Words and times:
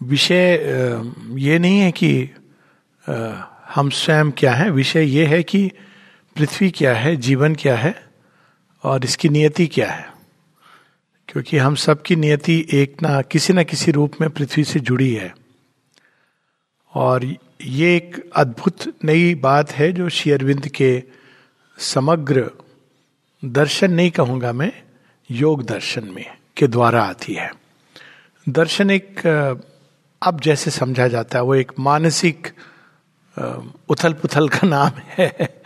विषय 0.00 1.02
ये 1.38 1.58
नहीं 1.58 1.78
है 1.78 1.92
कि 1.92 2.30
हम 3.74 3.90
स्वयं 3.90 4.30
क्या 4.30 4.52
है। 4.54 4.70
विषय 4.70 5.04
ये 5.04 5.26
है 5.26 5.42
कि 5.42 5.70
पृथ्वी 6.36 6.70
क्या 6.70 6.94
है, 6.94 7.16
जीवन 7.16 7.54
क्या 7.54 7.76
है 7.76 7.94
और 8.84 9.04
इसकी 9.04 9.28
नियति 9.28 9.66
क्या 9.66 9.90
है। 9.90 10.06
क्योंकि 11.28 11.58
हम 11.58 11.74
सबकी 11.74 12.16
नियति 12.16 12.66
एक 12.72 13.02
ना, 13.02 13.20
किसी 13.22 13.52
ना 13.52 13.62
किसी 13.62 13.92
रूप 13.92 14.20
में 14.20 14.28
पृथ्वी 14.30 14.64
से 14.64 14.80
जुड़ी 14.80 15.12
है। 15.14 15.34
और 16.94 17.24
ये 17.62 17.96
एक 17.96 18.30
अद्भुत 18.36 18.92
नई 19.04 19.34
बात 19.34 19.72
है 19.72 19.92
जो 19.92 20.08
शेयरविंद 20.08 20.68
के 20.68 21.02
समग्र 21.78 22.50
दर्शन, 23.42 23.92
नहीं 23.92 24.10
कहूँगा 24.10 24.52
मैं, 24.52 24.72
योग 25.30 25.62
दर्शन 25.62 26.04
में, 26.04 26.26
के 26.56 26.66
द्वारा 26.66 27.02
आती 27.02 27.34
है। 27.34 27.50
दर्शन 28.48 28.90
एक 28.90 29.20
अब 30.22 30.40
जैसे 30.40 30.70
समझा 30.70 31.06
जाता 31.08 31.38
है, 31.38 31.44
वो 31.44 31.54
एक 31.54 31.72
मानसिक 31.80 32.48
उथल 33.88 34.12
पुथल 34.12 34.48
का 34.48 34.66
नाम 34.66 34.90
है। 35.08 35.62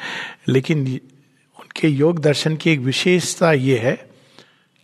लेकिन 0.48 0.79
उनके 1.59 1.88
योग 1.88 2.19
दर्शन 2.19 2.57
की 2.57 2.70
एक 2.70 2.80
विशेषता 2.80 3.52
ये 3.52 3.79
है 3.79 3.95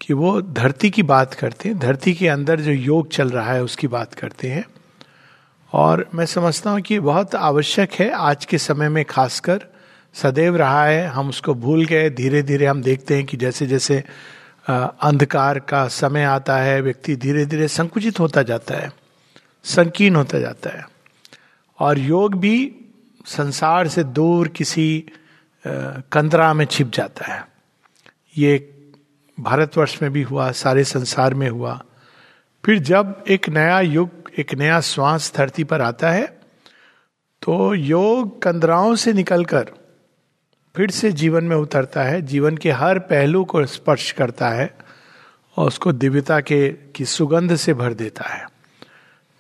कि 0.01 0.15
वो 0.15 0.41
धरती 0.43 0.91
की 0.91 1.03
बात 1.03 1.35
करते 1.35 1.69
हैं। 1.69 1.79
धरती 1.79 2.15
के 2.15 2.29
अंदर 2.29 2.61
जो 2.61 2.73
योग 2.73 3.11
चल 3.11 3.31
रहा 3.31 3.53
है, 3.53 3.63
उसकी 3.63 3.87
बात 3.87 4.15
करते 4.15 4.49
हैं। 4.49 4.65
और 5.73 6.09
मैं 6.15 6.27
समझता 6.27 6.71
हूँ 6.71 6.81
कि 6.81 6.99
बहुत 7.01 7.35
आवश्यक 7.35 7.93
है 7.93 8.11
आज 8.11 8.45
के 8.45 8.59
समय 8.59 8.89
में 8.89 9.05
खासकर 9.05 9.65
सदैव 10.15 10.57
रहा 10.57 10.85
है, 10.85 11.07
हम 11.07 11.29
उसको 11.29 11.55
भूल 11.55 11.85
गए 11.85 12.11
धीरे 12.11 12.43
धीरे 12.43 12.67
हम 12.67 12.83
देखते 12.83 13.17
हैं 13.17 13.25
कि 13.27 13.37
जैसे 13.37 13.67
जैसे 13.67 14.03
अंधकार 14.71 15.59
का 15.59 15.87
समय 15.89 16.25
आता 16.25 16.57
है, 16.57 16.81
व्यक्ति 16.81 17.17
धीरे 17.17 17.45
धीरे 17.47 17.69
संकुचित 17.69 18.21
होता 18.21 18.43
जाता 18.43 18.75
है। 18.75 18.91
संकीर्ण 19.65 20.17
होता 20.17 20.39
जाता 20.39 20.71
है। 20.71 20.85
और 21.79 21.99
योग 21.99 22.35
भी 22.35 22.75
संसार 23.27 23.89
से 23.89 24.05
दूर 24.05 24.49
किसी 24.49 25.05
कंदरा 25.65 26.53
में 26.55 26.65
छिप 26.65 26.91
जाता 26.91 27.27
है। 27.27 27.45
ये 28.37 28.59
भारतवर्ष 29.39 29.99
में 30.03 30.11
भी 30.13 30.23
हुआ, 30.23 30.51
सारे 30.53 30.85
संसार 30.85 31.35
में 31.35 31.49
हुआ। 31.51 31.83
फिर 32.65 32.79
जब 32.79 33.25
एक 33.29 33.49
नया 33.49 33.81
युग, 33.81 34.31
एक 34.39 34.55
नया 34.55 34.81
श्वास 34.81 35.33
धरती 35.37 35.65
पर 35.65 35.81
आता 35.81 36.11
है 36.11 36.27
तो 37.43 37.75
योग 37.75 38.41
कंदराओं 38.43 38.95
से 38.95 39.13
निकलकर 39.13 39.71
फिर 40.75 40.91
से 40.91 41.11
जीवन 41.13 41.45
में 41.45 41.57
उतरता 41.57 42.03
है। 42.03 42.21
जीवन 42.23 42.57
के 42.57 42.71
हर 42.71 42.99
पहलू 42.99 43.45
को 43.45 43.65
स्पर्श 43.67 44.11
करता 44.13 44.49
है 44.49 44.75
और 45.57 45.67
उसको 45.67 45.93
दिव्यता 45.93 46.41
के, 46.41 46.69
की 46.69 47.05
सुगंध 47.05 47.55
से 47.57 47.75
भर 47.75 47.95
देता 47.95 48.29
है। 48.29 48.47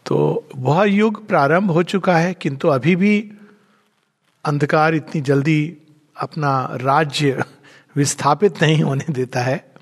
तो 0.09 0.49
वह 0.57 0.85
युग 0.85 1.29
प्रारंभ 1.29 1.71
हो 1.71 1.83
चुका 1.83 2.17
है, 2.17 2.35
किंतु 2.35 2.69
अभी 2.69 2.97
भी 2.97 3.33
अंधकार 4.45 4.95
इतनी 4.95 5.21
जल्दी 5.21 5.77
अपना 6.17 6.69
राज्य 6.73 7.45
विस्थापित 7.97 8.63
नहीं 8.63 8.83
होने 8.83 9.13
देता 9.13 9.41
है। 9.41 9.73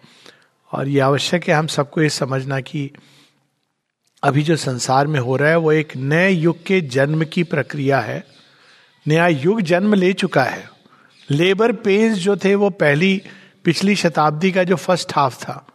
और 0.73 0.89
ये 0.89 1.01
आवश्यक 1.01 1.49
है 1.49 1.55
हम 1.55 1.67
सबको 1.67 2.03
ये 2.03 2.09
समझना 2.09 2.61
कि 2.61 2.91
अभी 4.23 4.43
जो 4.43 4.57
संसार 4.57 5.07
में 5.07 5.21
हो 5.21 5.37
रहा 5.37 5.49
है, 5.49 5.57
वो 5.57 5.73
एक 5.73 5.97
नए 5.97 6.31
युग 6.31 6.65
के 6.65 6.81
जन्म 6.81 7.25
की 7.25 7.43
प्रक्रिया 7.43 8.01
है। 8.01 8.25
नया 9.09 9.27
युग 9.27 9.61
जन्म 9.61 9.95
ले 9.95 10.13
चुका 10.13 10.45
है। 10.45 10.71
लेबर 11.31 11.73
पेन्स 11.73 12.19
जो 12.19 12.37
थे, 12.37 12.55
वो 12.55 12.71
पहली, 12.71 13.23
पिछली 13.65 13.97
शताब्दी 13.97 14.53
का 14.53 14.65
जो 14.65 14.77
फ़र्स्ट 14.77 15.13
हाफ़ 15.15 15.37
था, 15.43 15.67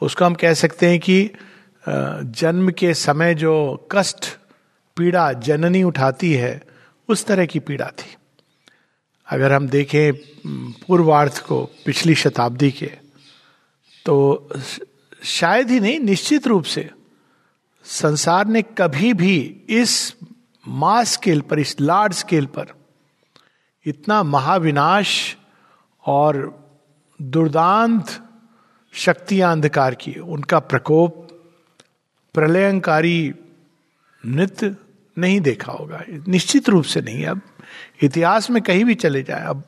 उसको 0.00 0.24
हम 0.24 0.34
कह 0.34 0.54
सकते 0.54 0.90
हैं 0.90 1.00
कि 1.00 1.30
जन्म 1.84 2.70
के 2.70 2.92
समय 2.94 3.34
जो 3.34 3.88
कष्ट, 3.92 4.26
पीड़ा 4.96 5.32
जननी 5.32 5.82
उठाती 5.82 6.32
है, 6.32 6.60
उस 7.08 7.24
तरह 7.26 7.46
की 7.46 7.58
पीड़ा 7.60 7.86
थी। 7.98 8.16
अगर 9.28 9.52
हम 9.52 9.68
देखें 9.68 10.12
पूर्वार्थ 10.86 11.38
को 11.46 11.62
पिछली 11.86 12.14
शताब्दी 12.14 12.70
के 12.70 12.90
तो 14.06 14.48
शायद 15.22 15.70
ही 15.70 15.80
नहीं, 15.80 15.98
निश्चित 16.00 16.46
रूप 16.46 16.64
से 16.64 16.88
संसार 17.86 18.46
ने 18.46 18.62
कभी 18.78 19.12
भी 19.14 19.36
इस 19.70 20.14
मास 20.64 21.12
स्केल 21.12 21.40
पर, 21.40 21.58
इस 21.58 21.76
लार्ज 21.80 22.14
स्केल 22.14 22.46
पर 22.46 22.72
इतना 23.86 24.22
महाविनाश 24.22 25.36
और 26.04 26.36
दुर्दांत 27.20 28.10
शक्तियाँ 28.94 29.52
अंधकार 29.52 29.94
की, 29.94 30.12
उनका 30.12 30.58
प्रकोप 30.58 31.21
प्रलयंकारी 32.34 33.32
नृत्य 34.24 34.74
नहीं 35.16 35.40
देखा 35.40 35.72
होगा। 35.72 36.02
निश्चित 36.28 36.68
रूप 36.68 36.84
से 36.84 37.00
नहीं। 37.00 37.24
अब 37.26 37.40
इतिहास 38.02 38.50
में 38.50 38.62
कहीं 38.62 38.84
भी 38.84 38.94
चले 38.94 39.22
जाए, 39.22 39.44
अब 39.44 39.64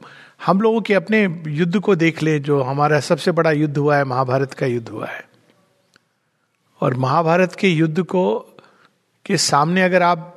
हम 0.47 0.61
लोगों 0.61 0.81
के 0.81 0.95
अपने 0.95 1.23
युद्ध 1.49 1.81
को 1.81 1.95
देख 1.97 2.23
ले, 2.23 2.39
जो 2.39 2.63
हमारा 2.63 3.01
सबसे 3.01 3.33
बड़ा 3.33 3.51
युद्ध 3.51 3.77
हुआ 3.79 3.97
है, 3.97 4.05
महाभारत 4.05 4.53
का 4.53 4.67
युद्ध 4.67 4.89
हुआ 4.89 5.07
है। 5.07 5.25
और 6.81 6.95
महाभारत 6.95 7.55
के 7.55 7.69
युद्ध 7.69 8.03
को, 8.03 8.39
के 9.27 9.37
सामने 9.37 9.83
अगर 9.83 10.03
आप 10.03 10.31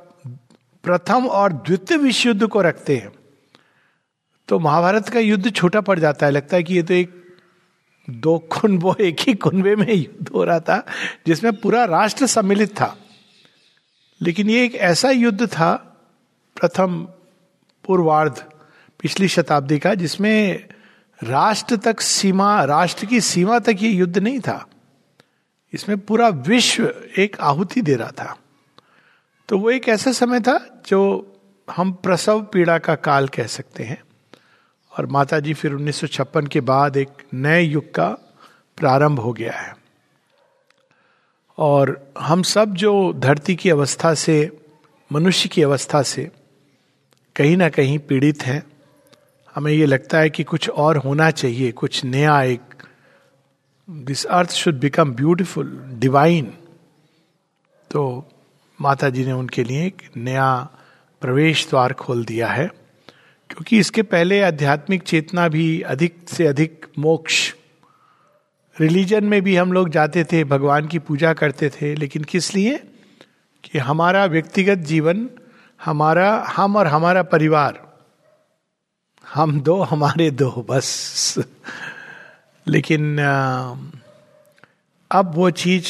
प्रथम 0.84 1.26
और 1.26 1.52
द्वितीय 1.52 1.98
विश्व 1.98 2.28
युद्ध 2.28 2.46
को 2.46 2.60
रखते 2.62 2.96
हैं 2.96 3.12
तो 4.48 4.58
महाभारत 4.58 5.08
का 5.08 5.20
युद्ध 5.20 5.50
छोटा 5.52 5.80
पड़ 5.80 5.98
जाता 5.98 6.26
है। 6.26 6.32
लगता 6.32 6.56
है 6.56 6.62
कि 6.62 6.74
ये 6.74 6.82
तो 6.82 6.94
एक 6.94 7.17
दो 8.10 8.38
कुंभों 8.38 8.94
एक 9.00 9.16
ही 9.20 9.34
कुंभे 9.34 9.76
में 9.76 9.94
युद्ध 9.94 10.28
हो 10.28 10.44
रहा 10.44 10.60
था, 10.60 10.86
जिसमें 11.26 11.56
पूरा 11.56 11.84
राष्ट्र 11.84 12.26
सम्मिलित 12.26 12.80
था। 12.80 12.98
लेकिन 14.22 14.50
ये 14.50 14.64
एक 14.64 14.74
ऐसा 14.74 15.10
युद्ध 15.10 15.46
था, 15.46 15.74
प्रथम 16.60 17.08
पूर्वार्ध 17.84 18.44
पिछली 19.00 19.28
शताब्दी 19.28 19.78
का, 19.78 19.94
जिसमें 19.94 20.68
राष्ट्र 21.22 21.76
तक 21.76 22.00
सीमा, 22.00 22.64
राष्ट्र 22.64 23.06
की 23.06 23.20
सीमा 23.20 23.58
तक 23.58 23.76
ये 23.80 23.90
युद्ध 23.90 24.18
नहीं 24.18 24.40
था। 24.40 24.66
इसमें 25.72 25.98
पूरा 25.98 26.28
विश्व 26.28 26.94
एक 27.18 27.40
आहुति 27.40 27.80
दे 27.80 27.94
रहा 27.94 28.10
था। 28.10 28.36
तो 29.48 29.58
वो 29.58 29.70
एक 29.70 29.88
ऐसा 29.88 30.12
समय 30.12 30.40
था, 30.40 30.82
जो 30.86 31.32
हम 31.70 31.92
प्रसव 31.92 32.42
पीड़ा 32.42 32.78
का 32.78 32.94
काल 32.94 33.28
कह 33.28 33.46
सकते 33.46 33.84
हैं। 33.84 34.02
और 34.98 35.06
माता 35.06 35.40
जी 35.40 35.54
फिर 35.54 35.72
1956 35.72 36.48
के 36.48 36.60
बाद 36.60 36.96
एक 36.96 37.08
नए 37.34 37.62
युग 37.62 37.94
का 37.94 38.08
प्रारंभ 38.76 39.20
हो 39.20 39.32
गया 39.32 39.52
है। 39.52 39.76
और 41.58 42.12
हम 42.18 42.42
सब 42.42 42.74
जो 42.74 43.12
धरती 43.12 43.56
की 43.56 43.70
अवस्था 43.70 44.14
से, 44.14 44.58
मनुष्य 45.12 45.48
की 45.48 45.62
अवस्था 45.62 46.02
से 46.02 46.30
कहीं 47.36 47.56
ना 47.56 47.68
कहीं 47.68 47.98
पीड़ित 47.98 48.42
हैं, 48.42 48.62
हमें 49.54 49.72
ये 49.72 49.86
लगता 49.86 50.18
है 50.18 50.30
कि 50.30 50.44
कुछ 50.44 50.68
और 50.68 50.96
होना 50.96 51.30
चाहिए, 51.30 51.72
कुछ 51.72 52.04
नया, 52.04 52.42
एक 52.42 52.60
this 53.90 54.24
earth 54.24 54.50
should 54.50 54.80
become 54.80 55.12
beautiful 55.12 55.84
divine 55.94 56.52
तो 57.90 58.24
माता 58.80 59.08
जी 59.10 59.24
ने 59.24 59.32
उनके 59.32 59.64
लिए 59.64 59.86
एक 59.86 60.02
नया 60.16 60.68
प्रवेश 61.20 61.68
द्वार 61.70 61.92
खोल 61.92 62.24
दिया 62.24 62.48
है। 62.48 62.77
क्योंकि 63.58 63.78
इसके 63.78 64.02
पहले 64.02 64.42
आध्यात्मिक 64.42 65.02
चेतना 65.02 65.48
भी 65.48 65.80
अधिक 65.80 66.16
से 66.28 66.46
अधिक 66.46 66.86
मोक्ष। 66.98 67.54
रिलीजन 68.80 69.24
में 69.24 69.42
भी 69.42 69.56
हम 69.56 69.72
लोग 69.72 69.88
जाते 69.88 70.24
थे, 70.24 70.44
भगवान 70.44 70.86
की 70.86 70.98
पूजा 70.98 71.32
करते 71.32 71.68
थे, 71.68 71.94
लेकिन 71.94 72.24
किस 72.24 72.54
लिए? 72.54 72.78
कि 73.64 73.78
हमारा 73.78 74.24
व्यक्तिगत 74.24 74.74
जीवन, 74.74 75.30
हमारा, 75.84 76.46
हम 76.56 76.76
और 76.76 76.86
हमारा 76.86 77.22
परिवार, 77.22 77.98
हम 79.34 79.60
दो, 79.60 79.82
हमारे 79.82 80.30
दो, 80.30 80.66
बस। 80.70 81.34
लेकिन 82.66 83.20
अब 85.10 85.32
वो 85.34 85.50
चीज़ 85.50 85.86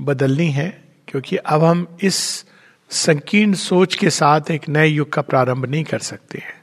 बदलनी 0.00 0.50
है, 0.50 0.84
क्योंकि 1.08 1.36
अब 1.36 1.64
हम 1.64 1.98
इस 2.02 2.44
संकीर्ण 2.90 3.54
सोच 3.54 3.94
के 3.94 4.10
साथ 4.10 4.40
एक 4.50 4.68
नए 4.68 4.86
युग 4.86 5.12
का 5.12 5.22
प्रारंभ 5.22 5.66
नहीं 5.66 5.84
कर 5.84 5.98
सकते 5.98 6.38
हैं। 6.38 6.57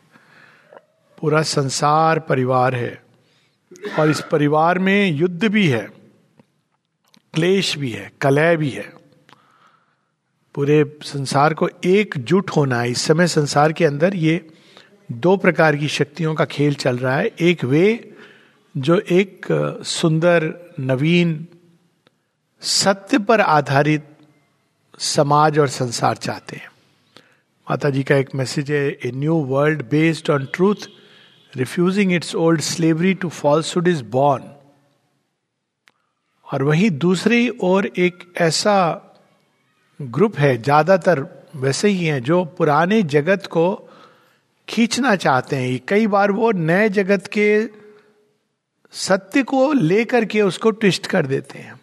पूरा 1.22 1.42
संसार 1.42 2.20
परिवार 2.20 2.76
है। 2.76 3.04
और 4.00 4.10
इस 4.10 4.22
परिवार 4.22 4.80
में 4.80 5.12
युद्ध 5.12 5.48
भी 5.48 5.68
है, 5.68 5.88
क्लेश 7.34 7.78
भी 7.78 7.92
है 7.92 8.12
कलय 8.22 8.58
भी 8.58 8.70
है। 8.70 8.94
पूरे 10.56 10.84
संसार 11.04 11.54
को 11.54 11.70
एकजुट 11.86 12.50
होना 12.50 12.80
है। 12.82 12.92
इस 12.92 13.02
समय 13.02 13.28
संसार 13.28 13.74
के 13.74 13.86
अंदर 13.86 14.16
ये 14.16 14.48
दो 15.10 15.36
प्रकार 15.38 15.76
की 15.76 15.88
शक्तियों 15.88 16.34
का 16.36 16.46
खेल 16.46 16.74
चल 16.74 16.98
रहा 16.98 17.18
है। 17.18 17.26
एक 17.26 17.64
वे, 17.64 18.14
जो 18.76 19.00
एक 19.00 19.48
सुंदर, 19.86 20.54
नवीन, 20.80 21.48
सत्य 22.62 23.20
पर 23.20 23.42
आधारित 23.42 24.08
समाज 25.00 25.60
और 25.60 25.68
संसार 25.68 26.18
चाहते 26.18 26.56
हैं। 26.56 26.70
माता 27.68 27.90
जी 27.90 28.04
का 28.04 28.16
एक 28.16 28.36
मैसेज 28.36 28.72
है 28.72 28.88
a 29.06 29.12
new 29.16 29.36
world 29.36 29.82
based 29.82 30.30
on 30.30 30.48
truth 30.54 30.90
refusing 31.56 32.13
its 32.13 32.36
old 32.36 32.62
slavery 32.62 33.13
to 33.13 33.30
falsehood 33.30 33.88
is 33.88 34.04
born 34.04 34.52
और 36.48 36.63
वहीं 36.63 36.90
दूसरी 36.90 37.50
ओर 37.50 37.86
एक 37.86 38.34
ऐसा 38.38 39.02
ग्रुप 40.00 40.38
है, 40.38 40.62
ज़्यादातर 40.62 41.25
वैसे 41.56 41.88
ही 41.88 42.06
हैं, 42.06 42.24
जो 42.24 42.44
पुराने 42.46 43.02
जगत 43.04 43.46
को 43.46 43.90
खींचना 44.68 45.16
चाहते 45.16 45.56
हैं। 45.56 45.80
कई 45.88 46.07
बार 46.07 46.31
वो 46.31 46.52
नए 46.52 46.90
जगत 46.90 47.28
के 47.28 47.48
सत्य 48.94 49.44
को 49.44 49.72
लेकर 49.74 50.25
के 50.25 50.42
उसको 50.42 50.72
ट्विस्ट 50.72 51.07
कर 51.07 51.25
देते 51.25 51.60
हैं। 51.60 51.80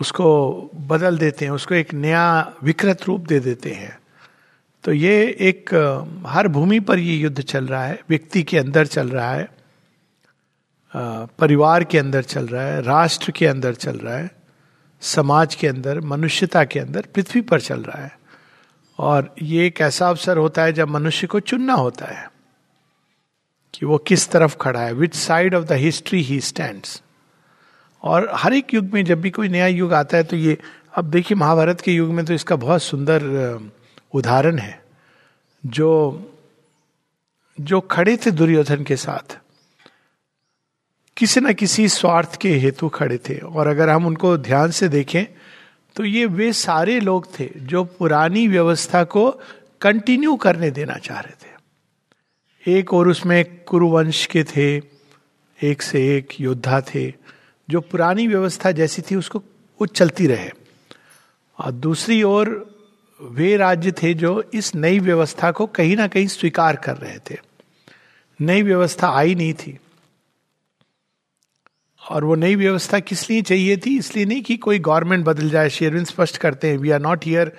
उसको 0.00 0.52
बदल 0.74 1.18
देते 1.18 1.44
हैं, 1.44 1.52
उसको 1.52 1.74
एक 1.74 1.94
नया 1.94 2.52
विकृत 2.62 3.04
रूप 3.04 3.20
दे 3.20 3.40
देते 3.40 3.70
हैं। 3.70 3.98
तो 4.86 4.92
ये 4.92 5.36
एक 5.40 5.70
हर 6.26 6.48
भूमि 6.48 6.80
पर 6.80 6.98
ये 6.98 7.14
युद्ध 7.16 7.40
चल 7.40 7.66
रहा 7.66 7.84
है, 7.84 7.98
व्यक्ति 8.08 8.42
के 8.42 8.58
अंदर 8.58 8.86
चल 8.86 9.08
रहा 9.08 9.30
है 9.30 9.48
परिवार 11.38 11.84
के 11.84 11.98
अंदर 11.98 12.22
चल 12.22 12.46
रहा 12.46 12.62
है, 12.62 12.82
राष्ट्र 12.82 13.30
के 13.30 13.46
अंदर 13.46 13.74
चल 13.74 13.96
रहा 13.96 14.16
है, 14.16 14.30
समाज 15.02 15.54
के 15.54 15.68
अंदर, 15.68 16.00
मनुष्यता 16.00 16.64
के 16.64 16.80
अंदर, 16.80 17.06
पृथ्वी 17.14 17.40
पर 17.40 17.60
चल 17.60 17.80
रहा 17.80 18.02
है। 18.02 18.18
और 18.98 19.34
ये 19.42 19.66
एक 19.66 19.80
ऐसा 19.80 20.08
अवसर 20.08 20.36
होता 20.36 20.62
है 20.62 20.72
जब 20.72 20.88
मनुष्य 20.88 21.26
को 21.26 21.40
चुनना 21.40 21.74
होता 21.74 22.06
है 22.06 22.30
कि 23.74 23.86
वो 23.86 23.98
किस 23.98 24.30
तरफ़ 24.30 24.56
खड़ा 24.56 24.80
है 24.80 24.92
which 24.92 25.14
side 25.14 25.54
of 25.54 25.64
the 25.64 25.72
history 25.72 26.22
he 26.22 26.40
stand 26.40 26.82
और 28.02 28.30
हर 28.34 28.54
एक 28.54 28.74
युग 28.74 28.84
में 28.84 29.04
जब 29.04 29.20
भी 29.20 29.30
कोई 29.30 29.48
नया 29.48 29.66
युग 29.66 29.92
आता 29.92 30.16
है 30.16 30.24
तो 30.24 30.36
ये, 30.36 30.58
अब 30.94 31.04
देखिए 31.04 31.36
महाभारत 31.36 31.80
के 31.80 31.92
युग 31.92 32.10
में 32.10 32.24
तो 32.24 32.34
इसका 32.34 32.56
बहुत 32.56 32.82
सुंदर 32.82 33.20
उदाहरण 34.16 34.58
है, 34.58 34.82
जो 35.64 35.90
जो 37.58 37.80
खड़े 37.80 38.16
थे 38.16 38.30
दुर्योधन 38.30 38.82
के 38.84 38.96
साथ। 38.96 39.38
किसी 41.16 41.40
न 41.40 41.52
किसी 41.52 41.88
स्वार्थ 41.88 42.36
के 42.36 42.54
हेतु 42.58 42.88
खड़े 42.88 43.18
थे, 43.18 43.38
और 43.38 43.66
अगर 43.66 43.88
हम 43.88 44.06
उनको 44.06 44.36
ध्यान 44.38 44.70
से 44.70 44.88
देखें 44.88 45.24
तो 45.96 46.04
ये 46.04 46.24
वे 46.26 46.52
सारे 46.52 46.98
लोग 47.00 47.28
थे 47.38 47.48
जो 47.56 47.84
पुरानी 47.84 48.46
व्यवस्था 48.48 49.02
को 49.04 49.30
कंटिन्यू 49.80 50.34
करने 50.36 50.70
देना 50.70 50.96
चाह 50.96 51.20
रहे 51.20 51.34
थे। 51.42 52.78
एक 52.78 52.92
और 52.94 53.08
उसमें 53.08 53.64
कुरुवंश 53.64 54.24
के 54.26 54.42
थे, 54.44 54.76
एक 55.58 55.82
से 55.82 56.00
एक 56.16 56.40
योद्धा 56.40 56.80
थे, 56.84 57.12
जो 57.68 57.80
पुरानी 57.80 58.26
व्यवस्था 58.26 58.70
जैसी 58.72 59.02
थी, 59.02 59.16
उसको 59.16 59.38
वो 59.80 59.86
चलती 59.86 60.26
रहे। 60.26 60.50
और 61.58 61.72
दूसरी 61.72 62.22
ओर 62.22 62.75
वे 63.20 63.56
राज्य 63.56 63.92
थे 63.92 64.14
जो 64.14 64.50
इस 64.54 64.74
नई 64.74 64.98
व्यवस्था 64.98 65.50
को 65.50 65.66
कहीं 65.66 65.96
ना 65.96 66.06
कहीं 66.08 66.26
स्वीकार 66.26 66.76
कर 66.76 66.96
रहे 66.96 67.18
थे। 67.30 67.38
नई 68.40 68.62
व्यवस्था 68.62 69.08
आई 69.08 69.34
नहीं 69.34 69.54
थी। 69.54 69.78
और 72.10 72.24
वो 72.24 72.34
नई 72.34 72.54
व्यवस्था 72.54 72.98
किस 72.98 73.30
लिए 73.30 73.42
चाहिए 73.42 73.76
थी? 73.76 73.98
इसलिए 73.98 74.24
नहीं 74.24 74.42
कि 74.42 74.56
कोई 74.56 74.78
गवर्नमेंट 74.78 75.24
बदल 75.24 75.50
जाए 75.50 75.68
शेरविन 75.68 76.04
स्पष्ट 76.04 76.36
करते 76.36 76.68
हैं 76.68 76.78
we 76.78 76.90
are 76.90 77.00
not 77.00 77.24
here 77.26 77.52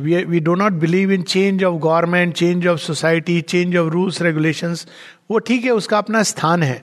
we 0.00 0.24
we 0.24 0.40
do 0.40 0.54
not 0.54 0.72
believe 0.72 1.12
in 1.12 1.22
change 1.22 1.64
of 1.64 1.82
government 1.82 2.34
change 2.34 2.66
of 2.66 2.78
society 2.80 3.40
change 3.40 3.76
of 3.76 3.90
rules 3.92 4.22
regulations 4.22 4.86
वो 5.30 5.38
ठीक 5.38 5.64
है, 5.64 5.70
उसका 5.70 5.98
अपना 5.98 6.22
स्थान 6.22 6.62
है, 6.62 6.82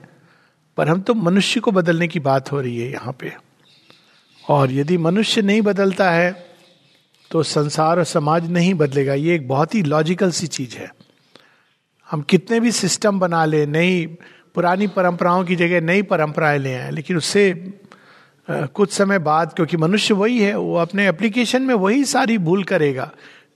पर 0.76 0.88
हम 0.88 1.00
तो 1.00 1.14
मनुष्य 1.14 1.60
को 1.60 1.72
बदलने 1.72 2.08
की 2.08 2.20
बात 2.20 2.52
हो 2.52 2.60
रही 2.60 2.78
है 2.78 2.92
यहाँ 2.92 3.16
पे। 3.20 3.32
और 4.48 4.72
यदि 4.72 4.98
मनुष्य 4.98 5.42
नहीं 5.42 5.62
बदलता 5.62 6.10
है 6.10 6.49
तो 7.30 7.42
संसार 7.42 7.98
और 7.98 8.04
समाज 8.04 8.50
नहीं 8.50 8.74
बदलेगा। 8.74 9.14
ये 9.14 9.34
एक 9.34 9.46
बहुत 9.48 9.74
ही 9.74 9.82
लॉजिकल 9.82 10.30
सी 10.30 10.46
चीज़ 10.46 10.76
है। 10.76 10.90
हम 12.08 12.22
कितने 12.22 12.60
भी 12.60 12.72
सिस्टम 12.72 13.18
बना 13.20 13.44
ले, 13.44 13.66
नई 13.66 14.06
पुरानी 14.54 14.86
परंपराओं 14.86 15.44
की 15.44 15.56
जगह 15.56 15.80
नई 15.80 16.02
परंपराएँ 16.02 16.58
ले 16.58 16.74
आए, 16.74 16.90
लेकिन 16.90 17.16
उससे 17.16 17.52
कुछ 18.48 18.92
समय 18.92 19.18
बाद, 19.18 19.52
क्योंकि 19.52 19.76
मनुष्य 19.76 20.14
वही 20.14 20.40
है, 20.40 20.56
वो 20.56 20.76
अपने 20.76 21.08
एप्लीकेशन 21.08 21.62
में 21.62 21.74
वही 21.74 22.04
सारी 22.04 22.38
भूल 22.38 22.64
करेगा, 22.64 23.10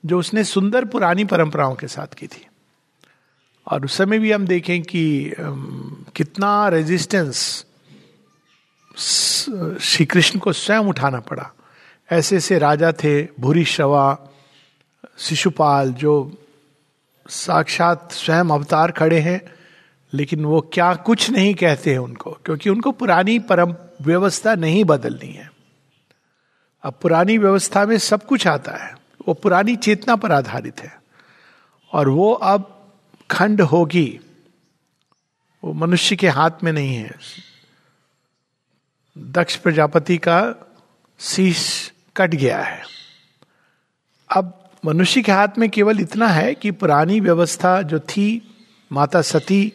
जो 0.07 0.19
उसने 0.19 0.45
सुंदर 0.45 0.85
पुरानी 0.85 1.25
परंपराओं 1.25 1.75
के 1.75 1.87
साथ 1.87 2.15
की 2.15 2.27
थी। 2.27 2.47
और 3.67 3.85
उस 3.85 3.97
समय 3.97 4.19
भी 4.19 4.33
हम 4.33 4.47
देखें 4.47 4.83
कि 4.83 5.35
कितना 6.17 6.69
रेजिस्टेंस 6.69 7.65
श्री 9.81 10.05
कृष्ण 10.07 10.39
को 10.39 10.53
स्वयं 10.53 10.81
उठाना 10.81 11.21
पड़ा। 11.21 11.51
ऐसे 12.15 12.37
ऐसे 12.37 12.59
राजा 12.59 12.93
थे, 12.93 13.29
भूरी 13.41 13.65
श्रवा 13.65 14.19
शिशुपाल, 15.19 15.93
जो 15.93 16.39
साक्षात 17.29 18.13
स्वयं 18.13 18.45
अवतार 18.45 18.91
खड़े 18.91 19.21
हैं, 19.21 19.55
लेकिन 20.13 20.45
वो 20.45 20.61
क्या 20.61 20.95
कुछ 20.95 21.31
नहीं 21.31 21.55
कहते 21.55 21.91
हैं 21.91 21.99
उनको, 21.99 22.31
क्योंकि 22.31 22.71
उनको 22.71 22.93
पुरानी 22.93 23.39
परम 23.39 23.77
व्यवस्था 24.03 24.55
नहीं 24.55 24.85
बदलनी 24.85 25.33
है। 25.33 25.53
अब 26.83 26.95
पुरानी 27.03 27.39
व्यवस्था 27.39 27.87
में 27.87 27.99
सब 27.99 28.27
कुछ 28.27 28.47
आता 28.47 28.73
है, 28.73 28.95
वो 29.29 29.35
पुरानी 29.35 29.77
चेतना 29.77 30.17
पर 30.17 30.33
आधारित 30.33 30.81
है। 30.81 31.03
और 31.93 32.09
वो 32.09 32.33
अब 32.33 32.93
खंड 33.31 33.61
होगी, 33.61 34.21
वो 35.65 35.73
मनुष्य 35.73 36.17
के 36.17 36.29
हाथ 36.29 36.51
में 36.65 36.73
नहीं 36.73 36.95
है। 36.95 37.15
दक्ष 39.19 39.57
प्रजापति 39.57 40.19
का 40.19 40.55
शीश 41.21 41.91
कट 42.17 42.35
गया 42.35 42.63
है। 42.63 42.83
अब 44.31 44.71
मनुष्य 44.87 45.23
के 45.23 45.33
हाथ 45.33 45.49
में 45.59 45.71
केवल 45.71 46.01
इतना 46.01 46.29
है 46.29 46.55
कि 46.55 46.71
पुरानी 46.71 47.21
व्यवस्था 47.21 47.83
जो 47.83 47.99
थी, 47.99 48.43
माता 48.93 49.23
सती 49.23 49.73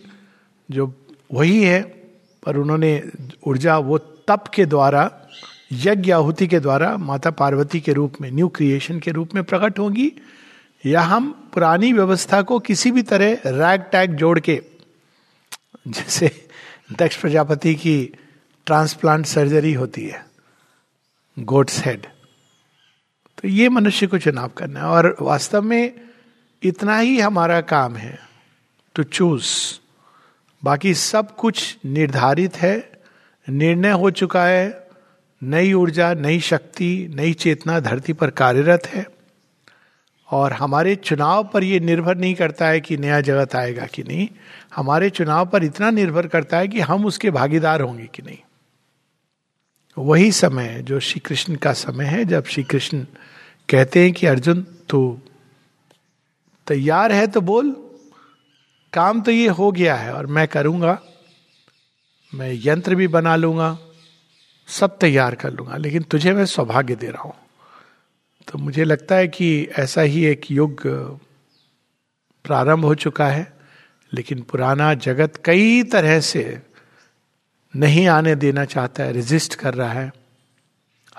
जो 0.71 0.93
वही 1.33 1.63
है, 1.63 1.81
पर 2.45 2.57
उन्होंने 2.57 3.03
ऊर्जा 3.47 3.77
वो 3.77 3.97
तप 3.97 4.43
के 4.53 4.65
द्वारा, 4.65 5.11
यज्ञ 5.71 6.11
आहुति 6.11 6.47
के 6.47 6.59
द्वारा 6.59 6.97
माता 6.97 7.31
पार्वती 7.31 7.79
के 7.81 7.93
रूप 7.93 8.13
में 8.21 8.31
न्यू 8.31 8.47
क्रिएशन 8.47 8.99
के 8.99 9.11
रूप 9.11 9.35
में 9.35 9.43
प्रकट 9.43 9.79
होंगी। 9.79 10.11
या 10.85 11.01
हम 11.01 11.49
पुरानी 11.53 11.93
व्यवस्था 11.93 12.41
को 12.41 12.59
किसी 12.59 12.91
भी 12.91 13.01
तरह 13.01 13.41
रैग 13.45 13.81
टैग 13.81 14.13
जोड़ 14.13 14.39
के, 14.39 14.61
जैसे 15.87 16.47
दक्ष 16.91 17.15
प्रजापति 17.15 17.75
की 17.75 18.13
ट्रांसप्लांट 18.65 19.25
सर्जरी 19.25 19.73
होती 19.73 20.05
है 20.05 20.25
गोट्स 21.39 21.85
हेड 21.85 22.07
तो 23.41 23.47
ये 23.47 23.69
मनुष्य 23.69 24.07
को 24.07 24.17
चुनाव 24.17 24.47
करना 24.47 24.79
है। 24.79 24.85
और 24.85 25.15
वास्तव 25.21 25.61
में 25.61 25.93
इतना 26.63 26.97
ही 26.97 27.19
हमारा 27.19 27.61
काम 27.61 27.95
है 27.95 28.19
टू 28.95 29.03
चूज़ 29.03 29.79
बाकी 30.63 30.93
सब 30.93 31.35
कुछ 31.35 31.77
निर्धारित 31.85 32.55
है, 32.55 32.91
निर्णय 33.49 33.91
हो 33.91 34.11
चुका 34.11 34.45
है, 34.45 34.87
नई 35.43 35.73
ऊर्जा, 35.73 36.13
नई 36.13 36.39
शक्ति, 36.39 37.11
नई 37.15 37.33
चेतना, 37.33 37.79
धरती 37.79 38.13
पर 38.13 38.29
कार्यरत 38.29 38.87
है। 38.87 39.07
और 40.31 40.53
हमारे 40.53 40.95
चुनाव 40.95 41.49
पर 41.53 41.63
यह 41.63 41.79
निर्भर 41.79 42.17
नहीं 42.17 42.35
करता 42.35 42.67
है 42.67 42.81
कि 42.81 42.97
नया 42.97 43.21
जगत 43.21 43.55
आएगा 43.55 43.85
कि 43.85 44.03
नहीं। 44.03 44.27
हमारे 44.75 45.09
चुनाव 45.09 45.45
पर 45.45 45.63
इतना 45.63 45.89
निर्भर 45.89 46.27
करता 46.27 46.57
है 46.57 46.67
कि 46.67 46.79
हम 46.79 47.05
उसके 47.05 47.31
भागीदार 47.31 47.81
होंगे 47.81 48.09
कि 48.15 48.21
नहीं। 48.21 48.37
वही 49.99 50.31
समय 50.31 50.81
जो 50.81 50.99
श्री 50.99 51.19
कृष्ण 51.19 51.55
का 51.55 51.73
समय 51.73 52.05
है, 52.05 52.23
जब 52.25 52.45
श्री 52.45 52.63
कृष्ण 52.63 53.05
कहते 53.69 54.03
हैं 54.03 54.11
कि, 54.13 54.27
अर्जुन, 54.27 54.65
तू 54.89 55.19
तैयार 56.67 57.11
है 57.11 57.27
तो 57.27 57.41
बोल। 57.41 57.71
काम 58.93 59.21
तो 59.21 59.31
ये 59.31 59.47
हो 59.47 59.71
गया 59.71 59.95
है 59.95 60.13
और 60.13 60.27
मैं 60.27 60.47
करूँगा। 60.47 60.97
मैं 62.33 62.51
यंत्र 62.65 62.95
भी 62.95 63.07
बना 63.07 63.35
लूँगा, 63.35 63.77
सब 64.67 64.97
तैयार 64.97 65.35
कर 65.35 65.53
लूँगा, 65.53 65.77
लेकिन 65.77 66.03
तुझे 66.03 66.33
मैं 66.33 66.45
सौभाग्य 66.45 66.95
दे 66.95 67.07
रहा 67.07 67.23
हूँ। 67.23 67.35
तो 68.47 68.57
मुझे 68.57 68.83
लगता 68.83 69.15
है 69.15 69.27
कि 69.27 69.67
ऐसा 69.79 70.01
ही 70.01 70.25
एक 70.25 70.51
युग 70.51 70.87
प्रारंभ 72.45 72.85
हो 72.85 72.95
चुका 72.95 73.27
है, 73.27 73.53
लेकिन 74.13 74.41
पुराना 74.41 74.93
जगत 74.93 75.41
कई 75.45 75.83
तरह 75.83 76.19
से 76.19 76.61
नहीं 77.75 78.07
आने 78.07 78.35
देना 78.35 78.65
चाहता 78.65 79.03
है 79.03 79.13
रेजिस्ट 79.13 79.55
कर 79.55 79.73
रहा 79.73 79.93
है। 79.93 80.13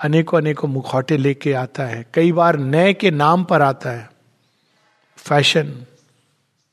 अनेकों 0.03 0.37
अनेकों 0.37 0.67
मुखौटे 0.67 1.17
लेके 1.17 1.53
आता 1.53 1.83
है। 1.83 2.05
कई 2.13 2.31
बार 2.31 2.57
नए 2.57 2.93
के 2.93 3.11
नाम 3.11 3.43
पर 3.43 3.61
आता 3.61 3.89
है। 3.89 4.11
फ़ैशन 5.17 5.63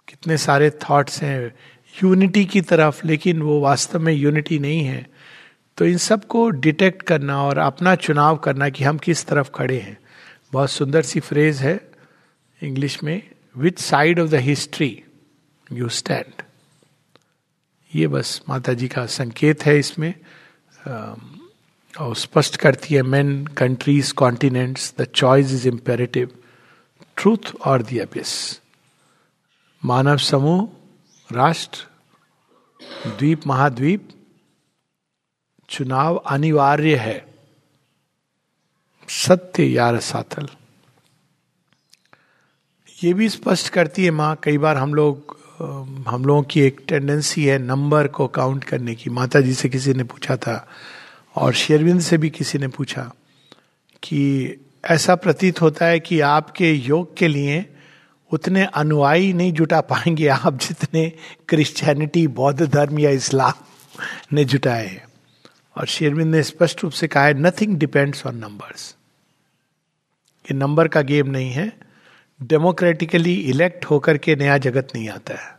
कितने 0.08 0.36
सारे 0.36 0.70
थॉट्स 0.70 1.22
हैं। 1.22 1.54
यूनिटी 2.04 2.44
की 2.44 2.60
तरफ़, 2.60 3.06
लेकिन 3.06 3.42
वो 3.42 3.60
वास्तव 3.60 4.00
में 4.00 4.12
यूनिटी 4.12 4.58
नहीं 4.58 4.84
है। 4.84 5.06
तो 5.76 5.84
इन 5.84 5.96
सबको 5.96 6.50
डिटेक्ट 6.50 7.02
करना 7.02 7.42
और 7.42 7.58
अपना 7.58 7.94
चुनाव 7.94 8.36
करना 8.36 8.68
कि 8.68 8.84
हम 8.84 8.98
किस 8.98 9.26
तरफ़ 9.26 9.50
खड़े 9.50 9.78
हैं। 9.78 9.98
बहुत 10.52 10.70
सुंदर 10.70 11.02
सी 11.02 11.20
फ्रेज 11.20 11.56
है 11.56 11.90
इंग्लिश 12.62 13.02
में 13.04 13.30
which 13.56 13.78
side 13.78 14.20
of 14.20 14.30
the 14.30 14.34
history 14.34 15.02
you 15.72 15.88
stand 15.88 16.42
ये 17.92 18.06
बस 18.08 18.40
माता 18.48 18.72
जी 18.72 18.88
का 18.88 19.04
संकेत 19.06 19.64
है 19.66 19.78
इसमें 19.78 20.12
और 20.86 22.14
स्पष्ट 22.16 22.56
करती 22.56 22.94
है 22.94 23.02
men 23.02 23.46
countries 23.58 24.12
continents 24.14 24.92
the 24.98 25.04
choice 25.14 25.52
is 25.52 25.66
imperative 25.68 26.30
truth 27.16 27.54
और 27.66 27.82
दी 27.82 27.98
अबिस 27.98 28.34
मानव 29.82 30.16
समूह, 30.18 30.68
राष्ट्र, 31.30 31.86
द्वीप, 33.08 33.46
महाद्वीप, 33.46 34.08
चुनाव 35.68 36.16
अनिवार्य 36.16 36.96
है। 36.96 37.24
सत्य 39.08 39.64
यार 39.64 39.98
साथल 40.00 40.48
ये 42.98 43.12
भी 43.14 43.28
स्पष्ट 43.28 43.68
करती 43.68 44.04
है 44.04 44.10
माँ, 44.10 44.34
कई 44.42 44.58
बार 44.58 44.76
हम 44.76 44.94
लोग 44.94 45.36
हम 45.58 46.24
लोगों 46.24 46.42
की 46.42 46.60
एक 46.60 46.80
टेंडेंसी 46.88 47.44
है 47.44 47.58
नंबर 47.58 48.06
को 48.06 48.26
काउंट 48.28 48.64
करने 48.64 48.94
की। 48.94 49.10
माता 49.10 49.40
जी 49.40 49.54
से 49.54 49.68
किसी 49.68 49.92
ने 49.94 50.04
पूछा 50.04 50.36
था 50.36 50.68
और 51.36 51.52
शेरविंद 51.52 52.00
से 52.00 52.18
भी 52.18 52.30
किसी 52.30 52.58
ने 52.58 52.68
पूछा 52.68 53.02
कि 54.02 54.20
ऐसा 54.84 55.14
प्रतीत 55.14 55.60
होता 55.60 55.86
है 55.86 56.00
कि 56.00 56.20
आपके 56.20 56.72
योग 56.72 57.16
के 57.16 57.28
लिए 57.28 57.64
उतने 58.32 58.64
अनुयायी 58.64 59.32
नहीं 59.32 59.52
जुटा 59.52 59.80
पाएँगे 59.80 60.28
आप 60.28 60.58
जितने 60.58 61.12
क्रिश्चियनिटी 61.48 62.26
बौद्ध 62.26 62.66
धर्म 62.66 62.98
या 62.98 63.10
इस्लाम 63.10 63.52
ने 64.32 64.44
जुटाए 64.44 64.86
हैं। 64.86 65.04
और 65.76 65.86
शेरविंद 65.86 66.34
ने 66.34 66.42
स्पष्ट 66.42 66.82
रूप 66.82 66.92
से 66.92 67.08
कहा 67.08 67.24
है 67.24 67.34
नथिंग 67.42 67.76
डिपेंड्स 67.76 68.26
ऑन 68.26 68.36
नंबर्स 68.36 68.94
ये 70.44 70.54
नंबर 70.54 70.88
का 70.88 71.02
गेम 71.02 71.30
नहीं 71.30 71.50
है। 71.50 71.87
डेमोक्रेटिकली 72.42 73.34
इलेक्ट 73.34 73.84
होकर 73.84 74.18
के 74.18 74.36
नया 74.36 74.58
जगत 74.58 74.88
नहीं 74.94 75.08
आता 75.08 75.34
है। 75.34 75.58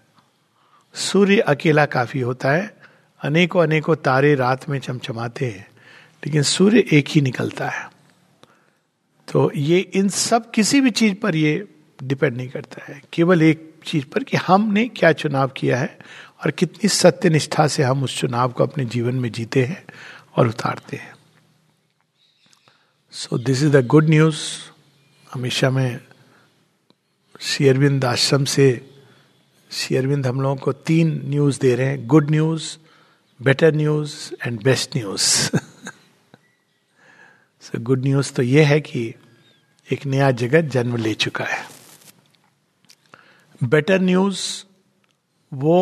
सूर्य 0.93 1.39
अकेला 1.39 1.85
काफ़ी 1.85 2.19
होता 2.19 2.51
है, 2.51 2.77
अनेकों 3.23 3.63
अनेकों 3.63 3.95
तारे 3.95 4.35
रात 4.35 4.69
में 4.69 4.79
चमचमाते 4.79 5.45
हैं, 5.45 5.67
लेकिन 6.25 6.43
सूर्य 6.43 6.83
एक 6.91 7.05
ही 7.07 7.21
निकलता 7.21 7.69
है। 7.69 7.91
तो 9.33 9.51
ये 9.55 9.79
इन 9.79 10.09
सब 10.09 10.51
किसी 10.51 10.81
भी 10.81 10.91
चीज़ 10.91 11.15
पर 11.15 11.35
ये 11.35 11.67
डिपेंड 12.03 12.37
नहीं 12.37 12.49
करता 12.49 12.93
है। 12.93 13.01
केवल 13.13 13.41
एक 13.41 13.73
चीज़ 13.85 14.05
पर 14.05 14.23
कि 14.23 14.37
हमने 14.37 14.87
क्या 14.87 15.11
चुनाव 15.11 15.47
किया 15.47 15.77
है 15.77 15.97
और 16.45 16.51
कितनी 16.51 16.87
सत्य 16.87 17.29
निष्ठा 17.29 17.67
से 17.67 17.83
हम 17.83 18.03
उस 18.03 18.19
चुनाव 18.19 18.51
को 18.51 18.63
अपने 18.63 18.85
जीवन 18.85 19.15
में 19.15 19.31
जीते 19.31 19.63
हैं 19.65 19.85
और 20.35 20.47
उतारते 20.47 20.97
हैं। 20.97 21.13
So 23.11 23.37
this 23.37 23.63
is 23.63 23.77
the 23.77 23.87
good 23.87 24.09
news 24.09 24.39
हमेशा 25.33 25.69
मैं 25.69 25.99
शेयरविंद 27.39 28.05
आश्रम 28.05 28.43
से 28.45 28.65
शेयरविंद 29.71 30.27
हम 30.27 30.41
लोगों 30.41 30.55
को 30.55 30.71
तीन 30.73 31.21
न्यूज़ 31.25 31.59
दे 31.59 31.73
रहे 31.75 31.87
हैं। 31.87 32.07
Good 32.07 32.31
news 32.31 32.65
better 33.39 33.73
news 33.75 34.15
and 34.47 34.61
best 34.63 34.97
news 34.97 35.21
so 37.63 37.79
good 37.79 38.03
news 38.03 38.33
तो 38.33 38.43
यह 38.43 38.67
है 38.67 38.79
कि 38.81 39.13
एक 39.89 40.05
नया 40.05 40.31
जगत 40.31 40.71
जन्म 40.71 40.97
ले 40.97 41.13
चुका 41.13 41.45
है। 41.45 41.65
बेटर 43.63 44.01
न्यूज़ 44.01 44.41
वो 45.51 45.79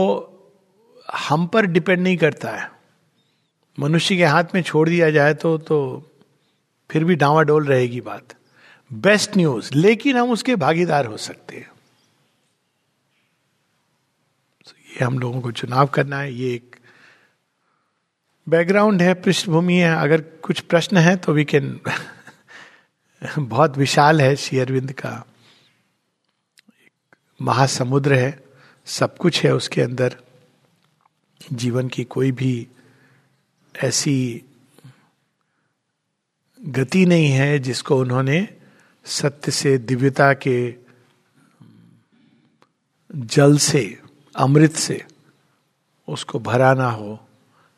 हम 1.15 1.47
पर 1.47 1.65
डिपेंड 1.65 2.01
नहीं 2.01 2.17
करता 2.17 2.51
है। 2.51 2.69
मनुष्य 3.77 4.15
के 4.15 4.25
हाथ 4.25 4.55
में 4.55 4.61
छोड़ 4.61 4.89
दिया 4.89 5.09
जाए 5.11 5.33
तो 5.33 5.57
तो 5.57 5.79
फिर 6.89 7.03
भी 7.03 7.15
डावाडोल 7.15 7.65
रहेगी 7.65 8.01
बात। 8.01 8.36
बेस्ट 8.93 9.37
न्यूज़ 9.37 9.73
लेकिन 9.73 10.17
हम 10.17 10.31
उसके 10.31 10.55
भागीदार 10.55 11.05
हो 11.05 11.17
सकते 11.17 11.57
हैं। 11.57 11.71
So, 14.67 14.71
ये 14.71 15.05
हम 15.05 15.19
लोगों 15.19 15.41
को 15.41 15.51
चुनाव 15.51 15.87
करना 15.87 16.19
है 16.19 16.33
ये 16.33 16.53
एक 16.53 16.75
बैकग्राउंड 18.49 19.01
है 19.01 19.13
पृष्ठभूमि 19.13 19.75
है। 19.75 19.95
अगर 19.95 20.21
कुछ 20.21 20.59
प्रश्न 20.59 20.97
है 20.97 21.15
तो 21.15 21.33
वी 21.33 21.45
कैन 21.45 21.81
बहुत 23.39 23.77
विशाल 23.77 24.21
है 24.21 24.35
शेयरविंद 24.35 24.91
का। 24.91 25.25
महासमुद्र 27.41 28.13
है 28.13 28.43
सब 28.85 29.17
कुछ 29.17 29.43
है 29.45 29.55
उसके 29.55 29.81
अंदर। 29.81 30.17
जीवन 31.53 31.87
की 31.87 32.03
कोई 32.03 32.31
भी 32.31 32.67
ऐसी 33.75 34.43
गति 36.61 37.05
नहीं 37.05 37.31
है 37.31 37.59
जिसको 37.59 37.99
उन्होंने 37.99 38.56
सत्य 39.07 39.51
से, 39.51 39.77
दिव्यता 39.77 40.33
के 40.33 40.75
जल 43.15 43.57
से, 43.57 43.99
अमृत 44.35 44.73
से 44.73 45.05
उसको 46.07 46.39
भरा 46.39 46.73
ना 46.73 46.89
हो, 46.89 47.19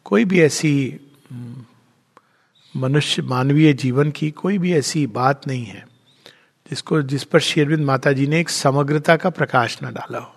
कोई 0.03 0.25
भी 0.25 0.41
ऐसी 0.41 0.99
मनुष्य, 2.77 3.21
मानवीय 3.21 3.73
जीवन 3.73 4.11
की 4.11 4.31
कोई 4.31 4.57
भी 4.57 4.73
ऐसी 4.73 5.07
बात 5.07 5.47
नहीं 5.47 5.65
है, 5.65 5.87
जिसको, 6.69 7.01
जिस 7.01 7.23
पर 7.23 7.39
शेरविंद 7.39 7.85
माता 7.85 8.11
जी 8.11 8.27
ने 8.27 8.39
एक 8.39 8.49
समग्रता 8.49 9.15
का 9.15 9.29
प्रकाश 9.29 9.79
न 9.83 9.93
डाला 9.93 10.19
हो। 10.19 10.35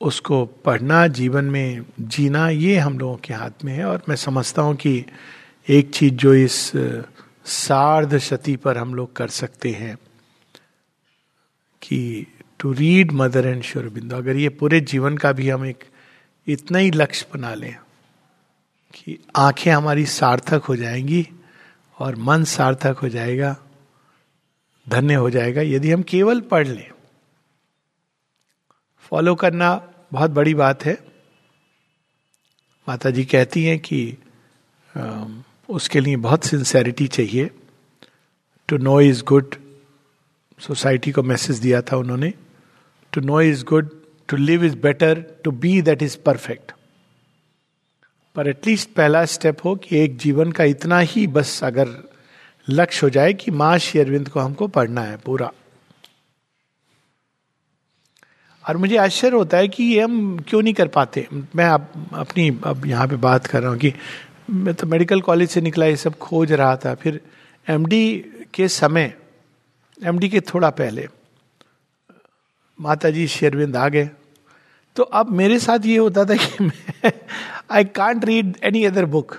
उसको 0.00 0.44
पढ़ना, 0.46 1.06
जीवन 1.06 1.44
में 1.44 1.84
जीना, 2.00 2.48
ये 2.48 2.78
हम 2.78 2.98
लोगों 2.98 3.16
के 3.16 3.34
हाथ 3.34 3.64
में 3.64 3.72
है, 3.72 3.84
और 3.84 4.02
मैं 4.08 4.16
समझता 4.16 4.62
हूँ 4.62 4.76
कि 4.76 5.04
एक 5.68 5.90
चीज़ 5.90 6.14
जो 6.14 6.34
इस 6.34 6.72
सार्ध 7.48 8.18
शती 8.18 8.56
पर 8.56 8.78
हम 8.78 8.94
लोग 8.94 9.16
कर 9.16 9.28
सकते 9.28 9.70
हैं 9.70 9.96
कि 11.82 12.26
to 12.58 12.72
read 12.72 13.12
Mother 13.12 13.46
and 13.46 13.62
Sri Aurobindo 13.62 14.16
अगर 14.16 14.36
ये 14.36 14.48
पूरे 14.48 14.80
जीवन 14.80 15.16
का 15.16 15.32
भी 15.32 15.48
हम 15.48 15.66
एक 15.66 15.84
इतना 16.46 16.78
ही 16.78 16.90
लक्ष्य 16.90 17.26
बना 17.34 17.54
लें 17.54 17.76
कि 18.94 19.18
आँखें 19.36 19.72
हमारी 19.72 20.06
सार्थक 20.06 20.62
हो 20.64 20.76
जाएँगी 20.76 21.28
और 21.98 22.16
मन 22.16 22.44
सार्थक 22.44 22.96
हो 23.02 23.08
जाएगा, 23.08 23.56
धन्य 24.88 25.14
हो 25.14 25.30
जाएगा, 25.30 25.62
यदि 25.62 25.90
हम 25.90 26.02
केवल 26.02 26.40
पढ़ 26.40 26.66
लें। 26.66 26.90
फॉलो 28.98 29.34
करना 29.34 29.88
बहुत 30.12 30.30
बड़ी 30.30 30.54
बात 30.54 30.84
है। 30.84 30.98
माता 32.88 33.10
जी 33.10 33.24
कहती 33.24 33.64
हैं 33.64 33.78
कि 33.78 34.16
उसके 35.68 36.00
लिए 36.00 36.16
बहुत 36.16 36.44
सिंसेरिटी 36.44 37.06
चाहिए। 37.06 37.50
To 38.68 38.76
know 38.76 39.00
is 39.00 39.22
good 39.24 39.54
society 40.58 41.12
को 41.12 41.22
मैसेज 41.22 41.58
दिया 41.58 41.82
था 41.82 41.96
उन्होंने। 41.96 42.32
To 43.12 43.20
know 43.20 43.40
is 43.40 43.64
good 43.64 43.90
to 44.28 44.36
live 44.36 44.64
is 44.64 44.76
better 44.76 45.24
to 45.44 45.50
be 45.50 45.82
that 45.82 46.02
is 46.02 46.18
perfect 46.18 46.72
पर 48.34 48.48
एटलीस्ट 48.48 48.90
पहला 48.90 49.24
स्टेप 49.24 49.64
हो 49.64 49.74
कि 49.76 49.98
एक 49.98 50.16
जीवन 50.16 50.52
का 50.52 50.64
इतना 50.64 50.98
ही 50.98 51.26
बस 51.26 51.64
अगर 51.64 52.08
लक्ष्य 52.68 53.00
हो 53.02 53.10
जाए 53.10 53.32
कि 53.32 53.50
माँ 53.50 53.78
अरविंद 53.78 54.28
को 54.28 54.40
हमको 54.40 54.66
पढ़ना 54.66 55.00
है 55.00 55.16
पूरा। 55.16 55.52
और 58.68 58.76
मुझे 58.76 58.96
आश्चर्य 58.96 59.36
होता 59.36 59.56
है 59.56 59.68
कि 59.68 59.84
ये 59.84 60.00
हम 60.00 60.38
क्यों 60.38 60.62
नहीं 60.62 60.74
कर 60.74 60.88
पाते? 60.88 61.28
मैं 61.32 61.64
अब 61.64 62.10
अपनी, 62.14 62.58
अब 62.64 62.86
यहाँ 62.86 63.08
पे 63.08 63.16
बात 63.16 63.46
कर 63.46 63.60
रहा 63.60 63.70
हूँ 63.70 63.78
कि 63.78 63.92
मैं 64.48 64.74
तो 64.74 64.86
मेडिकल 64.86 65.20
कॉलेज 65.20 65.50
से 65.50 65.60
निकला, 65.60 65.86
ये 65.86 65.96
सब 65.96 66.18
खोज 66.18 66.52
रहा 66.52 66.76
था। 66.76 66.94
फिर 66.94 67.20
एमडी 67.66 68.16
के 68.54 68.68
समय 68.68 69.12
एमडी 70.00 70.28
के 70.28 70.40
थोड़ा 70.40 70.70
पहले 70.70 71.08
माता 72.78 73.10
जी 73.10 73.26
शेरविंद 73.28 73.76
आ 73.76 73.88
गए। 73.88 74.08
तो 74.96 75.02
अब 75.02 75.30
मेरे 75.30 75.58
साथ 75.58 75.86
ये 75.86 75.96
होता 75.96 76.24
था 76.24 76.36
कि 76.36 76.64
मैं 76.64 77.12
I 77.70 77.84
can't 77.84 78.24
read 78.24 78.56
any 78.62 78.84
other 78.84 79.04
book 79.06 79.36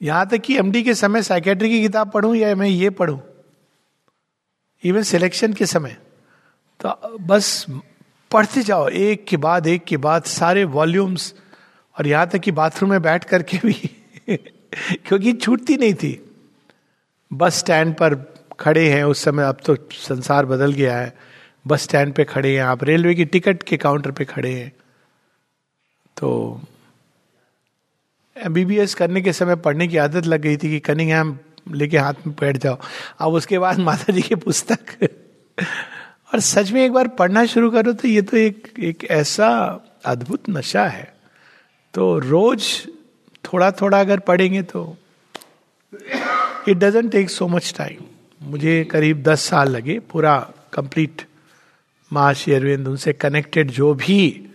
यहाँ 0.00 0.26
तक 0.28 0.38
कि 0.38 0.56
एमडी 0.58 0.82
के 0.82 0.94
समय 0.94 1.22
साइकेट्री 1.22 1.70
की 1.70 1.80
किताब 1.82 2.10
पढ़ूं 2.10 2.34
या 2.34 2.54
मैं 2.54 2.68
ये 2.68 2.90
पढ़ूं 2.90 3.18
इवन 4.84 5.02
सिलेक्शन 5.02 5.52
के 5.52 5.66
समय। 5.66 5.96
तो 6.80 7.16
बस, 7.18 7.66
पढ़ते 8.30 8.62
जाओ, 8.62 8.88
एक 8.88 9.24
के 9.26 9.36
बाद, 9.36 9.66
एक 9.66 9.84
के 9.84 9.96
बाद 9.96 10.22
सारे 10.22 10.64
वॉल्यूम्स 10.66 11.32
और 11.98 12.06
यहाँ 12.06 12.26
तक 12.26 12.38
कि 12.38 12.50
बाथरूम 12.50 12.90
में 12.90 13.02
बैठ 13.02 13.24
करके 13.24 13.58
भी 13.64 13.90
क्योंकि 14.94 15.32
छूटती 15.32 15.76
नहीं 15.76 15.94
थी। 15.94 16.24
बस 17.32 17.58
स्टैंड 17.58 17.94
पर 17.94 18.14
खड़े 18.60 18.90
हैं, 18.90 19.04
उस 19.04 19.24
समय 19.24 19.42
अब 19.42 19.56
तो 19.66 19.76
संसार 19.92 20.46
बदल 20.46 20.72
गया 20.72 20.98
है। 20.98 21.16
बस 21.66 21.82
स्टैंड 21.82 22.14
पे 22.14 22.24
खड़े 22.24 22.56
हैं, 22.56 22.64
आप 22.64 22.84
रेलवे 22.84 23.14
की 23.14 23.24
टिकट 23.24 23.62
के 23.62 23.76
काउंटर 23.76 24.10
पे 24.10 24.24
खड़े 24.24 24.52
हैं। 24.52 24.72
तो 26.16 26.60
एमबीबीएस 28.38 28.94
करने 28.94 29.20
के 29.20 29.32
समय 29.32 29.56
पढ़ने 29.56 29.88
की 29.88 29.96
आदत 29.96 30.26
लग 30.26 30.40
गई 30.40 30.56
थी 30.56 30.68
कि 30.68 30.80
कनिंग 30.80 31.12
हम 31.12 31.38
लेके 31.72 31.98
हाथ 31.98 32.14
में 32.26 32.36
बैठ 32.40 32.56
जाओ। 32.56 32.78
अब 33.18 33.32
उसके 33.32 33.58
बाद 33.58 33.78
माता 33.78 34.12
जी 34.12 34.22
की 34.22 34.34
पुस्तक। 34.34 35.08
और 36.34 36.40
सच 36.40 36.70
में 36.70 36.84
एक 36.84 36.92
बार 36.92 37.08
पढ़ना 37.08 37.46
शुरू 37.46 37.70
करो 37.70 37.92
तो 37.92 38.08
ये 38.08 38.22
तो 38.22 38.36
एक 38.36 38.74
एक 38.78 39.04
ऐसा 39.04 39.80
अद्भुत 40.04 40.42
नशा 40.50 40.86
है। 40.86 41.17
तो 41.94 42.18
रोज 42.18 42.88
थोड़ा 43.44 43.70
थोड़ा 43.70 44.00
अगर 44.00 44.18
पढ़ेंगे 44.18 44.62
तो 44.62 44.96
it 46.68 46.76
doesn't 46.76 47.12
take 47.12 47.30
so 47.30 47.48
much 47.48 47.74
time 47.76 48.04
मुझे 48.42 48.84
करीब 48.84 49.22
दस 49.22 49.40
साल 49.40 49.68
लगे 49.68 49.98
पूरा 49.98 50.52
कंप्लीट 50.72 51.22
माँ 52.12 52.34
अरविंद, 52.34 52.88
उनसे 52.88 53.12
कनेक्टेड 53.12 53.70
जो 53.70 53.94
भी 53.94 54.48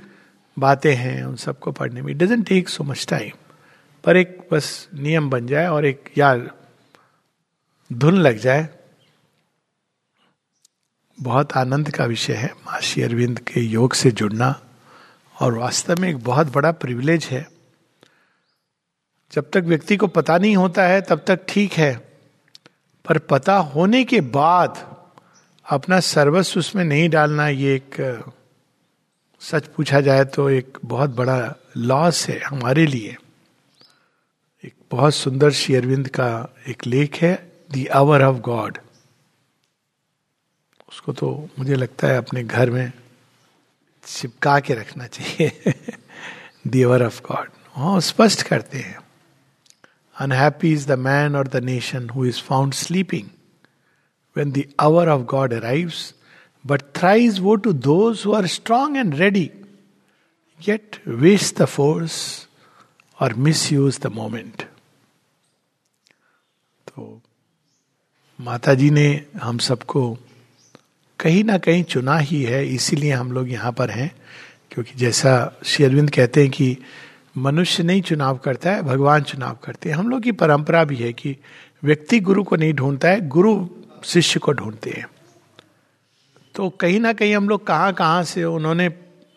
बातें 0.59 0.95
हैं, 0.95 1.23
उन 1.23 1.35
सबको 1.35 1.71
पढ़ने 1.71 2.01
में. 2.01 2.11
It 2.11 2.17
doesn't 2.17 2.47
take 2.47 2.69
so 2.69 2.83
much 2.83 3.05
time 3.09 3.31
पर 4.03 4.17
एक 4.17 4.47
बस 4.51 4.89
नियम 4.93 5.29
बन 5.29 5.47
जाए 5.47 5.67
और 5.67 5.85
एक 5.85 6.09
यार 6.17 6.51
धुन 7.93 8.17
लग 8.17 8.37
जाए। 8.37 8.69
बहुत 11.21 11.53
आनंद 11.53 11.89
का 11.91 12.05
विषय 12.05 12.33
है 12.33 12.47
माशी 12.47 13.01
अरविंद 13.01 13.39
के 13.39 13.61
योग 13.61 13.93
से 13.93 14.11
जुड़ना। 14.11 14.61
और 15.39 15.53
वास्तव 15.53 16.01
में 16.01 16.09
एक 16.09 16.17
बहुत 16.17 16.47
बड़ा 16.47 16.71
प्रिविलेज 16.71 17.25
है। 17.25 17.47
जब 19.31 19.49
तक 19.49 19.63
व्यक्ति 19.65 19.97
को 19.97 20.07
पता 20.07 20.37
नहीं 20.37 20.55
होता 20.55 20.83
है, 20.83 21.01
तब 21.01 21.23
तक 21.27 21.39
ठीक 21.47 21.73
है। 21.73 21.95
पर 23.05 23.17
पता 23.17 23.57
होने 23.57 24.03
के 24.03 24.21
बाद 24.21 24.97
अपना 25.69 25.99
सर्वस्व 25.99 26.59
उसमें 26.59 26.83
नहीं 26.83 27.09
डालना, 27.09 27.47
ये 27.47 27.75
एक, 27.75 28.23
सच 29.39 29.67
पूछा 29.67 30.01
जाए 30.01 30.25
तो 30.25 30.49
एक 30.49 30.77
बहुत 30.85 31.09
बड़ा 31.09 31.55
लॉस 31.77 32.27
है 32.29 32.39
हमारे 32.39 32.85
लिए। 32.85 33.17
एक 34.65 34.73
बहुत 34.91 35.15
सुंदर 35.15 35.51
शेयरविंद 35.51 36.07
का 36.07 36.55
एक 36.67 36.85
लेख 36.85 37.15
है 37.15 37.51
दी 37.71 37.85
आवर 37.85 38.23
ऑफ़ 38.23 38.37
गॉड 38.37 38.77
उसको 40.89 41.13
तो 41.13 41.49
मुझे 41.59 41.75
लगता 41.75 42.07
है 42.07 42.17
अपने 42.17 42.43
घर 42.43 42.69
में 42.69 42.91
चिपका 44.05 44.59
के 44.59 44.73
रखना 44.73 45.07
चाहिए। 45.07 45.73
The 46.67 46.83
of 46.83 47.21
God. 47.21 47.49
हाँ 47.63 47.99
स्पष्ट 47.99 48.41
करते 48.41 48.77
हैं। 48.77 48.99
अनहैप्पी 50.19 50.73
इज़ 50.73 50.87
द 50.87 50.91
मैन 50.91 51.35
और 51.35 51.47
the 51.47 51.55
nation 51.55 52.09
who 52.09 52.25
is 52.25 52.41
found 52.41 52.73
sleeping 52.73 53.29
when 54.37 54.51
the 54.51 54.63
hour 54.79 55.09
of 55.09 55.21
God 55.21 55.53
arrives 55.53 56.13
but 56.67 56.77
thrice 56.77 57.39
woe 57.39 57.57
to 57.57 57.73
those 57.73 58.35
are 58.35 58.47
strong 58.47 58.97
and 58.97 59.15
ready 59.15 59.51
get 60.67 60.95
yet 60.95 61.61
the 61.61 61.65
force 61.65 62.47
और 63.21 63.33
miss 63.33 63.71
use 63.71 63.99
the 63.99 64.07
moment 64.07 64.61
तो 66.87 67.21
माता 68.41 68.73
जी 68.73 68.89
ने 68.89 69.25
हम 69.41 69.57
सबको 69.57 70.17
कहीं 71.19 71.43
ना 71.43 71.57
कहीं 71.57 71.83
चुना 71.83 72.17
ही 72.17 72.43
है, 72.43 72.67
इसीलिए 72.67 73.11
हम 73.11 73.31
लोग 73.31 73.51
यहाँ 73.51 73.71
पर 73.71 73.89
हैं, 73.89 74.15
क्योंकि 74.71 74.93
जैसा 74.95 75.59
श्री 75.63 75.85
अरविंद 75.85 76.09
कहते 76.09 76.41
हैं 76.41 76.49
कि 76.49 76.77
मनुष्य 77.37 77.83
नहीं 77.83 78.01
चुनाव 78.01 78.37
करता 78.37 78.71
है, 78.71 78.81
भगवान 78.81 79.21
चुनाव 79.21 79.57
करते 79.63 79.89
हैं। 79.89 79.95
हम 79.95 80.09
लोग 80.09 80.21
की 80.21 80.31
परंपरा 80.31 80.83
भी 80.83 80.95
है 80.95 81.13
कि 81.13 81.37
व्यक्ति 81.83 82.19
गुरु 82.19 82.43
को 82.43 82.55
नहीं 82.55 82.73
ढूंढता 82.73 83.09
है, 83.09 83.27
गुरु 83.27 83.67
शिष्य 84.03 84.39
को 84.39 84.51
ढूंढते 84.51 84.89
हैं। 84.89 85.07
तो 86.55 86.69
कहीं 86.69 86.99
ना 86.99 87.13
कहीं 87.13 87.35
हम 87.35 87.49
लोग 87.49 87.67
कहाँ 87.67 87.93
कहाँ 87.93 88.23
से 88.23 88.43
उन्होंने 88.43 88.89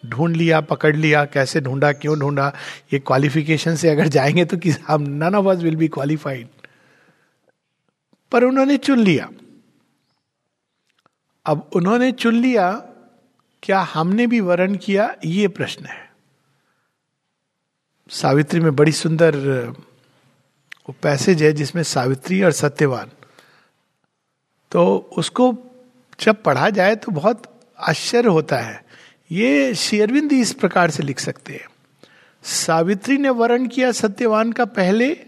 ढूंढ 0.06 0.36
लिया, 0.36 0.60
पकड़ 0.60 0.96
लिया, 0.96 1.24
कैसे 1.24 1.60
ढूंढा, 1.60 1.92
क्यों 1.92 2.18
ढूंढा, 2.18 2.52
ये 2.92 2.98
क्वालिफिकेशन 2.98 3.76
से 3.76 3.88
अगर 3.88 4.08
जाएँगे 4.08 4.44
तो 4.44 4.56
किस, 4.56 4.76
हम 4.88 5.02
none 5.02 5.34
of 5.34 5.46
us 5.46 5.62
will 5.62 5.76
be 5.76 5.88
qualified 5.88 6.46
पर 8.32 8.44
उन्होंने 8.44 8.76
चुन 8.76 8.98
लिया। 8.98 9.28
अब 11.46 11.70
उन्होंने 11.74 12.12
चुन 12.12 12.34
लिया, 12.34 12.72
क्या 13.62 13.80
हमने 13.80 14.26
भी 14.26 14.40
वर्ण 14.40 14.76
किया? 14.76 15.16
ये 15.24 15.48
प्रश्न 15.48 15.84
है। 15.84 16.12
सावित्री 18.10 18.60
में 18.60 18.76
बड़ी 18.76 18.92
सुंदर, 18.92 19.36
वो 20.88 20.94
पैसेज 21.02 21.42
है 21.42 21.52
जिसमें 21.52 21.82
सावित्री 21.82 22.42
और 22.42 22.52
सत्यवान। 22.52 23.10
तो 24.72 25.10
उसको 25.18 25.58
जब 26.20 26.42
पढ़ा 26.42 26.70
जाए 26.70 26.96
तो 26.96 27.12
बहुत 27.12 27.60
आश्चर्य 27.80 28.28
होता 28.28 28.56
है। 28.56 28.84
ये 29.30 29.74
शेरविंद 29.74 30.32
इस 30.32 30.52
प्रकार 30.52 30.90
से 30.90 31.02
लिख 31.02 31.20
सकते 31.20 31.52
हैं। 31.52 31.68
सावित्री 32.42 33.18
ने 33.18 33.30
वर्ण 33.30 33.68
किया 33.68 33.92
सत्यवान 33.92 34.52
का 34.52 34.64
पहले 34.64 35.26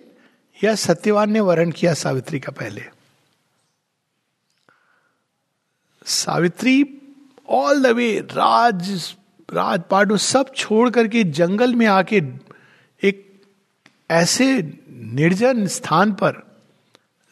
या 0.64 0.74
सत्यवान 0.74 1.30
ने 1.30 1.40
वर्ण 1.40 1.70
किया 1.70 1.94
सावित्री 1.94 2.40
का 2.40 2.52
पहले? 2.52 2.97
सावित्री 6.08 7.00
ऑल 7.48 7.82
द 7.82 7.86
वे 7.86 8.20
राज, 8.20 9.14
राजपाट 9.52 10.12
सब 10.12 10.54
छोड़ 10.56 10.90
करके 10.90 11.24
जंगल 11.24 11.74
में 11.74 11.86
आके 11.86 12.22
एक 13.02 13.42
ऐसे 14.10 14.74
निर्जन 14.90 15.66
स्थान 15.66 16.12
पर, 16.12 16.60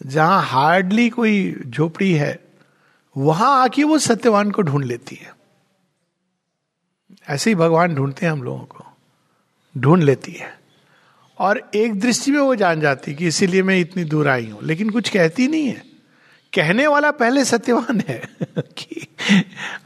जहाँ 0.06 0.42
हार्डली 0.42 1.08
कोई 1.10 1.62
झोपड़ी 1.66 2.12
है, 2.12 2.44
वहाँ 3.16 3.62
आके 3.62 3.84
वो 3.84 3.98
सत्यवान 3.98 4.50
को 4.50 4.62
ढूंढ 4.62 4.84
लेती 4.84 5.16
है। 5.16 5.34
ऐसे 7.28 7.50
ही 7.50 7.54
भगवान 7.54 7.94
ढूंढते 7.94 8.26
हैं 8.26 8.32
हम 8.32 8.42
लोगों 8.42 8.64
को, 8.64 8.84
ढूंढ 9.78 10.02
लेती 10.02 10.32
है। 10.32 10.58
और 11.38 11.70
एक 11.74 12.00
दृष्टि 12.00 12.30
में 12.30 12.40
वो 12.40 12.54
जान 12.54 12.80
जाती 12.80 13.10
है 13.10 13.16
कि 13.16 13.26
इसीलिए 13.26 13.62
मैं 13.62 13.80
इतनी 13.80 14.04
दूर 14.04 14.28
आई 14.28 14.46
हूँ, 14.46 14.62
लेकिन 14.62 14.90
कुछ 14.90 15.08
कहती 15.08 15.48
नहीं 15.48 15.66
है। 15.66 15.95
कहने 16.56 16.86
वाला 16.86 17.10
पहले 17.10 17.44
सत्यवान 17.44 18.00
है 18.08 18.28
कि 18.58 19.06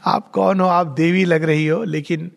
आप 0.05 0.31
कौन 0.31 0.59
हो, 0.59 0.67
आप 0.67 0.87
देवी 0.87 1.25
लग 1.25 1.43
रही 1.43 1.67
हो, 1.67 1.83
लेकिन 1.83 2.31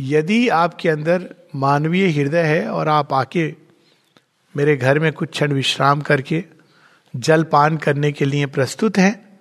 यदि 0.00 0.48
आपके 0.48 0.88
अंदर 0.88 1.34
मानवीय 1.54 2.08
हृदय 2.10 2.42
है 2.42 2.68
और 2.68 2.88
आप 2.88 3.12
आके 3.12 3.54
मेरे 4.56 4.76
घर 4.76 4.98
में 4.98 5.12
कुछ 5.12 5.30
क्षण 5.30 5.52
विश्राम 5.52 6.00
करके 6.00 6.44
जल 7.16 7.44
पान 7.44 7.76
करने 7.76 8.12
के 8.12 8.24
लिए 8.24 8.46
प्रस्तुत 8.46 8.98
हैं, 8.98 9.40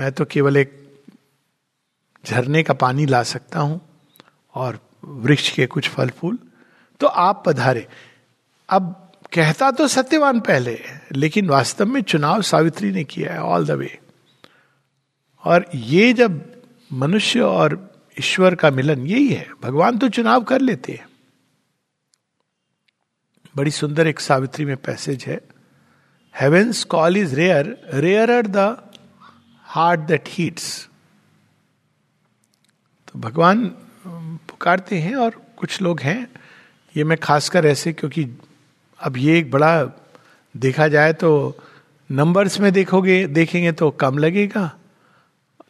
मैं 0.00 0.12
तो 0.12 0.24
केवल 0.24 0.56
एक 0.56 0.82
झरने 2.26 2.62
का 2.62 2.74
पानी 2.74 3.06
ला 3.06 3.22
सकता 3.22 3.60
हूँ 3.60 3.80
और 4.54 4.78
वृक्ष 5.04 5.50
के 5.50 5.66
कुछ 5.66 5.88
फल 5.88 6.10
फूल 6.10 6.38
तो 7.00 7.06
आप 7.06 7.42
पधारे। 7.46 7.86
अब 8.68 9.03
कहता 9.34 9.70
तो 9.70 9.86
सत्यवान 9.88 10.40
पहले, 10.40 10.78
लेकिन 11.12 11.48
वास्तव 11.48 11.86
में 11.86 12.00
चुनाव 12.02 12.42
सावित्री 12.42 12.90
ने 12.90 13.04
किया 13.04 13.32
है 13.32 13.42
ऑल 13.42 13.66
द 13.66 13.70
वे 13.70 13.98
और 15.44 15.66
ये 15.74 16.12
जब 16.12 16.42
मनुष्य 16.92 17.40
और 17.40 17.76
ईश्वर 18.18 18.54
का 18.54 18.70
मिलन 18.70 19.06
यही 19.06 19.28
है, 19.28 19.48
भगवान 19.62 19.98
तो 19.98 20.08
चुनाव 20.08 20.44
कर 20.44 20.60
लेते 20.60 20.92
हैं। 20.92 21.08
बड़ी 23.54 23.70
सुंदर 23.70 24.06
एक 24.06 24.20
सावित्री 24.20 24.64
में 24.64 24.76
पैसेज 24.76 25.24
है 25.24 25.40
heaven's 26.34 26.84
call 26.84 27.16
is 27.16 27.34
rare 27.34 27.76
rare 27.94 28.30
are 28.30 28.46
the 28.46 28.90
hearts 29.66 30.00
that 30.00 30.28
heats 30.28 30.88
तो 33.08 33.18
भगवान 33.18 33.66
पुकारते 34.06 34.98
हैं 34.98 35.14
और 35.16 35.42
कुछ 35.56 35.82
लोग 35.82 36.00
हैं, 36.00 36.26
ये 36.94 37.04
मैं 37.04 37.18
खासकर 37.18 37.66
ऐसे 37.66 37.92
क्योंकि 37.92 38.24
अब 39.04 39.16
ये 39.16 39.38
एक 39.38 39.50
बड़ा 39.50 39.84
देखा 40.56 40.88
जाए 40.88 41.12
तो 41.12 41.58
नंबर्स 42.10 42.60
में 42.60 42.72
देखोगे, 42.72 43.26
देखेंगे 43.26 43.72
तो 43.72 43.90
कम 43.90 44.18
लगेगा। 44.18 44.78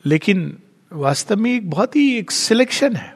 लेकिन 0.06 0.58
वास्तव 0.92 1.36
में 1.36 1.54
एक 1.54 1.70
बहुत 1.70 1.96
ही 1.96 2.18
एक 2.18 2.30
सिलेक्शन 2.30 2.96
है। 2.96 3.14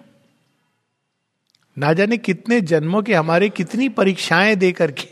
ना 1.79 1.93
जाने 1.93 2.17
कितने 2.19 2.61
जन्मों 2.61 3.03
के 3.03 3.15
हमारे 3.15 3.49
कितनी 3.49 3.89
परीक्षाएँ 3.89 4.55
दे 4.57 4.73
करके 4.73 5.09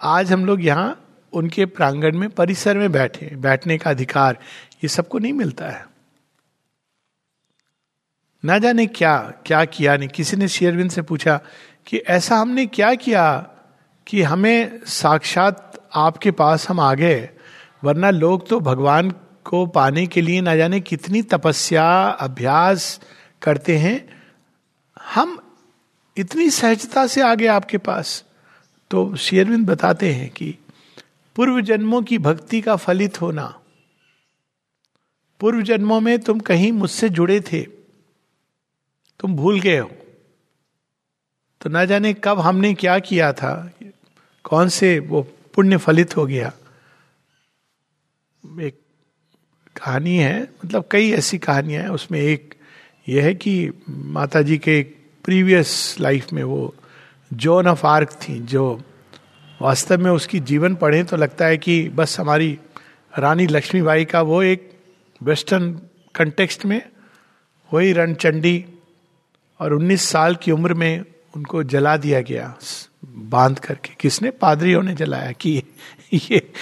आज 0.00 0.32
हम 0.32 0.44
लोग 0.46 0.64
यहाँ 0.64 1.02
उनके 1.32 1.66
प्रांगण 1.66 2.16
में, 2.16 2.30
परिसर 2.30 2.78
में 2.78 2.92
बैठे, 2.92 3.26
बैठने 3.36 3.78
का 3.78 3.90
अधिकार, 3.90 4.38
ये 4.74 4.88
सबको 4.88 5.18
नहीं 5.18 5.32
मिलता 5.32 5.68
है। 5.68 5.86
ना 8.44 8.58
जाने 8.58 8.86
क्या 8.86 9.18
क्या 9.46 9.64
किया 9.64 9.96
नहीं। 9.96 10.08
किसी 10.08 10.36
ने 10.36 10.48
शेयरविंद 10.48 10.90
से 10.90 11.02
पूछा 11.02 11.40
कि 11.86 11.96
ऐसा 11.96 12.36
हमने 12.36 12.66
क्या 12.66 12.94
किया 12.94 13.50
कि 14.06 14.22
हमें 14.22 14.80
साक्षात 14.86 15.88
आपके 15.94 16.30
पास 16.30 16.68
हम 16.68 16.80
आ 16.80 16.94
गए? 16.94 17.30
वरना 17.84 18.10
लोग 18.10 18.48
तो 18.48 18.60
भगवान 18.60 19.10
को 19.44 19.66
पाने 19.66 20.06
के 20.06 20.20
लिए 20.20 20.40
ना 20.40 20.56
जाने 20.56 20.80
कितनी 20.80 21.22
तपस्या, 21.22 22.08
अभ्यास 22.08 23.00
करते 23.42 23.78
हैं। 23.78 24.22
हम 25.02 25.56
इतनी 26.16 26.50
सहजता 26.50 27.06
से 27.06 27.20
आ 27.20 27.34
गए 27.34 27.46
आपके 27.46 27.78
पास। 27.78 28.24
तो 28.90 29.16
शेयरविंद 29.16 29.66
बताते 29.66 30.12
हैं 30.12 30.30
कि 30.30 30.58
पूर्व 31.36 31.60
जन्मों 31.60 32.02
की 32.02 32.18
भक्ति 32.18 32.60
का 32.60 32.76
फलित 32.76 33.20
होना। 33.20 33.60
पूर्व 35.40 35.62
जन्मों 35.62 36.00
में 36.00 36.18
तुम 36.18 36.40
कहीं 36.40 36.72
मुझसे 36.72 37.08
जुड़े 37.08 37.40
थे। 37.40 37.62
तुम 39.20 39.36
भूल 39.36 39.60
गए 39.60 39.78
हो। 39.78 39.90
तो 41.66 41.70
ना 41.70 41.84
जाने 41.84 42.12
कब 42.14 42.38
हमने 42.40 42.72
क्या 42.74 42.98
किया 42.98 43.32
था, 43.32 43.72
कौन 44.44 44.68
से 44.68 44.98
वो 44.98 45.22
पुण्य 45.54 45.76
फलित 45.76 46.16
हो 46.16 46.26
गया। 46.26 46.52
एक 48.60 48.74
कहानी 49.76 50.16
है 50.16 50.42
मतलब 50.42 50.84
कई 50.90 51.10
ऐसी 51.12 51.38
कहानियाँ 51.38 51.82
हैं, 51.82 51.88
उसमें 51.90 52.20
एक 52.20 52.54
यह 53.08 53.24
है 53.24 53.34
कि 53.34 53.70
माता 53.88 54.42
जी 54.42 54.58
के 54.58 54.78
एक 54.78 54.94
प्रीवियस 55.24 55.96
लाइफ 56.00 56.32
में 56.32 56.42
वो 56.44 56.74
जोन 57.32 57.68
ऑफ़ 57.68 57.86
आर्क 57.86 58.12
थी, 58.22 58.38
जो 58.38 58.80
वास्तव 59.62 59.98
में 59.98 60.10
उसकी 60.10 60.40
जीवन 60.40 60.74
पढ़े 60.74 61.02
तो 61.04 61.16
लगता 61.16 61.46
है 61.46 61.58
कि 61.58 61.88
बस 61.88 62.18
हमारी 62.20 62.58
रानी 63.18 63.46
लक्ष्मीबाई 63.46 64.04
का 64.04 64.22
वो 64.22 64.42
एक 64.42 64.70
वेस्टर्न 65.22 65.72
कंटेक्स्ट 66.14 66.66
में 66.66 66.80
वही 67.72 67.92
रणचंडी 67.92 68.64
और 69.60 69.74
19 69.74 70.08
साल 70.08 70.36
की 70.36 70.52
उम्र 70.52 70.74
में 70.74 71.04
उनको 71.36 71.62
जला 71.62 71.96
दिया 71.96 72.20
गया 72.20 72.56
बाँध 73.04 73.58
करके। 73.58 73.94
किसने? 74.00 74.30
पादरियों 74.30 74.82
ने 74.82 74.94
जलाया 74.94 75.32
कि 75.32 75.62
ये 76.14 76.52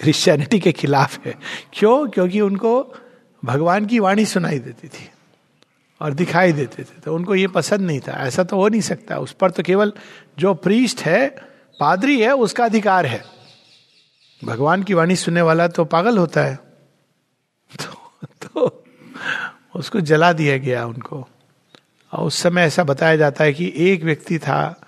क्रिश्चियनिटी 0.00 0.60
के 0.60 0.72
खिलाफ 0.72 1.26
है। 1.26 1.34
क्यों? 1.72 2.08
क्योंकि 2.08 2.40
उनको 2.40 2.94
भगवान 3.44 3.86
की 3.86 3.98
वाणी 3.98 4.26
सुनाई 4.26 4.58
देती 4.58 4.88
थी 4.88 5.10
और 6.00 6.14
दिखाई 6.14 6.52
देते 6.52 6.84
थे। 6.84 7.00
तो 7.00 7.14
उनको 7.14 7.34
ये 7.34 7.46
पसंद 7.46 7.80
नहीं 7.80 8.00
था। 8.00 8.12
ऐसा 8.12 8.44
तो 8.44 8.56
हो 8.56 8.68
नहीं 8.68 8.80
सकता। 8.80 9.18
उस 9.18 9.32
पर 9.32 9.50
तो 9.50 9.62
केवल 9.62 9.92
जो 10.38 10.54
प्रीस्ट 10.54 11.00
है 11.00 11.28
पादरी 11.80 12.20
है 12.20 12.34
उसका 12.34 12.64
अधिकार 12.64 13.06
है। 13.06 13.24
भगवान 14.44 14.82
की 14.82 14.94
वाणी 14.94 15.16
सुनने 15.16 15.42
वाला 15.42 15.68
तो 15.68 15.84
पागल 15.84 16.18
होता 16.18 16.40
है। 16.40 16.56
तो, 17.80 18.18
तो 18.46 18.84
उसको 19.76 20.00
जला 20.00 20.32
दिया 20.32 20.58
गया 20.58 20.86
उनको। 20.86 21.28
और 22.12 22.26
उस 22.26 22.38
समय 22.38 22.62
ऐसा 22.62 22.84
बताया 22.84 23.16
जाता 23.16 23.44
है 23.44 23.52
कि 23.52 23.72
एक 23.76 24.04
व्यक्ति 24.04 24.38
था, 24.38 24.80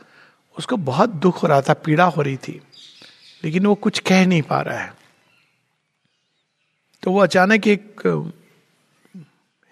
उसको 0.59 0.77
बहुत 0.77 1.11
दुख 1.11 1.43
हो 1.43 1.49
रहा 1.49 1.61
था, 1.61 1.73
पीड़ा 1.75 2.05
हो 2.05 2.23
रही 2.23 2.37
थी, 2.37 2.61
लेकिन 3.45 3.67
वो 3.67 3.75
कुछ 3.75 3.99
कह 3.99 4.27
नहीं 4.27 4.43
पा 4.43 4.61
रहा 4.61 4.79
है। 4.79 4.93
तो 7.03 7.13
वो 7.13 7.21
अचानक 7.21 7.67
एक, 7.67 8.03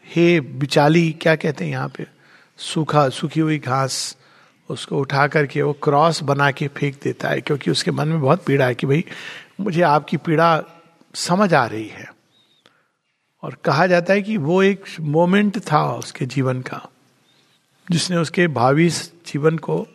हे 0.07 0.41
बिचाली, 0.41 1.11
क्या 1.13 1.37
कहते 1.37 1.65
हैं 1.65 1.73
यहाँ 1.73 1.89
पे? 1.89 2.07
सूखा, 2.59 3.09
सूखी 3.09 3.41
हुई 3.41 3.59
घास, 3.59 4.17
उसको 4.69 4.99
उठा 4.99 5.27
करके 5.27 5.63
वो 5.63 5.73
क्रॉस 5.73 6.23
बना 6.23 6.51
के 6.51 6.69
फेंक 6.69 7.01
देता 7.03 7.29
है, 7.29 7.41
क्योंकि 7.41 7.71
उसके 7.71 7.91
मन 7.91 8.09
में 8.09 8.21
बहुत 8.21 8.45
पीड़ा 8.45 8.67
है 8.67 8.75
कि 8.75 8.87
भाई, 8.87 9.05
मुझे 9.61 9.83
आपकी 9.83 10.17
पीड़ा 10.17 10.63
समझ 11.15 11.55
आ 11.55 11.67
रही 11.67 11.89
है। 11.89 12.13
और 13.43 13.55
कहा 13.65 13.87
जाता 13.87 14.13
है 14.13 14.23
कि 14.23 14.37
वो 14.37 14.63
एक 14.63 14.85
मोमेंट 15.01 15.59
था 15.73 15.83
उसके 15.93 16.27
जीवन 16.27 16.61
का। 16.61 16.89
जिसने 17.91 18.17
उसके 18.17 18.47
भावी 18.49 18.89
जीवन 18.89 19.59
को 19.59 19.87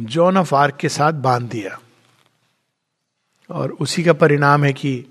जॉन 0.00 0.36
ऑफ़ 0.36 0.54
आर्क 0.54 0.76
के 0.76 0.88
साथ 0.88 1.12
बाँध 1.12 1.48
दिया। 1.50 1.78
और 3.50 3.72
उसी 3.72 4.04
का 4.04 4.12
परिणाम 4.12 4.64
है 4.64 4.72
कि 4.72 5.04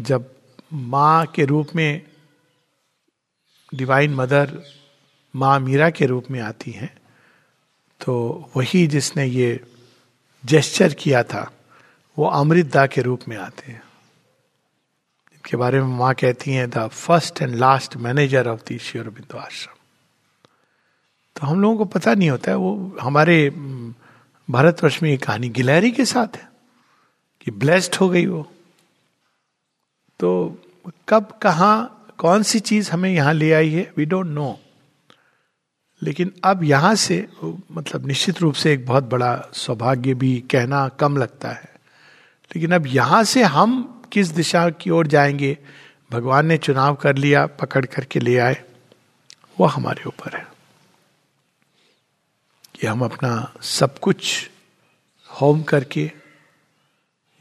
जब 0.00 0.30
माँ 0.72 1.26
के 1.26 1.44
रूप 1.44 1.68
में 1.76 2.02
डिवाइन 3.74 4.14
मदर 4.14 4.62
माँ 5.36 5.58
मीरा 5.60 5.90
के 5.90 6.06
रूप 6.06 6.30
में 6.30 6.40
आती 6.40 6.70
हैं 6.70 6.96
तो 8.00 8.14
वही 8.56 8.86
जिसने 8.86 9.24
ये 9.26 9.60
जेस्चर 10.44 10.94
किया 10.94 11.22
था, 11.22 11.50
वो 12.18 12.26
अमृतदा 12.26 12.86
के 12.86 13.02
रूप 13.02 13.20
में 13.28 13.36
आते 13.36 13.72
हैं। 13.72 13.82
इनके 15.32 15.56
बारे 15.56 15.80
में 15.80 15.88
माँ 15.88 16.14
कहती 16.14 16.50
हैं, 16.50 16.70
the 16.70 16.88
first 16.88 17.42
and 17.42 17.54
last 17.54 17.96
manager 17.96 18.48
of 18.48 18.60
the 18.68 18.78
Sri 18.78 19.08
Aurobindo 19.10 19.38
Ashram. 19.38 19.77
तो 21.38 21.46
हम 21.46 21.60
लोगों 21.62 21.76
को 21.78 21.84
पता 21.84 22.14
नहीं 22.14 22.30
होता 22.30 22.50
है, 22.50 22.56
वो 22.56 22.96
हमारे 23.00 23.50
भारतवर्ष 24.48 25.02
में 25.02 25.10
ये 25.10 25.16
कहानी 25.16 25.48
गिलहरी 25.48 25.90
के 25.90 26.04
साथ 26.04 26.36
है, 26.36 26.48
कि 27.40 27.50
ब्लेस्ड 27.50 27.94
हो 27.94 28.08
गई 28.08 28.26
वो। 28.26 28.42
तो 30.20 30.58
कब, 31.08 31.38
कहा, 31.42 31.82
कौन 32.18 32.42
सी 32.42 32.60
चीज़ 32.60 32.90
हमें 32.90 33.10
यहाँ 33.10 33.34
ले 33.34 33.52
आई 33.52 33.70
है 33.70 33.92
वी 33.96 34.04
डोंट 34.04 34.26
नो 34.26 34.58
लेकिन 36.02 36.32
अब 36.44 36.62
यहाँ 36.64 36.94
से 36.94 37.26
मतलब 37.72 38.06
निश्चित 38.06 38.40
रूप 38.40 38.54
से 38.54 38.72
एक 38.72 38.84
बहुत 38.86 39.04
बड़ा 39.04 39.48
सौभाग्य 39.52 40.14
भी 40.14 40.38
कहना 40.50 40.88
कम 40.88 41.16
लगता 41.16 41.48
है। 41.48 41.74
लेकिन 42.56 42.72
अब 42.72 42.86
यहाँ 42.86 43.22
से 43.24 43.42
हम 43.42 44.02
किस 44.12 44.28
दिशा 44.28 44.68
की 44.70 44.90
ओर 44.90 45.06
जाएँगे, 45.06 45.56
भगवान 46.12 46.46
ने 46.46 46.56
चुनाव 46.58 46.94
कर 46.94 47.16
लिया, 47.16 47.46
पकड़ 47.46 47.84
करके 47.86 48.20
ले 48.20 48.36
आए, 48.38 48.62
वो 49.60 49.66
हमारे 49.66 50.04
ऊपर 50.06 50.36
है। 50.36 50.46
कि 52.80 52.86
हम 52.86 53.04
अपना 53.04 53.52
सब 53.62 53.98
कुछ 53.98 54.50
होम 55.40 55.62
करके 55.62 56.10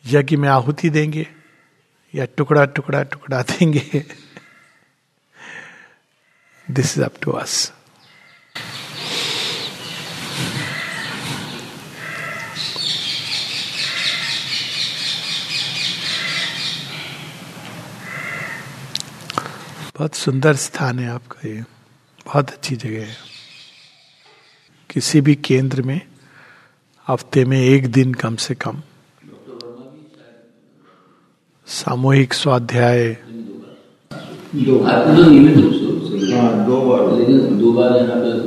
यज्ञ 0.06 0.36
में 0.36 0.50
आहुति 0.50 0.90
देंगे 0.90 1.28
या 2.16 2.26
टुकड़ा 2.26 2.66
टुकड़ा 2.66 3.04
टुकड़ा 3.04 3.42
देंगे। 3.42 4.06
This 6.72 6.98
is 6.98 7.04
up 7.04 7.14
to 7.22 7.32
us 7.32 7.74
बहुत 19.96 20.16
सुंदर 20.16 20.56
स्थान 20.56 21.00
है 21.00 21.10
आपका 21.10 21.48
ये। 21.50 21.62
बहुत 22.26 22.52
अच्छी 22.52 22.76
जगह 22.76 23.06
है। 23.06 23.37
किसी 24.98 25.20
भी 25.22 25.34
केंद्र 25.36 25.82
में 25.82 26.00
हफ़्ते 27.08 27.44
में 27.46 27.60
एक 27.62 27.88
दिन 27.88 28.14
कम 28.14 28.36
से 28.36 28.56
कम 28.56 28.78
सामूहिक 31.68 32.34
स्वाध्याय। 32.34 33.18
दो 34.56 34.80
बार 34.80 35.06
दो 36.66 37.72
बार 37.72 37.92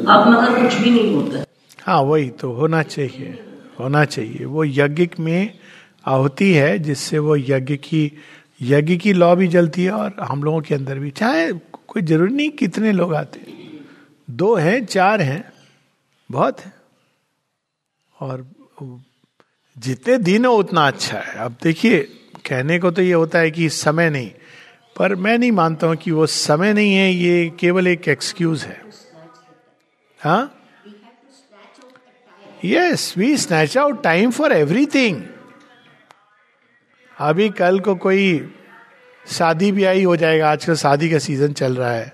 आप 0.09 0.27
मगर 0.29 0.63
कुछ 0.63 0.75
भी 0.75 0.91
नहीं 0.91 1.15
होता 1.15 1.45
हाँ 1.87 2.01
वही 2.03 2.29
तो 2.31 2.53
होना 2.53 2.83
चाहिए 2.83 3.39
होना 3.81 4.05
चाहिए। 4.05 4.45
वो 4.45 4.65
यज्ञ 4.65 5.09
में 5.21 5.55
आहुति 6.07 6.53
है 6.55 6.79
जिससे 6.79 7.19
वो 7.19 7.37
यज्ञ 7.37 7.77
की 7.77 8.03
यज्ञ 8.63 8.97
की 8.97 9.13
लॉ 9.13 9.35
भी 9.37 9.49
जलती 9.49 9.85
है 9.85 9.93
और 9.93 10.17
हम 10.21 10.43
लोगों 10.45 10.61
के 10.61 10.75
अंदर 10.75 10.99
भी। 10.99 11.11
चाहे 11.11 11.53
कोई 11.53 12.03
ज़रूरी 12.03 12.35
नहीं 12.35 12.51
कितने 12.59 12.93
लोग 12.93 13.15
आते 13.15 13.41
दो 14.29 14.55
हैं 14.57 14.85
चार 14.87 15.21
हैं 15.21 15.43
बहुत 16.31 16.61
है। 16.61 16.73
और 18.15 18.47
जितने 19.77 20.17
दिन 20.19 20.45
हो, 20.45 20.53
उतना 20.53 20.87
अच्छा 20.87 21.19
है। 21.19 21.39
अब 21.39 21.57
देखिए, 21.63 21.99
कहने 22.47 22.79
को 22.79 22.91
तो 22.91 23.03
ये 23.03 23.13
होता 23.13 23.39
है 23.39 23.51
कि 23.51 23.69
समय 23.69 24.11
नहीं, 24.11 24.31
पर 24.97 25.15
मैं 25.15 25.37
नहीं 25.39 25.53
मानता 25.53 25.87
हूँ 25.87 25.97
कि 25.97 26.11
वो 26.11 26.27
समय 26.27 26.73
नहीं 26.73 26.95
है, 26.95 27.11
ये 27.11 27.51
केवल 27.51 27.87
एक 27.87 28.09
एक्सक्यूज 28.09 28.65
है। 28.65 28.81
हाँ? 30.21 30.57
Yes 32.65 33.15
we 33.19 33.37
snatch 33.37 33.77
out 33.79 34.03
time 34.03 34.31
for 34.31 34.53
everything 34.53 35.23
अभी 37.17 37.49
कल 37.51 37.81
को 37.81 37.95
कोई 37.95 38.53
शादी 39.27 39.85
आई 39.85 40.03
हो 40.05 40.17
जाएगा, 40.17 40.51
आजकल 40.51 40.75
शादी 40.75 41.11
का 41.11 41.19
सीज़न 41.19 41.53
चल 41.53 41.77
रहा 41.77 41.93
है। 41.93 42.13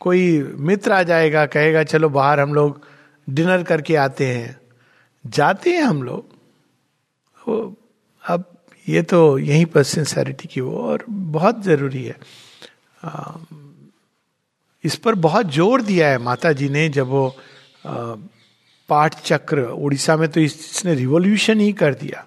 कोई 0.00 0.42
मित्र 0.42 0.92
आ 0.92 1.02
जाएगा, 1.02 1.46
कहेगा, 1.46 1.82
चलो 1.82 2.08
बाहर 2.08 2.40
हम 2.40 2.54
लोग 2.54 2.87
डिनर 3.28 3.62
करके 3.62 3.96
आते 3.96 4.26
हैं। 4.26 4.60
जाते 5.24 5.70
हैं 5.70 5.82
हम 5.82 6.02
लोग। 6.02 6.36
अब 8.24 8.44
ये 8.86 9.02
तो 9.02 9.38
यहीं 9.38 9.64
पर 9.66 9.82
सिंसेरिटी 9.84 10.48
की 10.48 10.60
वो 10.60 10.78
और 10.82 11.04
बहुत 11.08 11.62
ज़रूरी 11.62 12.04
है। 12.04 12.16
इस 14.84 14.96
पर 14.96 15.14
बहुत 15.16 15.46
ज़ोर 15.52 15.82
दिया 15.82 16.08
है 16.08 16.18
माता 16.20 16.52
जी 16.52 16.68
ने 16.68 16.88
जब 16.88 17.06
वो 17.08 17.36
पाठ 18.88 19.20
चक्र 19.22 19.62
उड़ीसा 19.62 20.16
में 20.16 20.28
तो 20.28 20.40
इसने 20.40 20.94
रिवोल्यूशन 20.94 21.60
ही 21.60 21.72
कर 21.74 21.94
दिया। 21.94 22.24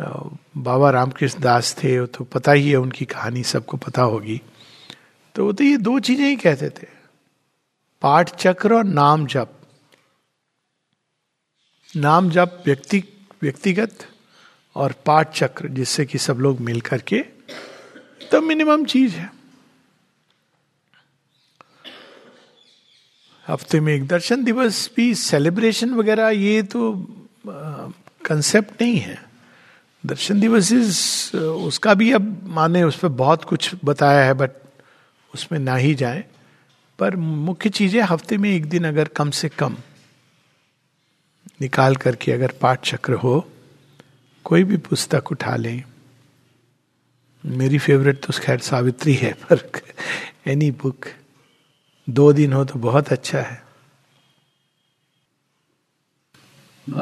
बाबा 0.00 0.90
रामकृष्ण 0.90 1.40
दास 1.40 1.74
थे 1.74 2.06
तो 2.06 2.24
पता 2.26 2.52
ही 2.52 2.70
है 2.70 2.76
उनकी 2.76 3.04
कहानी, 3.04 3.42
सबको 3.44 3.76
पता 3.76 4.02
होगी। 4.04 4.40
तो 5.34 5.44
वो 5.46 5.52
तो 5.52 5.64
ये 5.64 5.76
दो 5.78 5.98
चीज़ें 6.00 6.26
ही 6.26 6.36
कहते 6.36 6.68
थे। 6.72 6.86
पाठ 8.02 8.34
चक्र 8.36 8.74
और 8.74 8.84
नाम 8.84 9.26
जप। 9.26 9.53
नाम 11.96 12.30
जब 12.30 12.62
व्यक्ति, 12.64 13.02
व्यक्तिगत 13.42 14.06
और 14.76 14.94
पाठ 15.06 15.32
चक्र, 15.32 15.68
जिससे 15.68 16.04
कि 16.06 16.18
सब 16.18 16.38
लोग 16.38 16.60
मिल 16.60 16.80
करके 16.80 17.20
तो 18.30 18.40
मिनिमम 18.40 18.84
चीज़ 18.84 19.14
है। 19.14 19.30
हफ़्ते 23.46 23.80
में 23.80 23.92
एक 23.94 24.06
दर्शन 24.06 24.44
दिवस 24.44 24.90
भी 24.96 25.14
सेलिब्रेशन 25.14 25.94
वगैरह, 25.94 26.28
ये 26.28 26.62
तो 26.62 26.92
कंसेप्ट 28.24 28.82
नहीं 28.82 28.98
है। 28.98 29.18
दर्शन 30.04 30.40
दिवस 30.40 30.72
इज़ 30.72 31.36
उसका 31.36 31.94
भी 31.94 32.12
अब 32.12 32.40
माने 32.48 32.82
उस 32.82 32.98
पर 32.98 33.08
बहुत 33.08 33.44
कुछ 33.44 33.70
बताया 33.84 34.24
है 34.24 34.34
बट 34.34 34.50
उसमें 35.34 35.58
ना 35.58 35.74
ही 35.76 35.94
जाए। 35.94 36.24
पर 36.98 37.16
मुख्य 37.16 37.70
चीज़ 37.70 37.98
हफ़्ते 37.98 38.36
में 38.38 38.50
एक 38.50 38.68
दिन 38.68 38.84
अगर 38.84 39.08
कम 39.08 39.30
से 39.30 39.48
कम 39.48 39.76
निकाल 41.60 41.96
करके 41.96 42.32
अगर 42.32 42.52
पाठ 42.60 42.80
चक्र 42.84 43.12
हो 43.12 43.48
कोई 44.44 44.64
भी 44.64 44.76
पुस्तक 44.76 45.32
उठा 45.32 45.56
लें। 45.56 45.82
मेरी 47.46 47.78
फेवरेट 47.78 48.24
तो 48.24 48.32
खैर 48.32 48.58
सावित्री 48.58 49.14
है 49.14 49.32
पर 49.32 49.70
एनी 50.46 50.70
बुक 50.70 51.06
दो 52.10 52.32
दिन 52.32 52.52
हो 52.52 52.64
तो 52.64 52.78
बहुत 52.78 53.08
अच्छा 53.08 53.38
है। 53.38 53.62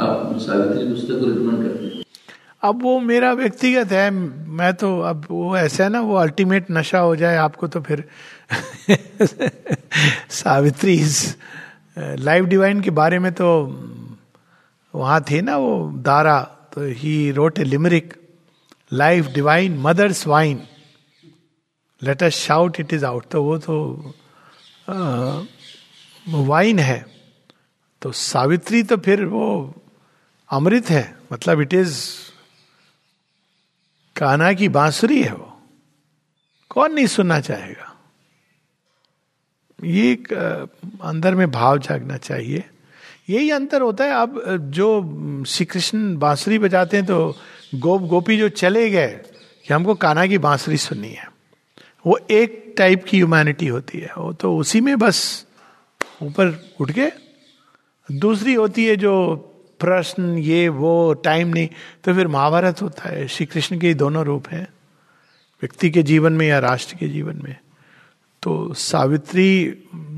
आप 0.01 0.37
सावित्री 0.39 0.85
पुस्तक 0.85 1.09
को 1.09 1.27
रिकमेंड 1.27 1.63
करते 1.63 1.85
हैं? 1.85 2.03
अब 2.63 2.83
वो 2.83 3.01
मेरा 3.01 3.33
व्यक्तिगत 3.33 3.93
है 3.93 4.11
मैं 4.11 4.75
तो 4.75 5.01
अब 5.01 5.27
वो 5.31 5.57
ऐसा 5.57 5.85
है 5.85 5.91
ना 5.91 6.01
वो 6.01 6.15
अल्टीमेट 6.15 6.67
नशा 6.71 6.99
हो 6.99 7.17
जाए 7.17 7.37
आपको 7.37 7.69
तो 7.69 7.81
फिर 7.81 8.05
सावित्री 10.31 11.01
लाइफ 11.99 12.45
डिवाइन 12.45 12.81
के 12.81 12.91
बारे 12.91 13.19
में 13.19 13.33
तो 13.33 13.49
वहाँ 14.95 15.21
थे 15.31 15.41
ना 15.43 15.57
वो 15.57 15.91
दारा 16.05 16.41
तो 16.73 16.81
he 17.01 17.31
wrote 17.33 17.59
a 17.59 17.65
limerick 17.65 18.15
life 18.93 19.27
divine 19.27 19.79
mother's 19.79 20.27
wine 20.27 20.63
let 22.03 22.23
us 22.23 22.35
shout 22.37 22.81
it 22.81 22.93
is 22.93 23.05
out 23.05 23.27
तो 23.27 23.43
वो 23.45 23.59
तो 23.59 24.15
वाइन 26.29 26.79
है। 26.79 27.05
तो 28.03 28.13
सावित्री 28.13 28.83
तो 28.83 28.97
फिर 28.97 29.25
वो 29.25 29.75
अमृत 30.51 30.91
है। 30.91 31.05
मतलब 31.33 31.61
इट 31.61 31.75
इज़ 31.75 32.05
काना 34.17 34.53
की 34.53 34.69
बांसुरी 34.69 35.23
है 35.23 35.33
वो। 35.35 35.49
कौन 36.71 36.93
नहीं 36.93 37.07
सुनना 37.07 37.41
चाहेगा? 37.41 37.89
ये 39.79 40.15
अंदर 41.03 41.35
में 41.35 41.51
भाव 41.51 41.79
जागना 41.79 42.17
चाहिए। 42.17 42.65
यही 43.29 43.51
अंतर 43.51 43.81
होता 43.81 44.05
है। 44.05 44.11
अब 44.11 44.43
जो 44.71 45.03
श्री 45.47 45.67
कृष्ण 45.67 46.17
बांसुरी 46.17 46.59
बजाते 46.59 46.97
हैं 46.97 47.07
तो 47.07 47.37
गोप, 47.75 48.03
गोपी 48.03 48.39
जो 48.39 48.49
चले 48.49 48.91
गए, 48.91 49.21
कि 49.69 49.75
हमको 49.75 49.95
काना 49.95 50.27
की 50.27 50.39
बांसुरी 50.39 50.77
सुननी 50.77 51.09
है। 51.09 51.33
वो 52.07 52.19
एक 52.31 52.75
टाइप 52.79 53.05
की 53.05 53.17
ह्यूमैनिटी 53.17 53.67
होती 53.67 53.99
है। 53.99 54.11
वो 54.19 54.33
तो 54.33 54.57
उसी 54.57 54.81
में 54.81 54.99
बस 54.99 55.47
ऊपर 56.23 56.65
उठ 56.81 56.91
के 56.91 57.07
दूसरी 58.13 58.55
होती 58.55 58.87
है 58.87 58.97
जो 58.97 59.37
प्रश्न, 59.81 60.39
ये, 60.39 60.69
वो, 60.69 61.13
टाइम 61.13 61.49
नहीं 61.49 61.69
तो 62.05 62.15
फिर 62.15 62.29
महाभारत 62.29 62.83
होता 62.83 63.09
है। 63.09 63.29
श्री 63.29 63.47
कृष्ण 63.47 63.79
के 63.79 63.95
दोनों 63.95 64.25
रूप 64.25 64.49
हैं। 64.49 64.69
व्यक्ति 65.63 65.91
के 65.91 66.03
जीवन 66.03 66.33
में 66.33 66.49
या 66.49 66.59
राष्ट्र 66.59 66.97
के 66.97 67.09
जीवन 67.09 67.41
में। 67.45 67.57
तो 68.43 68.75
सावित्री, 68.75 69.63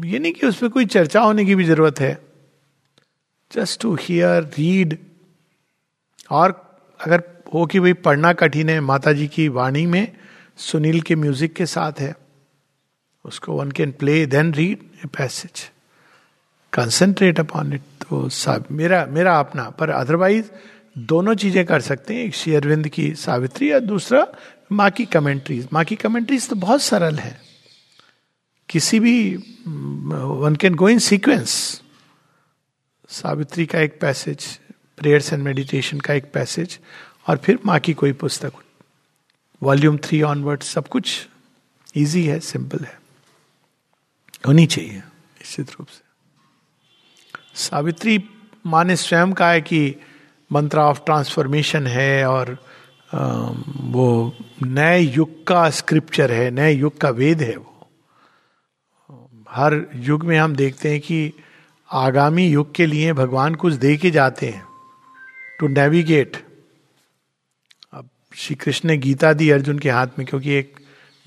ये 0.04 0.18
नहीं 0.18 0.32
कि 0.32 0.46
उसमें 0.46 0.72
कोई 0.72 0.86
चर्चा 0.86 1.20
होने 1.20 1.44
की 1.44 1.54
भी 1.54 1.64
ज़रूरत 1.64 2.00
है। 2.00 2.23
जस्ट 3.54 3.80
टू 3.80 3.94
हियर 3.94 4.42
रीड 4.58 4.96
और 6.30 6.60
अगर 7.00 7.22
हो 7.54 7.64
कि 7.66 7.80
भाई 7.80 7.92
पढ़ना 8.04 8.32
कठिन 8.32 8.68
है 8.68 8.80
माता 8.80 9.12
जी 9.12 9.26
की 9.28 9.48
वाणी 9.48 9.86
में 9.86 10.12
सुनील 10.58 11.00
के 11.00 11.14
म्यूज़िक 11.14 11.52
के 11.54 11.66
साथ 11.66 12.00
है, 12.00 12.14
उसको 13.24 13.52
one 13.52 13.70
can 13.70 13.92
play 13.92 14.24
then 14.26 14.52
read 14.54 14.82
a 15.04 15.08
passage 15.08 15.70
concentrate 16.72 17.40
upon 17.40 17.72
it 17.72 17.80
तो 18.00 18.28
सब, 18.28 18.64
मेरा 18.70 19.04
मेरा 19.06 19.38
अपना, 19.40 19.68
पर 19.70 19.90
अदरवाइज़ 19.90 20.50
दोनों 20.98 21.34
चीज़ें 21.34 21.64
कर 21.66 21.80
सकते 21.80 22.14
हैं, 22.14 22.24
एक 22.24 22.34
शेयरविंद 22.34 22.88
की 22.88 23.14
सावित्री 23.14 23.70
और 23.72 23.80
दूसरा 23.80 24.26
माँ 24.72 24.90
की 24.90 25.04
कमेंट्रीज 25.06 25.68
माँ 25.72 25.84
की 25.84 25.96
कमेंट्रीज 25.96 26.48
तो 26.48 26.56
बहुत 26.56 26.82
सरल 26.82 27.18
है। 27.18 27.38
किसी 28.68 29.00
भी 29.00 29.36
one 29.66 30.56
can 30.60 30.74
go 30.74 30.88
in 30.88 30.98
sequence 30.98 31.80
Savitri 33.14 33.64
का 33.66 33.78
एक 33.78 33.98
पैसेज 34.00 34.44
प्रेयर्स 34.98 35.32
एंड 35.32 35.42
मेडिटेशन 35.42 36.00
का 36.00 36.14
एक 36.14 36.24
पैसेज 36.32 36.78
और 37.28 37.36
फिर 37.36 37.58
माँ 37.66 37.78
की 37.78 37.92
कोई 37.94 38.12
पुस्तक। 38.12 38.52
वॉल्यूम 39.62 39.98
थ्री 39.98 40.20
ऑनवर्ड 40.22 40.62
सब 40.62 40.88
कुछ 40.88 41.28
इजी 41.94 42.24
है 42.26 42.38
सिंपल 42.40 42.84
है। 42.84 42.98
होनी 44.46 44.66
चाहिए, 44.66 44.98
निश्चित 44.98 45.70
रूप 45.70 45.86
से। 45.86 46.02
सावित्री 47.60 48.18
माँ 48.66 48.84
ने 48.84 48.96
स्वयं 48.96 49.32
कहा 49.32 49.50
है 49.50 49.60
कि 49.60 49.94
मंत्र 50.50 50.78
ऑफ़ 50.78 51.00
ट्रांसफॉर्मेशन 51.04 51.86
है 51.86 52.26
और 52.26 52.56
वो 53.14 54.36
नए 54.62 55.00
युग 55.00 55.46
का 55.46 55.68
स्क्रिप्चर 55.70 56.32
है, 56.32 56.50
नए 56.50 56.72
युग 56.72 56.98
का 56.98 57.10
वेद 57.10 57.42
है 57.42 57.56
वो। 57.56 57.88
हर 59.50 59.84
युग 59.94 60.24
में 60.24 60.38
हम 60.38 60.56
देखते 60.56 60.90
हैं 60.90 61.00
कि 61.00 61.32
आगामी 61.94 62.46
युग 62.48 62.74
के 62.74 62.86
लिए 62.86 63.12
भगवान 63.12 63.54
कुछ 63.54 63.74
दे 63.74 63.96
के 63.96 64.10
जाते 64.10 64.46
हैं। 64.46 64.66
टू 65.60 65.68
नेविगेट 65.68 66.36
अब 67.92 68.08
श्री 68.34 68.56
कृष्ण 68.56 68.88
ने 68.88 68.96
गीता 68.96 69.32
दी 69.32 69.50
अर्जुन 69.50 69.78
के 69.78 69.90
हाथ 69.90 70.06
में 70.18 70.26
क्योंकि 70.26 70.50
एक 70.50 70.74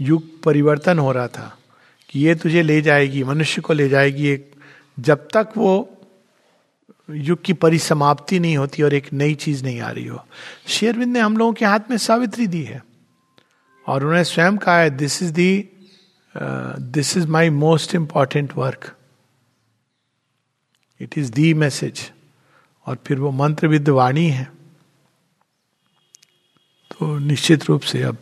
युग 0.01 0.41
परिवर्तन 0.43 0.99
हो 0.99 1.12
रहा 1.12 1.27
था 1.27 1.58
कि 2.10 2.19
ये 2.19 2.36
तुझे 2.36 2.62
ले 2.62 2.82
जाएगी, 2.82 3.23
मनुष्य 3.23 3.62
को 3.62 3.73
ले 3.73 3.89
जाएगी, 3.89 4.27
एक 4.27 4.51
जब 4.99 5.27
तक 5.34 5.49
वो 5.58 5.93
युग 7.10 7.43
की 7.43 7.53
परिसमाप्ति 7.53 8.39
नहीं 8.39 8.58
होती 8.58 8.84
और 8.84 8.93
एक 8.93 9.13
नई 9.13 9.36
चीज़ 9.36 9.63
नहीं 9.63 9.80
आ 9.82 9.91
रही 9.91 10.06
हो। 10.06 10.25
शेरविंद 10.67 11.13
ने 11.13 11.19
हम 11.19 11.38
लोगों 11.38 11.53
के 11.53 11.65
हाथ 11.65 11.89
में 11.89 11.97
सावित्री 11.97 12.47
दी 12.47 12.63
है 12.63 12.84
और 13.88 14.03
उन्होंने 14.03 14.23
स्वयं 14.23 14.58
कहा 14.58 14.80
है 14.80 14.89
this 14.89 15.23
is 15.23 15.34
the 15.34 15.69
this 16.38 17.17
is 17.17 17.27
my 17.27 17.49
most 17.49 17.95
important 17.95 18.53
work 18.56 18.96
it 21.01 21.17
is 21.17 21.31
the 21.31 21.53
message 21.53 22.12
और 22.86 22.97
फिर 23.05 23.19
वो 23.19 23.31
मंत्र 23.31 23.67
विद्वाणी 23.67 24.29
है। 24.29 24.43
तो 26.91 27.19
निश्चित 27.19 27.65
रूप 27.65 27.81
से 27.81 28.03
अब 28.03 28.17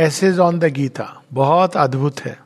एसेज 0.00 0.38
ऑन 0.38 0.58
द 0.58 0.64
गीता 0.64 1.24
बहुत 1.32 1.76
अद्भुत 1.76 2.20
है। 2.20 2.38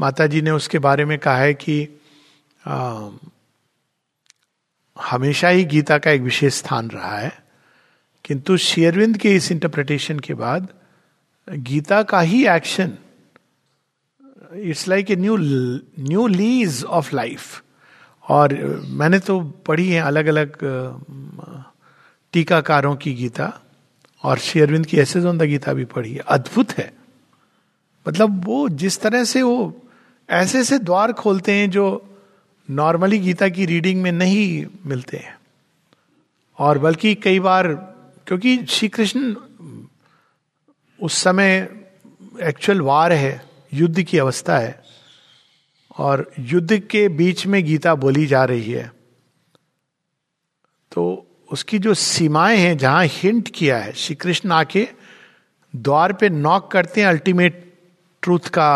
माता 0.00 0.26
जी 0.26 0.42
ने 0.42 0.50
उसके 0.50 0.78
बारे 0.78 1.04
में 1.04 1.18
कहा 1.18 1.36
है 1.36 1.54
कि 1.54 1.88
आ, 2.66 3.08
हमेशा 5.00 5.48
ही 5.48 5.64
गीता 5.64 5.98
का 5.98 6.10
एक 6.10 6.20
विशेष 6.20 6.54
स्थान 6.54 6.90
रहा 6.90 7.18
है। 7.18 7.44
किंतु 8.24 8.56
शेरविंद 8.56 9.16
के 9.16 9.36
इस 9.36 9.52
इंटरप्रिटेशन 9.52 10.18
के 10.18 10.34
बाद 10.34 10.68
गीता 11.50 12.02
का 12.02 12.20
ही 12.20 12.46
action 12.46 12.92
it's 14.54 14.88
like 14.88 15.10
a 15.10 15.16
new 15.16 15.36
new 15.36 16.26
lease 16.26 16.84
of 16.84 17.14
life 17.16 17.62
और 18.28 18.54
मैंने 18.86 19.18
तो 19.18 19.40
पढ़ी 19.40 19.88
है 19.88 20.00
अलग 20.00 20.26
अलग 20.26 20.56
टीकाकारों 22.32 22.96
की 22.96 23.14
गीता, 23.14 23.60
और 24.22 24.38
श्री 24.38 24.60
अरविंद 24.60 24.86
की 24.86 24.98
ऐसे 24.98 25.20
ऑन 25.20 25.38
द 25.38 25.42
गीता 25.42 25.72
भी 25.72 25.84
पढ़ी 25.84 26.12
है। 26.12 26.18
अद्भुत 26.18 26.72
है। 26.72 26.92
मतलब 28.08 28.44
वो 28.44 28.68
जिस 28.68 29.00
तरह 29.00 29.24
से 29.24 29.42
वो 29.42 29.82
ऐसे 30.30 30.58
ऐसे 30.60 30.78
द्वार 30.78 31.12
खोलते 31.12 31.52
हैं 31.52 31.70
जो 31.70 32.16
नॉर्मली 32.70 33.18
गीता 33.18 33.48
की 33.48 33.66
रीडिंग 33.66 34.02
में 34.02 34.12
नहीं 34.12 34.66
मिलते 34.86 35.16
हैं। 35.16 35.38
और 36.58 36.78
बल्कि 36.78 37.14
कई 37.14 37.40
बार, 37.40 37.68
क्योंकि 38.26 38.58
श्री 38.66 38.88
कृष्ण 38.88 39.34
उस 41.02 41.22
समय 41.22 41.68
एक्चुअल 42.42 42.80
वार 42.80 43.12
है, 43.12 43.42
युद्ध 43.74 44.02
की 44.02 44.18
अवस्था 44.18 44.58
है, 44.58 44.82
और 45.98 46.30
युद्ध 46.38 46.78
के 46.78 47.08
बीच 47.08 47.46
में 47.46 47.64
गीता 47.64 47.94
बोली 47.94 48.26
जा 48.26 48.44
रही 48.44 48.72
है। 48.72 48.92
तो 50.92 51.26
उसकी 51.52 51.78
जो 51.78 51.94
सीमाएँ 51.94 52.58
हैं, 52.58 52.78
जहाँ 52.78 53.04
हिंट 53.06 53.50
किया 53.54 53.78
है 53.78 53.92
श्री 53.92 54.14
कृष्ण 54.14 54.52
आके 54.52 54.88
द्वार 55.76 56.12
पे 56.12 56.28
नॉक 56.28 56.70
करते 56.70 57.00
हैं 57.00 57.08
अल्टीमेट 57.08 57.74
ट्रूथ 58.22 58.48
का 58.48 58.70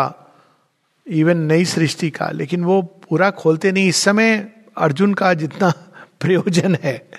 इवन 1.07 1.37
नई 1.37 1.65
सृष्टि 1.65 2.09
का, 2.09 2.29
लेकिन 2.29 2.63
वो 2.63 2.81
पूरा 2.81 3.31
खोलते 3.31 3.71
नहीं। 3.71 3.87
इस 3.87 3.97
समय 3.97 4.51
अर्जुन 4.77 5.13
का 5.13 5.33
जितना 5.33 5.69
प्रयोजन 6.19 6.77
है 6.83 7.09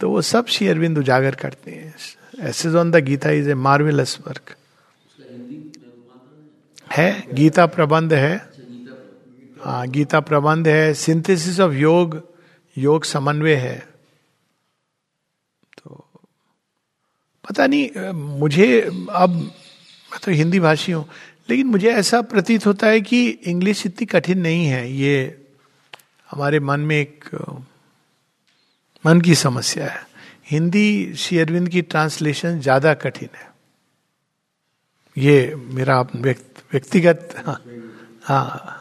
तो 0.00 0.10
वो 0.10 0.22
सब 0.22 0.46
श्री 0.46 0.68
अरविंद 0.68 0.98
उजागर 0.98 1.34
करते 1.34 1.70
हैं। 1.70 1.94
Essays 2.40 2.66
on 2.66 2.90
the 2.90 2.96
Gita 2.96 3.30
is 3.30 3.50
a 3.50 3.54
marvellous 3.54 4.18
work 4.26 4.54
है? 6.92 7.26
गीता 7.32 7.66
प्रबंध 7.66 8.12
है। 8.12 8.36
हाँ 9.60 9.86
गीता 9.88 10.20
प्रबंध 10.20 10.68
है। 10.68 10.94
सिंथेसिस 10.94 11.60
ऑफ़ 11.60 11.72
योग 11.72 12.20
योग 12.76 13.04
समन्वय 13.04 13.54
है। 13.54 13.78
तो 15.78 16.06
पता 17.48 17.66
नहीं, 17.66 18.12
मुझे 18.38 18.80
अब, 19.10 19.30
मैं 19.30 20.20
तो 20.24 20.30
हिंदी 20.30 20.60
भाषी 20.60 20.92
हूँ, 20.92 21.08
लेकिन 21.50 21.66
मुझे 21.66 21.92
ऐसा 21.92 22.20
प्रतीत 22.22 22.66
होता 22.66 22.86
है 22.86 23.00
कि 23.00 23.28
इंग्लिश 23.28 23.86
इतनी 23.86 24.06
कठिन 24.06 24.38
नहीं 24.38 24.66
है। 24.66 24.92
ये 24.92 25.46
हमारे 26.30 26.60
मन 26.60 26.80
में 26.80 26.96
एक, 26.96 27.24
मन 29.06 29.20
की 29.20 29.34
समस्या 29.34 29.86
है। 29.86 30.13
हिंदी 30.46 31.14
श्री 31.14 31.38
अरविंद 31.38 31.68
की 31.68 31.82
ट्रांसलेशन 31.82 32.58
ज़्यादा 32.60 32.94
कठिन 32.94 33.28
है। 33.36 33.52
ये 35.16 35.54
मेरा 35.56 36.00
व्यक्तिगत 36.02 37.34
हाँ, 37.46 37.60
हाँ। 38.22 38.80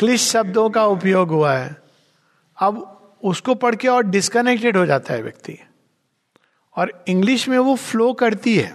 क्लिश 0.00 0.22
शब्दों 0.22 0.68
का 0.70 0.84
उपयोग 0.86 1.30
हुआ 1.30 1.52
है। 1.54 1.76
अब 2.58 2.86
उसको 3.22 3.54
पढ़ 3.54 3.74
के 3.74 3.88
और 3.88 4.04
डिस्कनेक्टेड 4.06 4.76
हो 4.76 4.84
जाता 4.86 5.14
है 5.14 5.22
व्यक्ति। 5.22 5.58
और 6.76 6.92
इंग्लिश 7.08 7.48
में 7.48 7.58
वो 7.58 7.74
फ्लो 7.76 8.12
करती 8.14 8.56
है। 8.56 8.74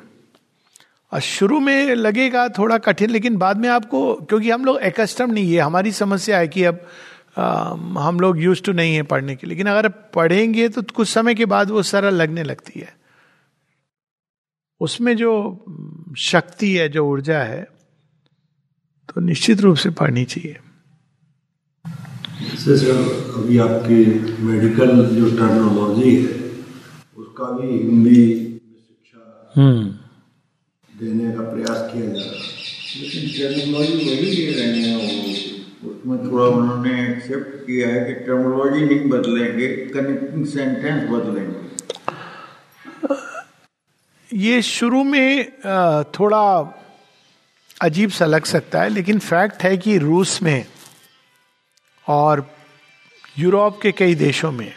और 1.11 1.19
शुरू 1.21 1.59
में 1.59 1.95
लगेगा 1.95 2.47
थोड़ा 2.49 2.77
कठिन 2.77 3.09
लेकिन 3.09 3.37
बाद 3.37 3.57
में 3.57 3.69
आपको 3.69 4.13
क्योंकि 4.15 4.49
हम 4.51 4.65
लोग 4.65 4.81
एकस्टम 4.81 5.31
नहीं 5.31 5.53
है 5.53 5.59
हमारी 5.59 5.91
समस्या 5.91 6.37
है 6.37 6.47
कि 6.47 6.63
अब 6.63 6.85
हम 7.35 8.19
लोग 8.19 8.41
यूज़ 8.41 8.61
टू 8.63 8.71
नहीं 8.71 8.95
है 8.95 9.03
पढ़ने 9.03 9.35
के 9.35 9.47
लेकिन 9.47 9.67
अगर 9.67 9.87
पढ़ेंगे 10.15 10.67
तो 10.69 10.81
कुछ 10.95 11.07
समय 11.07 11.35
के 11.35 11.45
बाद 11.45 11.69
वो 11.69 11.83
सरल 11.83 12.15
लगने 12.15 12.43
लगती 12.43 12.79
है। 12.79 12.93
उसमें 14.81 15.15
जो 15.17 15.31
शक्ति 16.17 16.71
है 16.73 16.87
जो 16.89 17.05
ऊर्जा 17.05 17.39
है 17.39 17.63
तो 19.09 19.21
निश्चित 19.21 19.61
रूप 19.61 19.77
से 19.77 19.89
पढ़नी 19.89 20.23
चाहिए। 20.25 20.57
सर 22.57 22.79
अभी 23.35 23.57
आपकी 23.57 23.97
मेडिकल 24.43 25.05
जो 25.15 25.29
टर्नोलॉजी 25.37 26.15
है 26.15 26.33
उसका 27.17 27.51
भी 27.51 27.67
हिंदी 27.69 28.25
शिक्षा 28.55 29.23
देने 30.93 31.31
का 31.31 31.43
प्रयास 31.51 31.79
किया 31.93 32.05
जा 32.05 32.23
रहा 32.23 32.31
है। 32.33 32.49
लेकिन 33.01 33.21
टेक्नोलॉजी 33.29 33.93
वही 33.99 34.35
दे 34.35 34.45
रहे 34.51 34.81
हैं 34.81 34.95
वो। 34.97 35.54
उसमें 35.85 36.17
थोड़ा 36.25 36.45
उन्होंने 36.47 36.91
एक्सेप्ट 37.03 37.55
किया 37.65 37.87
है 37.89 37.99
कि 38.05 38.13
टेक्नोलॉजी 38.15 38.85
नहीं 38.85 39.09
बदलेंगे 39.09 39.67
कनेक्टिंग 39.93 40.45
सेंटेंस 40.47 41.09
बदलेंगे। 41.09 41.63
ये 44.29 44.61
शुरू 44.61 45.03
में 45.03 45.51
थोड़ा 46.11 46.43
अजीब 47.81 48.09
सा 48.09 48.25
लग 48.25 48.43
सकता 48.45 48.81
है, 48.81 48.89
लेकिन 48.89 49.19
फैक्ट 49.19 49.63
है 49.63 49.77
कि 49.77 49.97
रूस 49.97 50.41
में 50.43 50.65
और 52.05 52.45
यूरोप 53.37 53.79
के 53.81 53.91
कई 53.91 54.15
देशों 54.15 54.51
में 54.51 54.73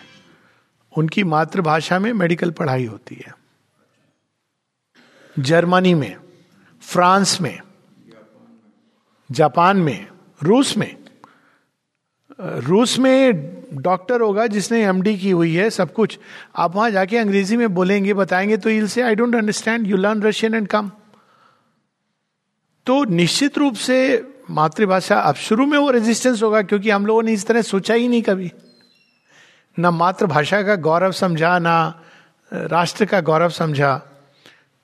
उनकी 0.92 1.25
मातृभाषा 1.25 1.99
में 1.99 2.12
मेडिकल 2.12 2.51
पढ़ाई 2.51 2.85
होती 2.87 3.14
है। 3.16 3.33
जर्मनी 5.37 5.94
में, 5.94 6.16
फ्रांस 6.83 7.40
में, 7.40 7.59
जापान 9.31 9.77
में 9.77 10.07
रूस 10.40 10.77
में। 10.77 10.96
रूस 12.40 12.98
में 12.98 13.57
डॉक्टर 13.74 14.20
होगा 14.20 14.46
जिसने 14.46 14.83
एमडी 14.85 15.16
की 15.18 15.31
हुई 15.31 15.55
है 15.55 15.68
सब 15.70 15.92
कुछ। 15.92 16.18
आप 16.57 16.77
वहाँ 16.77 16.90
जाके 16.90 17.18
अंग्रेज़ी 17.18 17.57
में 17.57 17.74
बोलेंगे, 17.74 18.14
बताएँगे 18.14 18.57
तो 18.57 18.70
इल 18.70 18.87
से 18.88 19.03
I 19.03 19.14
don't 19.14 19.35
understand 19.35 19.87
you 19.87 19.96
learn 19.96 20.22
Russian 20.22 20.55
and 20.55 20.68
come 20.68 20.90
तो 22.87 23.03
निश्चित 23.05 23.59
रूप 23.59 23.74
से 23.74 23.98
मातृभाषा 24.51 25.18
अब 25.20 25.35
शुरू 25.35 25.66
में 25.66 25.79
वो 25.79 25.90
रेजिस्टेंस 25.90 26.42
होगा, 26.42 26.62
क्योंकि 26.62 26.90
हम 26.90 27.07
लोगों 27.07 27.22
ने 27.22 27.33
इस 27.33 27.46
तरह 27.46 27.62
सोचा 27.62 27.94
ही 27.94 28.09
नहीं 28.09 28.22
कभी। 28.22 28.51
ना 29.79 29.90
मातृभाषा 29.90 30.62
का 30.62 30.77
गौरव 30.77 31.12
समझा, 31.12 31.59
ना 31.59 32.03
राष्ट्र 32.53 33.05
का 33.05 33.20
गौरव 33.20 33.51
समझा। 33.51 34.01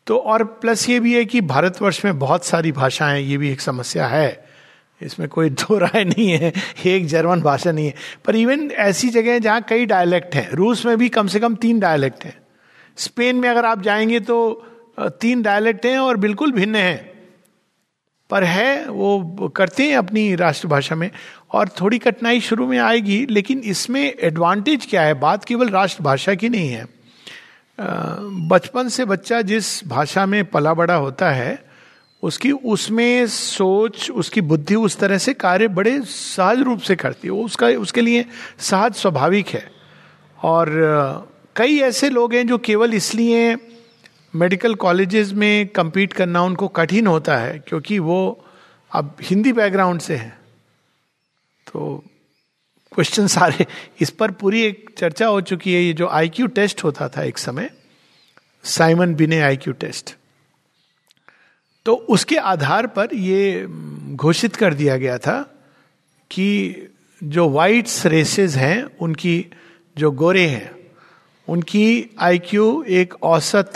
तो 0.07 0.17
और 0.17 0.45
प्लस 0.45 0.89
ये 0.89 1.01
भी 1.01 1.15
है 1.15 1.25
कि 1.25 1.41
भारतवर्ष 1.41 2.05
में 2.05 2.19
बहुत 2.19 2.45
सारी 2.45 2.73
भाषाएँ, 2.73 3.23
ये 3.23 3.37
भी 3.37 3.51
एक 3.51 3.61
समस्या 3.61 4.07
है। 4.07 4.44
इसमें 5.03 5.29
कोई 5.29 5.51
दो 5.51 5.79
राय 5.79 6.05
नहीं 6.05 6.31
है, 6.31 6.53
एक 6.87 7.07
जर्मन 7.07 7.41
भाषा 7.41 7.73
नहीं 7.73 7.87
है। 7.87 7.95
पर 8.25 8.37
इवन 8.37 8.71
ऐसी 8.71 9.09
जगह 9.09 9.33
है 9.33 9.41
जहाँ 9.41 9.63
कई 9.63 9.87
डायलेक्ट 9.87 10.35
हैं। 10.35 10.51
रूस 10.51 10.87
में 10.87 10.99
भी 10.99 11.09
कम 11.09 11.27
से 11.27 11.41
कम 11.41 11.55
तीन 11.55 11.81
डायलेक्ट 11.81 12.25
हैं। 12.25 12.39
स्पेन 12.97 13.37
में 13.37 13.49
अगर 13.49 13.65
आप 13.65 13.83
जाएँगे 13.83 14.21
तो 14.21 14.67
तीन 15.01 15.43
डायलेक्ट 15.43 15.87
हैं 15.87 15.99
और 15.99 16.17
बिल्कुल 16.17 16.53
भिन्न 16.53 16.77
हैं। 16.77 17.15
पर 18.31 18.45
है, 18.45 18.89
वो 18.89 19.21
करते 19.57 19.83
हैं 19.83 19.97
अपनी 19.97 20.35
राष्ट्रभाषा 20.35 20.95
में। 20.95 21.11
और 21.53 21.69
थोड़ी 21.69 21.99
कठिनाई 21.99 22.41
शुरू 22.41 22.67
में 22.67 22.79
आएगी, 22.79 23.27
लेकिन 23.31 23.59
इसमें 23.59 24.15
एडवांटेज 24.21 24.87
क्या 24.87 25.03
है? 25.03 25.15
बात 25.15 25.45
केवल 25.45 25.69
राष्ट्रभाषा 25.69 26.35
की 26.35 26.49
नहीं 26.49 26.69
है। 26.69 26.87
बचपन 28.49 28.89
से 28.89 29.05
बच्चा 29.05 29.43
जिस 29.43 29.89
भाषा 29.89 30.27
में 30.27 30.45
पला 30.45 30.75
बड़ा 30.75 30.95
होता 30.95 31.31
है 31.31 31.74
उसकी 32.25 32.51
उसमें 32.53 33.27
सोच, 33.27 34.11
उसकी 34.11 34.41
बुद्धि 34.41 34.75
उस 34.75 34.99
तरह 34.99 35.19
से 35.19 35.35
कार्य 35.35 35.69
बड़े 35.69 36.01
सहज 36.01 36.61
रूप 36.61 36.81
से 36.81 36.97
करती 36.97 37.29
है। 37.29 37.33
वो 37.33 37.45
उसका, 37.45 37.67
उसके 37.67 38.01
लिए 38.01 38.25
सहज 38.59 38.95
स्वाभाविक 38.95 39.49
है। 39.49 39.71
और 40.43 40.71
कई 41.57 41.79
ऐसे 41.79 42.11
लोग 42.11 42.35
हैं 42.35 42.47
जो 42.47 42.59
केवल 42.59 42.95
इसलिए 42.95 43.57
मेडिकल 44.35 44.75
कॉलेजेस 44.75 45.33
में 45.33 45.71
compete 45.79 46.13
करना 46.13 46.43
उनको 46.43 46.69
कठिन 46.69 47.07
होता 47.07 47.37
है, 47.37 47.59
क्योंकि 47.59 47.99
वो 47.99 48.45
अब 48.93 49.17
हिंदी 49.23 49.53
बैकग्राउंड 49.53 50.01
से 50.01 50.17
हैं। 50.17 50.39
तो 51.67 52.05
क्वेश्चन 52.93 53.27
सारे 53.27 53.67
इस 54.01 54.11
पर 54.11 54.31
पूरी 54.31 54.63
एक 54.63 54.91
चर्चा 54.99 55.27
हो 55.27 55.41
चुकी 55.41 55.75
है। 55.75 55.83
ये 55.83 55.93
जो 55.93 56.09
आईक्यू 56.09 56.47
टेस्ट 56.47 56.85
होता 56.85 57.09
था 57.09 57.23
एक 57.23 57.39
समय 57.39 57.71
साइमन 58.65 59.15
बिने 59.15 59.41
आईक्यू 59.41 59.73
टेस्ट 59.73 60.15
तो 61.87 61.95
उसके 61.95 62.37
आधार 62.37 62.87
पर 62.87 63.09
ये 63.15 63.67
घोषित 64.15 64.57
कर 64.57 64.75
दिया 64.75 64.97
गया 64.97 65.19
था 65.19 65.51
कि 66.31 66.75
जो 67.23 67.49
वाइट्स 67.49 68.07
रेसेस 68.07 68.57
हैं, 68.57 68.85
उनकी 69.01 69.47
जो 69.99 70.11
गोरे 70.11 70.47
हैं, 70.47 70.77
उनकी 71.49 72.11
आईक्यू 72.19 72.85
एक 72.89 73.15
औसत 73.23 73.73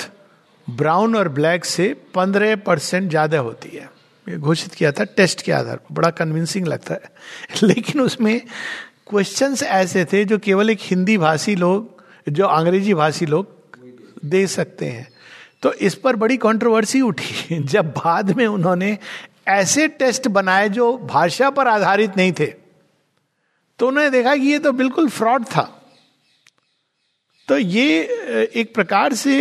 ब्राउन 0.70 1.16
और 1.16 1.28
ब्लैक 1.28 1.64
से 1.64 1.96
पंद्रह 2.14 2.56
परसेंट 2.56 3.10
ज़्यादा 3.10 3.38
होती 3.38 3.68
है। 3.68 3.90
ये 4.28 4.36
घोषित 4.36 4.74
किया 4.74 4.92
था 4.92 5.04
टेस्ट 5.04 5.42
के 5.42 5.52
आधार 5.52 5.76
पर। 5.76 5.94
बड़ा 5.94 6.10
कन्विंसिंग 6.10 6.66
लगता 6.66 6.94
है। 6.94 7.10
लेकिन 7.62 8.00
उसमें 8.00 8.40
क्वेश्चंस 9.10 9.62
ऐसे 9.62 10.04
थे 10.04 10.24
जो 10.24 10.38
केवल 10.38 10.70
एक 10.70 10.78
हिंदी 10.82 11.18
भाषी 11.18 11.56
लोग, 11.56 12.02
जो 12.28 12.46
अंग्रेज़ी 12.46 12.94
भाषी 12.94 13.26
लोग 13.26 13.46
दे 14.24 14.46
सकते 14.46 14.86
हैं। 14.86 15.17
तो 15.62 15.72
इस 15.72 15.94
पर 15.94 16.16
बड़ी 16.16 16.36
कंट्रोवर्सी 16.36 17.00
उठी। 17.00 17.58
जब 17.64 17.90
बाद 17.94 18.30
में 18.36 18.46
उन्होंने 18.46 18.96
ऐसे 19.48 19.88
टेस्ट 19.88 20.28
बनाए 20.28 20.68
जो 20.68 20.96
भाषा 20.98 21.50
पर 21.50 21.68
आधारित 21.68 22.16
नहीं 22.16 22.32
थे 22.32 22.46
तो 23.78 23.88
उन्होंने 23.88 24.10
देखा 24.10 24.36
कि 24.36 24.46
ये 24.46 24.58
तो 24.58 24.72
बिल्कुल 24.72 25.08
फ्रॉड 25.08 25.44
था। 25.44 25.62
तो 27.48 27.58
ये 27.58 28.00
एक 28.54 28.74
प्रकार 28.74 29.14
से 29.14 29.36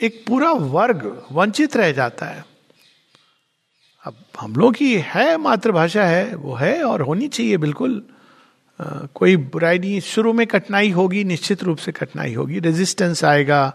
एक 0.00 0.24
पूरा 0.28 0.50
वर्ग 0.52 1.26
वंचित 1.32 1.76
रह 1.76 1.92
जाता 1.92 2.26
है। 2.26 2.44
अब 4.04 4.14
हम 4.40 4.56
लोग 4.56 4.74
की 4.74 4.94
है 4.98 5.36
मातृभाषा 5.36 6.04
है, 6.04 6.34
वो 6.34 6.54
है 6.54 6.82
और 6.84 7.02
होनी 7.02 7.28
चाहिए 7.28 7.56
बिल्कुल। 7.56 8.02
कोई 9.14 9.36
बुराई 9.36 9.78
नहीं, 9.78 10.00
शुरू 10.00 10.32
में 10.32 10.46
कठिनाई 10.46 10.90
होगी, 10.90 11.24
निश्चित 11.24 11.62
रूप 11.62 11.78
से 11.78 11.92
कठिनाई 11.92 12.34
होगी। 12.34 12.58
रेजिस्टेंस 12.58 13.24
आएगा 13.24 13.74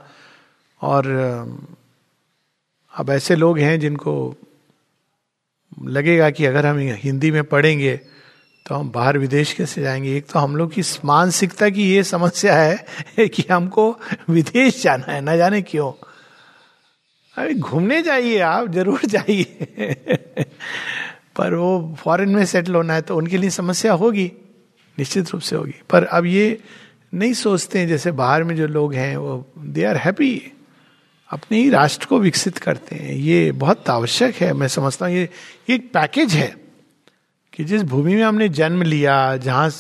और 0.82 1.06
अब 2.96 3.10
ऐसे 3.10 3.36
लोग 3.36 3.60
हैं 3.60 3.80
जिनको 3.80 4.36
लगेगा 5.84 6.30
कि 6.30 6.46
अगर 6.46 6.66
हम 6.66 6.78
हिंदी 6.80 7.32
में 7.32 7.44
पढ़ेंगे 7.44 8.00
तो 8.68 8.76
हम 8.76 8.92
बाहर 8.92 9.18
विदेश 9.18 9.54
कैसे 9.54 9.82
जाएँगे? 9.82 10.18
एक 10.18 10.28
तो 10.28 10.40
हम 10.40 10.56
लोग 10.56 10.74
की 10.74 10.82
मानसिकता 11.06 11.70
की 11.70 11.92
ये 11.94 12.04
समस्या 12.04 12.56
है 12.56 12.86
कि 13.20 13.46
हमको 13.52 14.00
विदेश 14.30 14.84
जाना 14.84 15.12
है, 15.12 15.22
ना 15.22 15.38
जाने 15.38 15.62
क्यों। 15.62 16.06
अरे, 17.38 17.54
घूमने 17.54 18.02
जाइए 18.02 18.40
आप, 18.40 18.72
ज़रूर 18.72 19.00
जाइए। 19.06 19.44
पर 21.36 21.54
वो 21.54 21.96
फॉरेन 22.00 22.30
में 22.30 22.46
सेटल 22.46 22.76
होना 22.76 22.94
है 22.94 23.02
तो 23.02 23.18
उनके 23.18 23.38
लिए 23.38 23.50
समस्या 23.50 23.94
होगी। 23.94 24.32
निश्चित 25.00 25.32
रूप 25.32 25.42
से 25.42 25.56
होगी। 25.56 25.74
पर 25.90 26.04
अब 26.04 26.26
ये 26.26 26.60
नहीं 27.14 27.34
सोचते 27.34 27.80
हैं, 27.80 27.88
जैसे 27.88 28.12
बाहर 28.12 28.44
में 28.44 28.56
जो 28.56 28.68
लोग 28.68 28.94
हैं, 28.94 29.18
वो 29.18 29.46
दे 29.58 29.84
आर 29.84 29.98
हैप्पी 29.98 30.52
अपने 31.32 31.58
ही 31.58 31.70
राष्ट्र 31.70 32.06
को 32.06 32.20
विकसित 32.20 32.58
करते 32.58 32.96
हैं। 32.96 33.14
ये 33.14 33.52
बहुत 33.52 33.90
आवश्यक 33.90 34.36
है, 34.36 34.54
मैं 34.54 34.68
समझता 34.68 35.06
हूँ, 35.06 35.16
ये 35.16 35.30
एक 35.70 35.94
पैकेज 35.94 36.32
है 36.32 36.56
कि 37.54 37.64
जिस 37.64 37.84
भूमि 37.84 38.16
में 38.16 38.24
हमने 38.24 38.50
जन्म 38.50 38.82
लिया, 38.82 39.38
जहाँ 39.38 39.72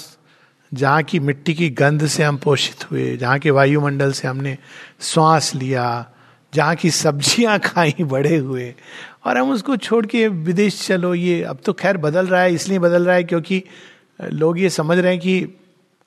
जहाँ 0.73 1.03
की 1.03 1.19
मिट्टी 1.19 1.53
की 1.53 1.69
गंध 1.69 2.05
से 2.07 2.23
हम 2.23 2.37
पोषित 2.37 2.91
हुए, 2.91 3.17
जहाँ 3.17 3.39
के 3.39 3.51
वायुमंडल 3.51 4.11
से 4.11 4.27
हमने 4.27 4.57
श्वास 5.01 5.55
लिया, 5.55 6.11
जहाँ 6.53 6.75
की 6.75 6.91
सब्ज़ियाँ 6.91 7.59
खाई, 7.65 7.95
बड़े 7.99 8.35
हुए, 8.37 8.75
और 9.25 9.37
हम 9.37 9.51
उसको 9.51 9.77
छोड़ 9.77 10.05
के 10.05 10.27
विदेश 10.27 10.87
चलो, 10.87 11.15
ये 11.15 11.43
अब 11.43 11.59
तो 11.65 11.73
खैर 11.73 11.97
बदल 11.97 12.27
रहा 12.27 12.41
है, 12.41 12.53
इसलिए 12.53 12.79
बदल 12.79 13.05
रहा 13.05 13.15
है 13.15 13.23
क्योंकि 13.23 13.63
लोग 14.19 14.59
ये 14.59 14.69
समझ 14.69 14.97
रहे 14.97 15.11
हैं 15.11 15.21
कि 15.21 15.57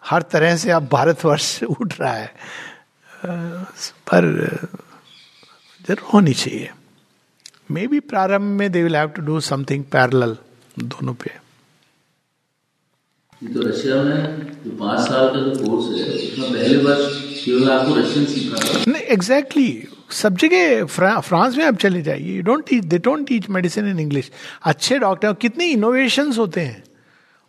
हर 0.02 0.22
तरह 0.22 0.56
से 0.56 0.70
अब 0.70 0.88
भारतवर्ष 0.92 1.62
उठ 1.80 2.00
रहा 2.00 2.12
है। 2.12 2.32
पर 4.10 4.24
ज़रूर 5.84 6.08
होनी 6.12 6.32
चाहिए। 6.34 6.70
मे 7.70 7.86
बी 7.86 8.00
प्रारंभ 8.00 8.58
में 8.58 8.70
they 8.72 8.82
will 8.82 8.96
have 8.96 9.08
to 9.08 9.22
do 9.22 9.40
something 9.40 9.84
parallel 9.84 10.36
दोनों 10.78 11.14
पे। 11.14 11.30
तो 13.42 13.68
रशिया 13.68 14.02
में 14.02 14.22
जो 14.64 14.70
पाँच 14.70 14.98
साल 15.00 15.28
का 15.28 15.40
जो 15.40 15.50
कोर्स 15.58 15.84
है 15.98 16.04
उसमें 16.14 16.50
पहले 16.52 16.76
वर्ष 16.76 17.20
केवल 17.44 17.70
आपको 17.70 17.94
रशियन 17.94 18.24
सीखना 18.26 18.92
नहीं 18.92 19.02
एग्जैक्टली 19.02 19.88
सब 20.10 20.36
जगह 20.36 20.84
फ्रा, 20.84 21.18
फ्रांस 21.20 21.56
में 21.56 21.64
आप 21.64 21.76
चले 21.76 22.02
जाइए 22.02 22.36
you 22.36 22.42
don't 22.42 22.68
teach 22.68 22.84
they 22.84 22.98
don't 22.98 23.26
teach 23.28 23.48
medicine 23.50 23.88
in 23.88 23.98
English 24.00 24.30
अच्छे 24.62 24.98
डॉक्टर 24.98 25.32
कितने 25.32 25.66
इनोवेशंस 25.66 26.38
होते 26.38 26.60
हैं। 26.60 26.82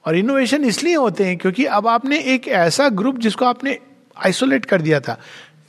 और 0.05 0.15
इनोवेशन 0.17 0.65
इसलिए 0.65 0.95
होते 0.95 1.25
हैं 1.25 1.37
क्योंकि 1.37 1.65
अब 1.65 1.87
आपने 1.87 2.19
एक 2.19 2.47
ऐसा 2.47 2.89
ग्रुप 2.89 3.17
जिसको 3.17 3.45
आपने 3.45 3.77
आइसोलेट 4.17 4.65
कर 4.65 4.81
दिया 4.81 4.99
था। 4.99 5.17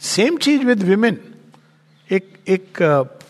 सेम 0.00 0.36
चीज़ 0.36 0.64
विद 0.64 0.82
विमेन 0.82 1.20
एक 2.10 2.32
एक 2.48 2.82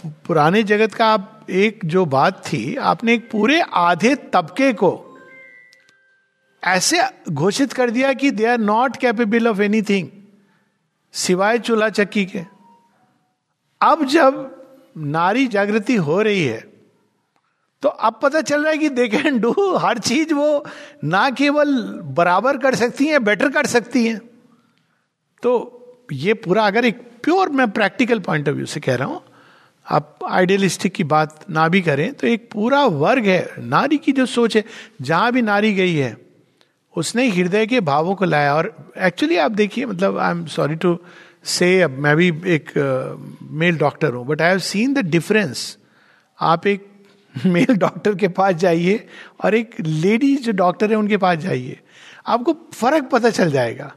पुराने 0.06 0.62
जगत 0.62 0.94
का 0.94 1.06
आप 1.06 1.46
एक 1.50 1.80
जो 1.84 2.04
बात 2.06 2.42
थी, 2.46 2.76
आपने 2.76 3.14
एक 3.14 3.30
पूरे 3.30 3.60
आधे 3.60 4.14
तबके 4.14 4.72
को 4.72 5.18
ऐसे 6.64 7.02
घोषित 7.30 7.72
कर 7.72 7.90
दिया 7.90 8.12
कि 8.12 8.30
they 8.30 8.46
are 8.46 8.58
not 8.58 8.96
capable 8.96 9.48
of 9.48 9.62
anything 9.62 10.08
सिवाय 11.12 11.58
चूल्हा 11.58 11.88
चक्की 11.88 12.24
के। 12.26 12.42
अब 13.80 14.04
जब 14.04 14.56
नारी 14.98 15.46
जागृति 15.46 15.96
हो 15.96 16.20
रही 16.22 16.44
है 16.44 16.71
तो 17.82 17.88
अब 17.88 18.18
पता 18.22 18.40
चल 18.40 18.62
रहा 18.62 18.70
है 18.70 18.78
कि 18.78 18.88
दे 18.90 19.06
कैन 19.08 19.38
डू 19.40 19.52
हर 19.76 19.98
चीज़ 20.00 20.34
वो 20.34 20.64
ना 21.04 21.28
केवल 21.32 21.74
बराबर 22.16 22.56
कर 22.58 22.74
सकती 22.74 23.06
हैं 23.06 23.22
बेटर 23.24 23.48
कर 23.50 23.66
सकती 23.68 24.04
हैं। 24.06 24.20
तो 25.42 25.52
ये 26.12 26.34
पूरा 26.36 26.66
अगर 26.66 26.84
एक 26.84 27.00
प्योर 27.24 27.48
मैं 27.50 27.70
प्रैक्टिकल 27.70 28.18
पॉइंट 28.20 28.48
ऑफ़ 28.48 28.56
व्यू 28.56 28.66
से 28.66 28.80
कह 28.80 28.94
रहा 28.94 29.08
हूँ, 29.08 29.20
आप 29.86 30.18
आइडियलिस्टिक 30.28 30.92
की 30.94 31.04
बात 31.04 31.44
ना 31.50 31.66
भी 31.68 31.80
करें 31.82 32.12
तो 32.14 32.26
एक 32.26 32.48
पूरा 32.52 32.84
वर्ग 32.84 33.26
है, 33.26 33.54
नारी 33.58 33.96
की 33.98 34.12
जो 34.12 34.26
सोच 34.28 34.56
है, 34.56 34.64
जहाँ 35.00 35.32
भी 35.32 35.42
नारी 35.42 35.72
गई 35.74 35.94
है, 35.94 36.16
उसने 36.96 37.28
हृदय 37.28 37.66
के 37.66 37.80
भावों 37.82 38.14
को 38.14 38.24
लाया। 38.24 38.54
और 38.54 38.72
एक्चुअली 39.00 39.36
आप 39.38 39.50
देखिए 39.52 39.86
मतलब 39.86 40.18
आई 40.18 40.30
एम 40.30 40.44
सॉरी 40.46 40.74
टू 40.76 40.96
से 41.48 41.86
मैं 41.88 42.16
भी 42.16 42.28
एक 42.46 42.70
मेल 43.52 43.78
डॉक्टर 43.78 44.12
हूँ 44.12 44.26
but 44.26 44.42
I 44.42 44.48
have 44.48 44.58
seen 44.62 44.94
the 44.94 45.06
difference 45.08 45.76
आप 46.38 46.66
एक 46.66 46.86
मेल 47.46 47.76
डॉक्टर 47.76 48.14
के 48.14 48.28
पास 48.28 48.54
जाइए 48.54 49.08
और 49.44 49.54
एक 49.54 49.74
लेडी 49.80 50.36
जो 50.36 50.52
डॉक्टर 50.52 50.90
है 50.90 50.96
उनके 50.96 51.16
पास 51.16 51.38
जाइए। 51.38 51.80
आपको 52.26 52.52
फ़र्क 52.74 53.04
पता 53.04 53.30
चल 53.30 53.52
जाएगा। 53.52 53.94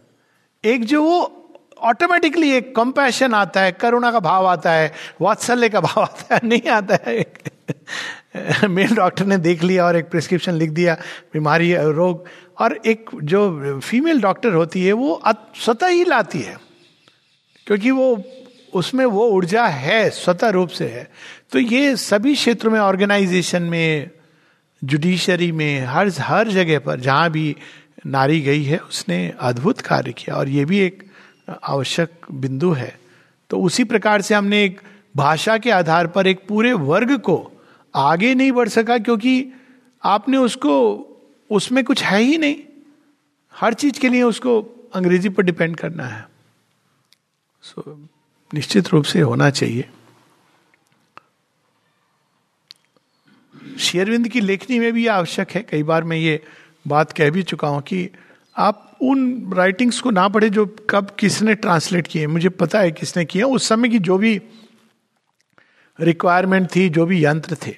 एक 0.65 0.85
जो 0.85 1.03
वो 1.03 1.41
ऑटोमेटिकली 1.79 2.51
एक 2.51 2.75
कंपैशन 2.75 3.33
आता 3.33 3.61
है, 3.61 3.71
करुणा 3.71 4.11
का 4.11 4.19
भाव 4.19 4.45
आता 4.45 4.71
है, 4.71 4.93
वात्सल्य 5.21 5.69
का 5.69 5.81
भाव 5.81 6.03
आता 6.03 6.35
है, 6.35 6.41
नहीं 6.43 6.69
आता 6.69 6.97
है। 7.07 7.25
मेल 8.67 8.95
डॉक्टर 8.95 9.25
ने 9.25 9.37
देख 9.37 9.63
लिया 9.63 9.85
और 9.85 9.95
एक 9.95 10.09
प्रिस्क्रिप्शन 10.09 10.53
लिख 10.53 10.69
दिया, 10.69 10.97
बीमारी 11.33 11.75
रोग। 11.75 12.25
और 12.59 12.81
एक 12.85 13.09
जो 13.23 13.79
फीमेल 13.79 14.21
डॉक्टर 14.21 14.53
होती 14.53 14.85
है, 14.85 14.93
वो 14.93 15.21
स्वतः 15.55 15.87
ही 15.87 16.05
लाती 16.05 16.39
है। 16.39 16.57
क्योंकि 17.67 17.91
वो 17.91 18.23
उसमें 18.73 19.05
वो 19.05 19.27
ऊर्जा 19.29 19.67
है 19.67 20.09
स्वतः 20.09 20.49
रूप 20.49 20.69
से 20.69 20.87
है। 20.87 21.11
तो 21.51 21.59
ये 21.59 21.95
सभी 21.95 22.35
क्षेत्रों 22.35 22.71
में 22.71 22.79
ऑर्गेनाइजेशन 22.79 23.61
में 23.61 24.09
जुडिशरी 24.83 25.51
में 25.51 25.81
हर 25.81 26.11
हर 26.19 26.47
जगह 26.47 26.79
पर 26.79 26.99
जहाँ 26.99 27.29
भी 27.29 27.55
नारी 28.05 28.41
गई 28.41 28.63
है 28.63 28.77
उसने 28.77 29.33
अद्भुत 29.39 29.81
कार्य 29.81 30.13
किया। 30.13 30.35
और 30.35 30.49
ये 30.49 30.65
भी 30.65 30.79
एक 30.79 31.03
आवश्यक 31.63 32.11
बिंदु 32.31 32.71
है। 32.71 32.99
तो 33.49 33.59
उसी 33.59 33.83
प्रकार 33.83 34.21
से 34.21 34.35
हमने 34.35 34.63
एक 34.63 34.81
भाषा 35.15 35.57
के 35.57 35.71
आधार 35.71 36.07
पर 36.07 36.27
एक 36.27 36.47
पूरे 36.47 36.73
वर्ग 36.73 37.17
को 37.17 37.51
आगे 37.95 38.35
नहीं 38.35 38.51
बढ़ 38.51 38.69
सका 38.69 38.97
क्योंकि 38.97 39.47
आपने 40.03 40.37
उसको 40.37 40.73
उसमें 41.51 41.83
कुछ 41.83 42.03
है 42.03 42.21
ही 42.21 42.37
नहीं। 42.37 42.55
हर 43.55 43.73
चीज़ 43.73 43.99
के 43.99 44.09
लिए 44.09 44.23
उसको 44.23 44.61
अंग्रेज़ी 44.95 45.29
पर 45.29 45.43
डिपेंड 45.43 45.77
करना 45.77 46.03
है। 46.03 46.25
सो 47.61 47.81
so, 47.81 48.14
निश्चित 48.53 48.87
रूप 48.87 49.05
से 49.05 49.21
होना 49.21 49.49
चाहिए। 49.49 49.89
शेयरविंद 53.79 54.27
की 54.27 54.39
लेखनी 54.39 54.79
में 54.79 54.93
भी 54.93 55.07
आवश्यक 55.07 55.51
है। 55.51 55.61
कई 55.61 55.83
बार 55.83 56.03
मैं 56.03 56.17
ये 56.17 56.43
बात 56.87 57.11
कह 57.11 57.29
भी 57.29 57.43
चुका 57.43 57.67
हूँ 57.67 57.81
कि 57.81 58.09
आप 58.57 58.97
उन 59.01 59.53
राइटिंग्स 59.53 59.99
को 59.99 60.11
ना 60.11 60.27
पढ़े 60.27 60.49
जो 60.49 60.75
कब 60.89 61.15
किसने 61.19 61.55
ट्रांसलेट 61.55 62.07
किए। 62.07 62.27
मुझे 62.27 62.49
पता 62.49 62.79
है 62.79 62.91
किसने 62.91 63.25
किए 63.25 63.43
उस 63.43 63.67
समय 63.67 63.89
की 63.89 63.99
जो 63.99 64.17
भी 64.17 64.41
रिक्वायरमेंट 65.99 66.75
थी, 66.75 66.89
जो 66.89 67.05
भी 67.05 67.25
यंत्र 67.25 67.57
थे। 67.67 67.75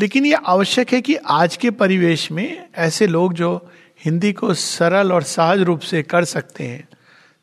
लेकिन 0.00 0.26
ये 0.26 0.32
आवश्यक 0.32 0.92
है 0.92 1.00
कि 1.00 1.14
आज 1.16 1.56
के 1.56 1.70
परिवेश 1.70 2.32
में 2.32 2.68
ऐसे 2.74 3.06
लोग 3.06 3.32
जो 3.32 3.70
हिंदी 4.04 4.32
को 4.32 4.54
सरल 4.54 5.12
और 5.12 5.22
सहज 5.22 5.60
रूप 5.60 5.80
से 5.80 6.02
कर 6.02 6.24
सकते 6.24 6.64
हैं, 6.64 6.88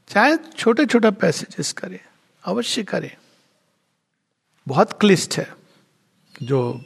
चाहे 0.08 0.38
छोटे 0.58 0.86
छोटे 0.86 1.12
पैसेजेस 1.12 1.72
करें। 1.72 2.00
अवश्य 2.44 2.84
करें। 2.84 3.12
बहुत 4.68 5.00
क्लिष्ट 5.00 5.38
है 5.38 5.48
जो 6.44 6.82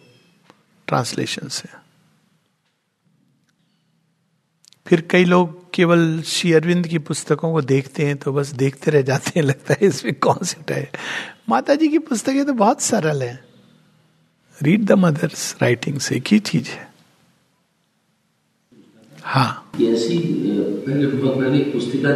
ट्रांसलेशन 0.87 1.47
से 1.47 1.69
फिर 4.87 5.01
कई 5.01 5.25
लोग 5.25 5.73
केवल 5.73 6.21
श्री 6.21 6.53
अरविंद 6.53 6.87
की 6.87 6.97
पुस्तकों 6.99 7.51
को 7.53 7.61
देखते 7.61 8.05
हैं 8.05 8.17
तो 8.17 8.33
बस 8.33 8.47
देखते 8.53 8.91
रह 8.91 9.01
जाते 9.01 9.31
हैं, 9.35 9.43
लगता 9.43 9.73
है 9.73 9.87
इसमें 9.87 10.13
कॉन्सेप्ट 10.13 10.71
है 10.71 10.91
माता 11.49 11.75
जी 11.75 11.87
की 11.87 11.99
पुस्तकें 11.99 12.45
तो 12.45 12.53
बहुत 12.53 12.81
सरल 12.81 13.23
है। 13.23 13.43
रीड 14.59 14.85
द 14.85 14.91
मदर्स 14.91 15.55
राइटिंग 15.61 15.99
से 15.99 16.15
एक 16.15 16.27
ही 16.27 16.39
चीज़ 16.39 16.69
है। 16.69 16.93
हाँ। 19.23 19.71
ऐसी 19.75 20.17
एक 20.17 21.71
पुस्तिका 21.73 22.11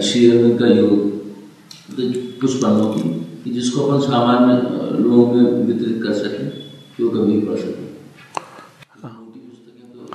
श्री 0.00 0.30
अरविंद 0.30 0.58
का 0.58 0.66
योग। 0.66 1.23
तो 1.94 2.02
कुछ 2.40 2.54
पन्नों 2.54 2.92
की 2.92 3.52
जिसको 3.52 3.80
अपन 3.82 4.00
सामान्य 4.06 4.54
लोगों 5.02 5.32
में 5.32 5.42
वितरित 5.66 6.02
कर 6.02 6.12
सकें, 6.14 6.48
जो 6.98 7.08
कभी 7.10 7.40
पढ़ 7.40 7.58
सके। 7.58 7.84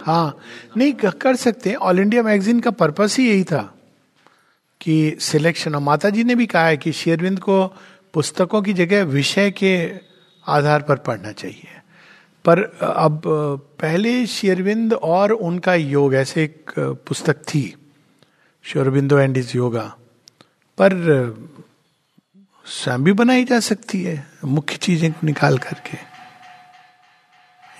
हाँ। 0.02 0.38
नहीं 0.78 0.94
कर 0.94 1.36
सकते 1.36 1.74
ऑल 1.74 2.00
इंडिया 2.00 2.24
मैगजीन 2.24 2.60
का 2.60 2.72
पर्पस 2.72 3.18
ही 3.20 3.28
यही 3.30 3.44
था 3.44 3.62
कि 4.82 5.16
सिलेक्शन 5.20 5.76
और 5.76 5.82
माता 5.82 6.10
जी 6.10 6.24
ने 6.24 6.36
भी 6.36 6.46
कहा 6.46 6.66
है 6.66 6.78
कि 6.78 6.92
शेरविंद 6.92 7.40
को 7.40 7.66
पुस्तकों 8.14 8.62
की 8.62 8.74
जगह 8.74 9.04
विषय 9.06 9.52
के 9.52 9.74
आधार 10.48 10.82
पर 10.82 10.96
पढ़ना 10.98 11.32
चाहिए। 11.32 11.68
पर 12.46 12.64
अब 12.84 13.22
पहले 13.82 14.26
शेरविंद 14.28 14.94
और 14.94 15.32
उनका 15.32 15.76
योग 15.76 16.16
ऐसे 16.16 16.44
एक 16.44 16.72
पुस्तक 17.08 17.38
थी 17.46 17.64
शेरविंदो 18.64 19.20
एंड 19.20 19.38
इज़ 19.38 19.52
योगा। 19.56 19.96
पर 20.78 20.92
स्वयं 22.70 23.04
भी 23.04 23.12
बनाई 23.14 23.44
जा 23.44 23.60
सकती 23.60 24.02
है, 24.04 24.26
मुख्य 24.46 24.76
चीज़ें 24.78 25.14
निकाल 25.24 25.58
करके। 25.58 25.98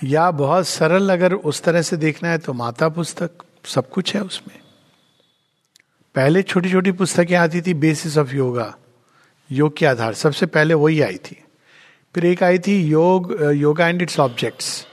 या 0.02 0.30
बहुत 0.30 0.66
सरल 0.68 1.10
अगर 1.10 1.34
उस 1.34 1.62
तरह 1.62 1.82
से 1.82 1.96
देखना 1.96 2.28
है 2.28 2.38
तो 2.38 2.52
माता 2.52 2.88
पुस्तक, 2.88 3.30
सब 3.66 3.88
कुछ 3.90 4.14
है 4.14 4.22
उसमें। 4.22 4.58
पहले 6.14 6.42
छोटी 6.42 6.70
छोटी 6.70 6.92
पुस्तकें 6.92 7.36
आती 7.36 7.60
थी 7.60 7.74
बेसिस 7.76 8.16
ऑफ़ 8.18 8.34
योगा 8.34 8.74
योग 9.50 9.76
के 9.76 9.86
आधार, 9.86 10.14
सबसे 10.14 10.46
पहले 10.46 10.74
वही 10.74 11.00
आई 11.00 11.16
थी। 11.20 11.36
फिर 12.14 12.24
एक 12.26 12.42
आई 12.42 12.58
थी 12.58 12.80
योग 12.82 13.36
योगा 13.54 13.88
एंड 13.88 14.02
इट्स 14.02 14.18
ऑब्जेक्ट्स 14.20 14.86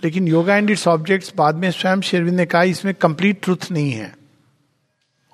लेकिन 0.00 0.28
योगा 0.28 0.56
एंड 0.56 0.70
इट्स 0.70 0.86
ऑब्जेक्ट्स 0.88 1.32
बाद 1.36 1.54
में 1.54 1.70
स्वयं 1.70 2.00
शेरविंद 2.00 2.36
ने 2.36 2.46
कहा, 2.46 2.62
इसमें 2.62 2.94
कंप्लीट 2.94 3.42
ट्रुथ 3.42 3.70
नहीं 3.72 3.90
है। 3.92 4.14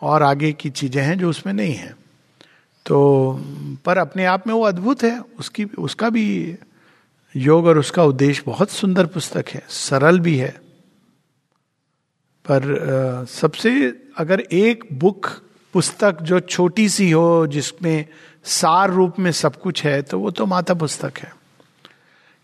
और 0.02 0.22
आगे 0.22 0.52
की 0.52 0.70
चीज़ें 0.70 1.02
हैं 1.02 1.18
जो 1.18 1.30
उसमें 1.30 1.52
नहीं 1.52 1.74
है। 1.74 1.94
तो 2.86 3.32
पर 3.84 3.98
अपने 3.98 4.24
आप 4.24 4.46
में 4.46 4.54
वो 4.54 4.62
अद्भुत 4.62 5.02
है। 5.02 5.20
उसकी, 5.38 5.64
उसका 5.64 6.10
भी 6.10 6.56
योग 7.36 7.66
और 7.66 7.78
उसका 7.78 8.04
उद्देश्य 8.04 8.42
बहुत 8.46 8.70
सुंदर 8.70 9.06
पुस्तक 9.06 9.44
है, 9.48 9.62
सरल 9.68 10.20
भी 10.20 10.36
है। 10.36 10.60
पर 12.50 13.26
सबसे 13.28 13.98
अगर 14.16 14.40
एक 14.40 14.84
बुक, 14.92 15.26
पुस्तक 15.72 16.22
जो 16.22 16.40
छोटी 16.40 16.88
सी 16.88 17.10
हो, 17.10 17.46
जिसमें 17.46 18.06
सार 18.44 18.90
रूप 18.90 19.18
में 19.18 19.32
सब 19.32 19.60
कुछ 19.60 19.84
है 19.84 20.02
तो 20.02 20.18
वो 20.20 20.30
तो 20.30 20.46
माता 20.46 20.74
पुस्तक 20.74 21.12
है। 21.18 21.34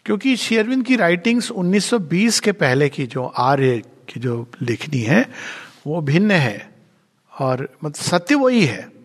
क्योंकि 0.04 0.36
शेरविंद 0.36 0.84
की 0.84 0.96
राइटिंग्स 0.96 1.50
1920 1.50 2.40
के 2.40 2.52
पहले 2.52 2.88
की 2.88 3.06
जो 3.06 3.24
आर्य 3.24 3.82
की 4.08 4.20
जो 4.20 4.46
लिखनी 4.62 5.00
है, 5.00 5.28
वो 5.86 6.00
भिन्न 6.00 6.30
है। 6.30 6.70
और 7.40 7.60
मतलब 7.84 7.94
सत्य 7.94 8.34
वही 8.34 8.64
है। 8.66 9.01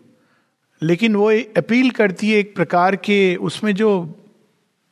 लेकिन 0.82 1.16
वो 1.16 1.30
अपील 1.56 1.90
करती 1.90 2.30
है 2.30 2.38
एक 2.38 2.54
प्रकार 2.56 2.96
के 2.96 3.34
उसमें 3.36 3.74
जो 3.74 3.90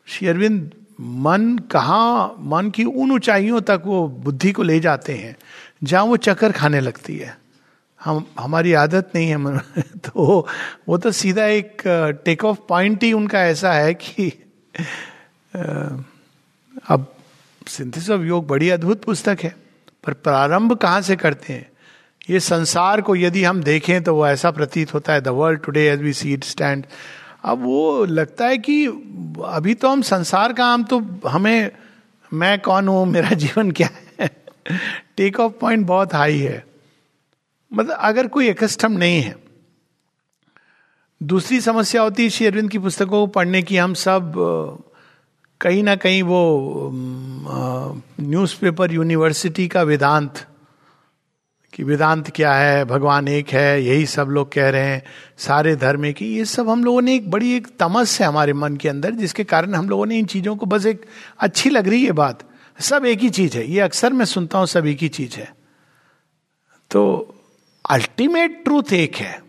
शेरविंद 0.09 0.71
मन 1.01 1.57
कहाँ, 1.71 2.37
मन 2.41 2.71
की 2.71 2.85
उन 2.85 3.13
ऊंचाइयों 3.13 3.61
तक 3.61 3.83
वो 3.87 4.07
बुद्धि 4.09 4.53
को 4.53 4.63
ले 4.63 4.79
जाते 4.81 5.15
हैं, 5.15 5.37
जहाँ 5.85 6.05
वो 6.05 6.17
चक्कर 6.17 6.53
खाने 6.53 6.81
लगती 6.81 7.17
है। 7.17 7.37
हम, 8.01 8.25
हमारी 8.41 8.73
आदत 8.73 9.11
नहीं 9.15 9.29
है 9.29 9.59
तो 10.05 10.47
वो 10.89 10.99
तो 10.99 11.11
सीधा 11.13 11.47
एक 11.47 11.83
टेक 12.25 12.45
ऑफ़ 12.45 12.59
पॉइंट 12.69 13.03
ही 13.03 13.13
उनका 13.13 13.45
ऐसा 13.45 13.73
है 13.73 13.95
कि 13.95 14.29
अब 16.89 17.07
सिंथिस 17.67 18.11
ऑफ़ 18.11 18.23
योग 18.23 18.47
बड़ी 18.47 18.71
अद्भुत 18.71 19.05
पुस्तक 19.05 19.39
है, 19.43 19.55
पर 20.05 20.13
प्रारंभ 20.15 20.73
कहाँ 20.73 21.01
से 21.03 21.17
करते 21.17 21.53
हैं? 21.53 21.69
ये 22.31 22.41
संसार 22.41 23.01
को 23.01 23.17
यदि 23.17 23.45
हम 23.45 23.63
देखें 23.63 24.03
तो 24.05 24.15
वो 24.15 24.27
ऐसा 24.27 24.51
प्रतीत 24.51 24.95
होता 24.95 25.13
है, 25.13 25.21
the 25.21 25.29
world 25.29 25.61
today 25.61 25.89
as 25.89 26.03
we 26.03 26.13
see 26.13 26.33
it 26.33 26.45
stand. 26.45 26.87
अब 27.45 27.63
वो 27.63 28.05
लगता 28.05 28.47
है 28.47 28.59
कि 28.59 28.87
अभी 29.45 29.75
तो 29.75 29.89
हम 29.89 30.03
संसार 30.03 30.53
का 30.53 30.67
हम 30.67 30.85
तो 30.85 30.99
हमें, 31.29 31.71
मैं 32.33 32.59
कौन 32.61 32.89
हूँ, 32.89 33.07
मेरा 33.07 33.31
जीवन 33.35 33.71
क्या 33.71 33.89
है? 34.21 34.31
टेक 35.17 35.41
ऑफ़ 35.41 35.53
पॉइंट 35.53 35.87
बहुत 35.87 36.15
हाई 36.15 36.39
है। 36.39 36.65
मतलब 37.73 37.97
अगर 37.97 38.27
कोई 38.27 38.49
एकस्टम 38.49 38.93
नहीं 38.93 39.23
है, 39.23 39.35
दूसरी 41.23 41.61
समस्या 41.61 42.03
होती 42.03 42.23
है 42.23 42.31
श्री 42.31 42.47
अरविंद 42.47 42.71
की 42.71 42.79
पुस्तकों 42.79 43.11
को 43.11 43.27
पढ़ने 43.27 43.63
की, 43.63 43.77
हम 43.77 43.95
सब 43.95 44.33
कहीं 45.61 45.83
ना 45.83 45.97
कहीं 45.97 46.23
वो 46.23 46.91
न्यूज़पेपर 48.21 48.93
यूनिवर्सिटी 48.93 49.69
का 49.69 49.83
वेदांत 49.83 50.45
कि 51.77 51.85
वेदांत 51.85 52.31
क्या 52.31 52.55
है, 52.55 52.85
भगवान 52.85 53.29
एक 53.29 53.49
है, 53.49 53.85
यही 53.85 54.07
सब 54.07 54.27
लोग 54.29 54.53
कह 54.53 54.69
रहे 54.69 54.85
हैं, 54.85 55.03
सारे 55.39 55.77
धर्म 55.77 56.13
की 56.13 56.37
ये 56.37 56.45
सब 56.45 56.69
हम 56.69 56.85
लोगों 56.85 57.03
ने 57.03 57.15
एक 57.15 57.31
बड़ी 57.31 57.57
एक 57.57 57.67
तमस 57.67 58.21
है 58.21 58.27
हमारे 58.27 58.53
मन 58.53 58.77
के 58.77 58.89
अंदर, 58.89 59.11
जिसके 59.11 59.45
कारण 59.45 59.75
हम 59.75 59.89
लोगों 59.89 60.07
ने 60.07 60.19
इन 60.19 60.27
चीज़ों 60.27 60.57
को 60.57 60.67
बस 60.67 60.87
एक 60.87 61.07
अच्छी 61.39 61.71
लग 61.71 61.89
रही 61.89 62.05
है 62.05 62.13
बात। 62.13 62.43
सब 62.81 63.07
एक 63.07 63.19
ही 63.19 63.31
चीज़ 63.31 63.57
है। 63.57 63.71
ये 63.71 63.81
अक्सर 63.81 64.13
मैं 64.13 64.25
सुनता 64.25 64.59
हूँ, 64.59 64.67
सब 64.67 64.87
एक 64.87 64.99
ही 64.99 65.09
चीज़ 65.09 65.37
है। 65.37 65.55
तो 66.91 67.35
अल्टीमेट 67.91 68.65
ट्रूथ 68.65 68.93
एक 68.93 69.17
है। 69.17 69.43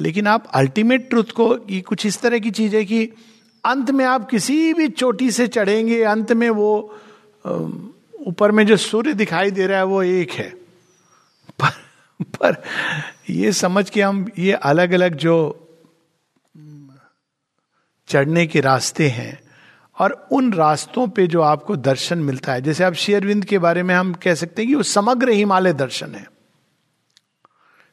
लेकिन 0.00 0.26
आप 0.26 0.46
अल्टीमेट 0.54 1.10
ट्रूथ 1.10 1.24
को, 1.24 1.58
ये 1.70 1.80
कुछ 1.80 2.06
इस 2.06 2.20
तरह 2.20 2.38
की 2.38 2.50
चीज़ 2.50 2.76
है 2.76 2.84
कि 2.84 3.04
अंत 3.64 3.90
में 3.90 4.04
आप 4.04 4.30
किसी 4.30 4.74
भी 4.74 4.88
चोटी 4.88 5.30
से 5.30 5.46
चढ़ेंगे, 5.46 6.02
अंत 6.02 6.32
में 6.32 6.50
वो 6.50 6.98
ऊपर 8.26 8.50
में 8.50 8.66
जो 8.66 8.76
सूर्य 8.76 9.12
दिखाई 9.12 9.50
दे 9.50 9.66
रहा 9.66 9.78
है, 9.78 9.84
वो 9.84 10.02
एक 10.02 10.30
है। 10.30 10.61
पर 12.42 12.62
ये 13.30 13.52
समझ 13.52 13.90
के 13.90 14.02
हम 14.02 14.30
ये 14.38 14.52
अलग 14.52 14.92
अलग 14.92 15.14
जो 15.14 15.58
चढ़ने 18.08 18.46
के 18.46 18.60
रास्ते 18.60 19.08
हैं 19.08 19.40
और 19.98 20.28
उन 20.32 20.52
रास्तों 20.52 21.08
पे 21.08 21.26
जो 21.26 21.40
आपको 21.40 21.76
दर्शन 21.76 22.18
मिलता 22.18 22.52
है, 22.52 22.62
जैसे 22.62 22.84
आप 22.84 22.92
शेयरविंद 22.92 23.44
के 23.44 23.58
बारे 23.58 23.82
में 23.82 23.94
हम 23.94 24.14
कह 24.14 24.34
सकते 24.34 24.62
हैं 24.62 24.68
कि 24.68 24.74
वो 24.74 24.82
समग्र 24.82 25.28
हिमालय 25.28 25.72
दर्शन 25.72 26.14
है। 26.14 26.30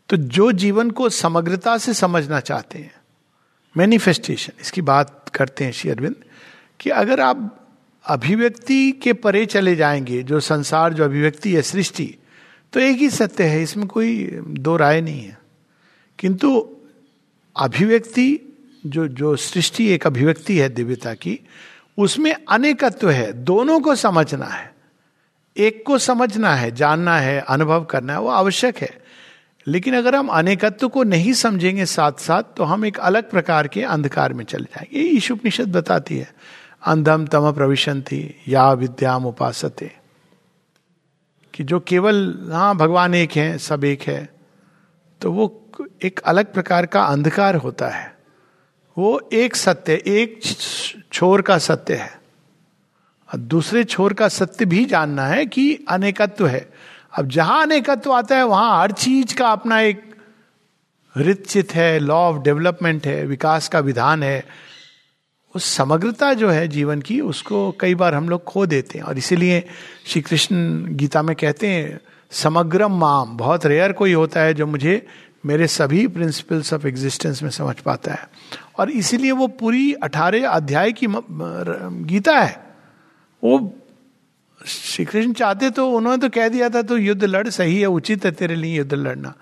तो 0.09 0.17
जो 0.17 0.51
जीवन 0.51 0.91
को 0.91 1.09
समग्रता 1.09 1.77
से 1.77 1.93
समझना 1.93 2.39
चाहते 2.39 2.80
हैं 2.80 2.95
मैनिफेस्टेशन 3.77 4.53
इसकी 4.61 4.82
बात 4.82 5.30
करते 5.36 5.65
हैं 5.65 5.71
शेयरविंद 5.71 6.15
कि 6.80 6.89
अगर 6.89 7.19
आप 7.19 7.67
अभिव्यक्ति 8.05 8.91
के 8.91 9.13
परे 9.13 9.45
चले 9.45 9.75
जाएँगे, 9.75 10.23
जो 10.23 10.39
संसार, 10.39 10.93
जो 10.93 11.05
अभिव्यक्ति 11.05 11.55
है, 11.55 11.61
सृष्टि 11.61 12.15
तो 12.74 12.80
एक 12.80 12.97
ही 12.97 13.09
सत्य 13.09 13.43
है, 13.43 13.63
इसमें 13.63 13.88
कोई 13.88 14.39
दो 14.47 14.78
राय 14.78 15.01
नहीं 15.01 15.22
है। 15.22 15.39
किंतु 16.20 16.76
अभिव्यक्ति, 17.59 18.57
जो 18.86 19.07
जो 19.07 19.36
सृष्टि 19.36 19.88
एक 19.88 20.07
अभिव्यक्ति 20.07 20.57
है 20.57 20.70
दिव्यता 20.70 21.13
की, 21.13 21.39
उसमें 21.97 22.36
अनेकत्व 22.49 23.09
है। 23.09 23.34
दोनों 23.34 23.80
को 23.80 23.95
समझना 23.95 24.45
है। 24.45 24.76
एक 25.57 25.84
को 25.88 25.97
समझना 25.97 26.55
है, 26.55 26.72
जानना 26.72 27.17
है, 27.17 27.39
अनुभव 27.39 27.84
करना 27.84 28.13
है, 28.13 28.20
वो 28.20 28.28
आवश्यक 28.28 28.78
है। 28.78 29.01
लेकिन 29.67 29.95
अगर 29.95 30.15
हम 30.15 30.28
अनेकत्व 30.28 30.89
को 30.89 31.03
नहीं 31.03 31.34
समझेंगे 31.34 31.86
साथ 31.86 32.11
साथ 32.11 32.43
तो 32.57 32.63
हम 32.63 32.86
एक 32.86 32.99
अलग 32.99 33.30
प्रकार 33.30 33.67
के 33.67 33.82
अंधकार 33.82 34.34
में 34.34 34.45
चले 34.45 34.63
जाएँगे। 34.63 34.99
ये 34.99 35.07
ईशुपनिषद 35.07 35.72
बताती 35.72 36.17
है, 36.17 36.34
अंधम 36.86 37.26
तम 37.26 37.51
प्रविशंति 37.51 38.36
या 38.47 38.72
विद्याम 38.74 39.26
उपासते 39.26 39.98
कि 41.60 41.64
जो 41.64 41.80
केवल 41.80 42.49
हाँ 42.51 42.76
भगवान 42.76 43.16
एक 43.16 43.32
है, 43.32 43.57
सब 43.57 43.84
एक 43.84 44.01
है 44.01 44.30
तो 45.22 45.32
वो 45.32 45.72
एक 46.03 46.20
अलग 46.20 46.53
प्रकार 46.53 46.86
का 46.86 47.03
अंधकार 47.03 47.55
होता 47.55 47.88
है। 47.88 48.18
वो 48.97 49.30
एक 49.34 49.55
सत्य, 49.55 49.93
एक 49.93 50.39
छोर 51.14 51.41
का 51.41 51.57
सत्य 51.57 51.95
है। 51.95 52.22
और 53.34 53.39
दूसरे 53.39 53.84
छोर 53.84 54.14
का 54.14 54.28
सत्य 54.28 54.66
भी 54.66 54.86
जानना 54.86 55.26
है 55.26 55.45
कि 55.45 55.86
अनेकत्व 55.89 56.47
है। 56.47 56.74
अब 57.18 57.28
जहाँ 57.28 57.62
अनेकत्व 57.62 58.12
आता 58.12 58.38
है, 58.38 58.43
वहाँ 58.43 58.82
हर 58.82 58.91
चीज़ 58.91 59.36
का 59.36 59.49
अपना 59.49 59.80
एक 59.80 60.16
रिचित 61.18 61.76
है, 61.76 61.99
लॉ 61.99 62.16
ऑफ़ 62.16 62.43
डेवलपमेंट 62.43 63.07
है, 63.07 63.26
विकास 63.26 63.68
का 63.68 63.80
विधान 63.80 64.24
है। 64.24 64.45
उस 65.55 65.65
समग्रता 65.65 66.33
जो 66.33 66.49
है 66.49 66.67
जीवन 66.67 67.01
की, 67.01 67.21
उसको 67.21 67.75
कई 67.79 67.95
बार 67.95 68.15
हम 68.15 68.29
लोग 68.29 68.43
खो 68.43 68.65
देते 68.65 68.99
हैं। 68.99 69.05
और 69.05 69.17
इसीलिए 69.17 69.67
श्री 70.07 70.21
कृष्ण 70.21 70.85
गीता 70.95 71.21
में 71.21 71.35
कहते 71.35 71.67
हैं, 71.67 71.99
समग्रम 72.31 72.99
माम, 72.99 73.37
बहुत 73.37 73.65
रेयर 73.65 73.91
कोई 73.91 74.13
होता 74.13 74.41
है 74.41 74.53
जो 74.53 74.67
मुझे 74.67 75.07
मेरे 75.45 75.67
सभी 75.67 76.07
प्रिंसिपल्स 76.07 76.73
ऑफ़ 76.73 76.87
एग्जिस्टेंस 76.87 77.43
में 77.43 77.49
समझ 77.49 77.75
पाता 77.79 78.11
है। 78.11 78.29
और 78.77 78.89
इसीलिए 78.91 79.31
वो 79.31 79.47
पूरी 79.47 79.93
अठारह 79.93 80.49
अध्याय 80.49 80.91
की 80.91 81.07
गीता 82.05 82.39
है। 82.39 82.63
वो 83.43 83.75
श्री 84.65 85.05
कृष्ण 85.05 85.33
चाहते 85.33 85.69
तो 85.69 85.89
उन्होंने 85.89 86.17
तो 86.17 86.29
कह 86.29 86.49
दिया 86.49 86.69
था 86.69 86.81
तो 86.81 86.97
युद्ध 86.97 87.23
लड़, 87.23 87.49
सही 87.49 87.79
है, 87.79 87.85
उचित 87.85 88.25
है 88.25 88.31
तेरे 88.31 88.55
लिए 88.55 88.77
युद्ध 88.77 88.93
लड़ना। 88.93 89.33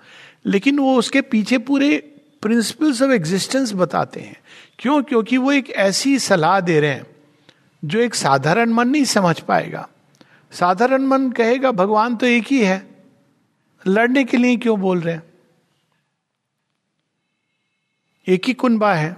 लेकिन 0.46 0.78
वो 0.78 0.96
उसके 0.96 1.20
पीछे 1.20 1.58
पूरे 1.58 2.14
प्रिंसिपल्स 2.48 3.00
ऑफ़ 3.02 3.10
एग्जिस्टेंस 3.10 3.72
बताते 3.72 4.20
हैं। 4.20 4.36
क्यों? 4.78 5.02
क्योंकि 5.02 5.36
वो 5.36 5.52
एक 5.52 5.70
ऐसी 5.70 6.18
सलाह 6.18 6.60
दे 6.60 6.78
रहे 6.80 6.90
हैं, 6.90 7.06
जो 7.82 7.98
एक 8.00 8.14
साधारण 8.14 8.70
मन 8.70 8.88
नहीं 8.88 9.04
समझ 9.04 9.40
पाएगा। 9.40 9.88
साधारण 10.52 11.02
मन 11.02 11.30
कहेगा, 11.30 11.72
भगवान 11.72 12.16
तो 12.16 12.26
एक 12.26 12.46
ही 12.46 12.64
है। 12.64 12.86
लड़ने 13.86 14.24
के 14.24 14.36
लिए 14.36 14.56
क्यों 14.56 14.78
बोल 14.80 15.00
रहे 15.00 15.14
हैं? 15.14 15.22
एक 18.26 18.46
ही 18.46 18.54
कुंबा 18.54 18.94
है। 18.94 19.16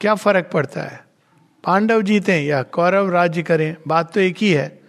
क्या 0.00 0.14
फ़र्क 0.14 0.50
पड़ता 0.52 0.82
है? 0.82 1.04
पांडव 1.64 2.02
जीते 2.02 2.40
या 2.40 2.62
कौरव 2.62 3.10
राज्य 3.10 3.42
करें, 3.42 3.76
बात 3.88 4.12
तो 4.14 4.20
एक 4.20 4.36
ही 4.38 4.50
है। 4.50 4.80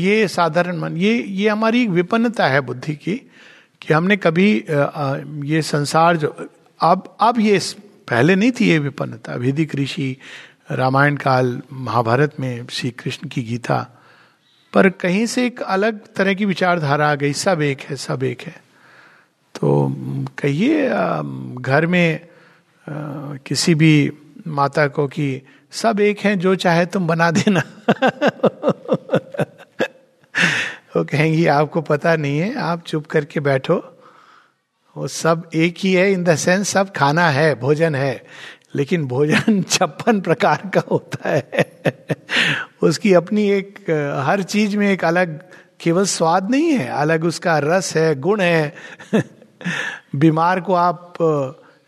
ये 0.00 0.28
साधारण 0.28 0.76
मन, 0.76 0.96
ये 0.96 1.18
ये 1.22 1.48
हमारी 1.48 1.86
विपन्नता 1.88 2.48
है 2.48 2.60
बुद्धि 2.60 2.94
की, 2.94 3.20
कि 3.82 3.94
हमने 3.94 4.16
कभी 4.16 4.64
ये 5.50 5.62
संसार 5.62 6.16
जो 6.16 6.36
अब 6.80 7.16
अब 7.20 7.40
ये 7.40 7.60
पहले 8.08 8.36
नहीं 8.36 8.52
थी 8.52 8.68
ये 8.68 8.78
विपन्नता। 8.78 9.34
वैदिक 9.34 9.74
ऋषि 9.74 10.16
रामायण 10.70 11.16
काल 11.16 11.62
महाभारत 11.72 12.40
में 12.40 12.66
श्री 12.70 12.90
कृष्ण 12.90 13.28
की 13.28 13.42
गीता, 13.42 14.00
पर 14.72 14.88
कहीं 14.88 15.26
से 15.26 15.46
एक 15.46 15.62
अलग 15.62 16.00
तरह 16.16 16.34
की 16.34 16.44
विचारधारा 16.44 17.10
आ 17.10 17.14
गई, 17.14 17.32
सब 17.32 17.62
एक 17.62 17.80
है, 17.80 17.96
सब 17.96 18.22
एक 18.22 18.42
है। 18.42 18.62
तो 19.54 19.94
कहिए 20.38 20.88
घर 21.62 21.86
में 21.86 22.20
किसी 23.46 23.74
भी 23.74 24.12
माता 24.46 24.86
को 24.86 25.06
कि 25.06 25.42
सब 25.70 26.00
एक 26.00 26.18
हैं, 26.18 26.38
जो 26.38 26.54
चाहे 26.54 26.86
तुम 26.86 27.06
बना 27.06 27.30
देना। 27.30 27.62
वो 30.96 31.04
कहेंगी, 31.04 31.46
आपको 31.46 31.80
पता 31.80 32.16
नहीं 32.16 32.38
है, 32.38 32.54
आप 32.58 32.82
चुप 32.86 33.06
करके 33.06 33.40
बैठो। 33.40 33.99
वो 34.96 35.08
सब 35.08 35.50
एक 35.54 35.74
ही 35.78 35.92
है 35.92 36.12
इन 36.12 36.24
द 36.24 36.34
सेंस 36.36 36.68
सब 36.68 36.92
खाना 36.92 37.28
है, 37.28 37.54
भोजन 37.54 37.94
है, 37.94 38.24
लेकिन 38.74 39.04
भोजन 39.04 39.62
छप्पन 39.70 40.20
प्रकार 40.20 40.70
का 40.74 40.82
होता 40.90 41.28
है। 41.28 41.80
उसकी 42.82 43.12
अपनी 43.14 43.50
एक, 43.50 43.78
हर 44.26 44.42
चीज़ 44.42 44.76
में 44.76 44.90
एक 44.90 45.04
अलग, 45.04 45.40
केवल 45.80 46.04
स्वाद 46.04 46.50
नहीं 46.50 46.72
है, 46.72 46.88
अलग 46.88 47.24
उसका 47.24 47.58
रस 47.58 47.96
है, 47.96 48.14
गुण 48.20 48.40
है। 48.40 48.74
बीमार 50.16 50.60
को 50.60 50.74
आप, 50.74 51.14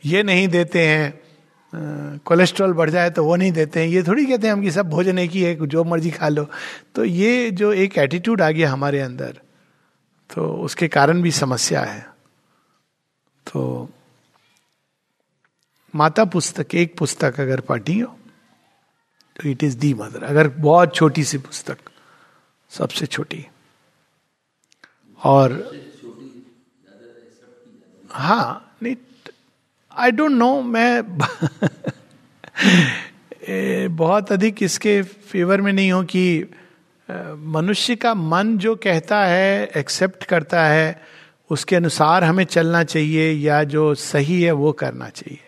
ये 0.04 0.22
नहीं 0.22 0.48
देते 0.48 0.86
हैं, 0.86 1.20
कोलेस्ट्रॉल 2.24 2.72
बढ़ 2.72 2.90
जाए 2.90 3.10
तो 3.10 3.24
वो 3.24 3.36
नहीं 3.36 3.52
देते 3.52 3.80
हैं। 3.80 3.86
ये 3.86 4.02
थोड़ी 4.02 4.26
कहते 4.26 4.46
हैं 4.46 4.52
हम 4.52 4.62
कि 4.62 4.70
सब 4.70 4.88
भोजन 4.88 5.18
एक 5.18 5.30
ही 5.30 5.42
है, 5.42 5.66
जो 5.66 5.84
मर्ज़ी 5.84 6.10
खा 6.10 6.28
लो। 6.28 6.46
तो 6.94 7.04
ये 7.04 7.50
जो 7.50 7.72
एक 7.72 7.98
एटीट्यूड 7.98 8.42
आ 8.42 8.50
गया 8.50 8.70
हमारे 8.70 9.00
अंदर 9.00 9.38
तो 10.30 10.46
उसके 10.64 10.88
कारण 10.88 11.22
भी 11.22 11.30
समस्या 11.30 11.80
है। 11.80 12.11
तो 13.46 13.88
माता 15.94 16.24
पुस्तक, 16.24 16.74
एक 16.74 16.98
पुस्तक 16.98 17.40
अगर 17.40 17.60
पढ़ी 17.60 17.98
हो 17.98 18.18
तो 19.36 19.48
इट 19.48 19.64
इज़ 19.64 19.78
दी 19.78 19.94
मदर 19.94 20.22
अगर 20.22 20.48
बहुत 20.48 20.94
छोटी 20.94 21.24
सी 21.24 21.38
पुस्तक, 21.38 21.78
सबसे 22.70 23.06
छोटी। 23.06 23.46
और 25.24 25.72
हाँ 28.10 28.76
नहीं 28.82 28.96
आई 29.92 30.10
डोंट 30.10 30.30
नो 30.30 30.62
मैं 30.62 31.02
बहुत 33.96 34.32
अधिक 34.32 34.62
इसके 34.62 35.02
फेवर 35.02 35.60
में 35.60 35.72
नहीं 35.72 35.92
हूँ 35.92 36.04
कि 36.04 36.50
मनुष्य 37.08 37.96
का 37.96 38.14
मन 38.14 38.58
जो 38.58 38.76
कहता 38.76 39.24
है 39.24 39.70
एक्सेप्ट 39.76 40.24
करता 40.24 40.66
है 40.66 41.02
उसके 41.52 41.76
अनुसार 41.76 42.24
हमें 42.24 42.44
चलना 42.44 42.82
चाहिए 42.84 43.32
या 43.32 43.62
जो 43.64 43.94
सही 43.94 44.42
है 44.42 44.52
वो 44.52 44.72
करना 44.72 45.08
चाहिए। 45.08 45.38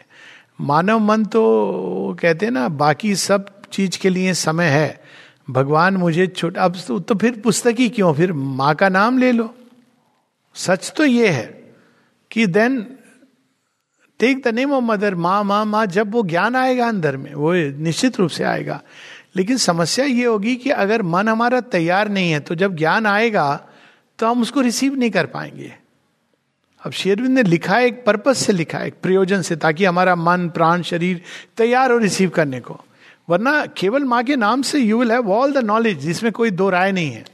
मानव 0.60 0.98
मन 0.98 1.24
तो 1.24 2.16
कहते 2.20 2.46
हैं 2.46 2.52
ना 2.52 2.68
बाकी 2.68 3.14
सब 3.16 3.46
चीज़ 3.72 3.98
के 3.98 4.08
लिए 4.08 4.34
समय 4.34 4.66
है। 4.66 5.02
भगवान 5.50 5.96
मुझे 5.96 6.26
छोटा 6.26 6.64
अब 6.64 6.76
तो, 6.88 6.98
तो 6.98 7.14
फिर 7.14 7.40
पुस्तक 7.40 7.74
ही 7.78 7.88
क्यों? 7.88 8.12
फिर 8.14 8.32
माँ 8.32 8.74
का 8.74 8.88
नाम 8.88 9.18
ले 9.18 9.32
लो। 9.32 9.54
सच 10.54 10.92
तो 10.96 11.04
ये 11.04 11.28
है 11.28 11.74
कि 12.30 12.46
then 12.46 12.80
take 14.20 14.42
the 14.42 14.48
name 14.48 14.72
of 14.72 14.84
mother 14.84 15.14
माँ 15.14 15.42
माँ 15.44 15.64
माँ 15.64 15.86
जब 15.86 16.12
वो 16.12 16.22
ज्ञान 16.22 16.56
आएगा 16.56 16.88
अंदर 16.88 17.16
में 17.16 17.34
वो 17.34 17.52
निश्चित 17.82 18.18
रूप 18.20 18.30
से 18.30 18.44
आएगा। 18.44 18.80
लेकिन 19.36 19.56
समस्या 19.56 20.04
ये 20.04 20.24
होगी 20.24 20.56
कि 20.56 20.70
अगर 20.70 21.02
मन 21.02 21.28
हमारा 21.28 21.60
तैयार 21.60 22.08
नहीं 22.08 22.30
है 22.32 22.40
तो 22.40 22.54
जब 22.54 22.76
ज्ञान 22.76 23.06
आएगा 23.06 23.48
तो 24.18 24.26
हम 24.26 24.42
उसको 24.42 24.60
रिसीव 24.60 24.94
नहीं 24.94 25.10
कर 25.10 25.26
पाएँगे। 25.26 25.72
अब 26.84 26.92
शेरविंद 26.92 27.34
ने 27.34 27.42
लिखा 27.42 27.76
है 27.76 27.86
एक 27.86 28.04
पर्पज 28.04 28.36
से 28.36 28.52
लिखा 28.52 28.78
है 28.78 28.86
एक 28.86 28.94
प्रयोजन 29.02 29.42
से, 29.42 29.56
ताकि 29.56 29.84
हमारा 29.84 30.14
मन, 30.14 30.48
प्राण, 30.48 30.82
शरीर 30.82 31.22
तैयार 31.56 31.92
हो 31.92 31.98
रिसीव 31.98 32.30
करने 32.30 32.60
को। 32.60 32.80
वरना 33.28 33.64
केवल 33.66 34.04
माँ 34.04 34.22
के 34.24 34.36
नाम 34.36 34.62
से 34.62 34.78
you 34.78 34.98
will 34.98 35.12
have 35.12 35.30
all 35.32 35.52
the 35.52 35.64
knowledge 35.64 35.98
जिसमें 35.98 36.32
कोई 36.32 36.50
दो 36.50 36.70
राय 36.70 36.92
नहीं 36.92 37.10
है। 37.10 37.24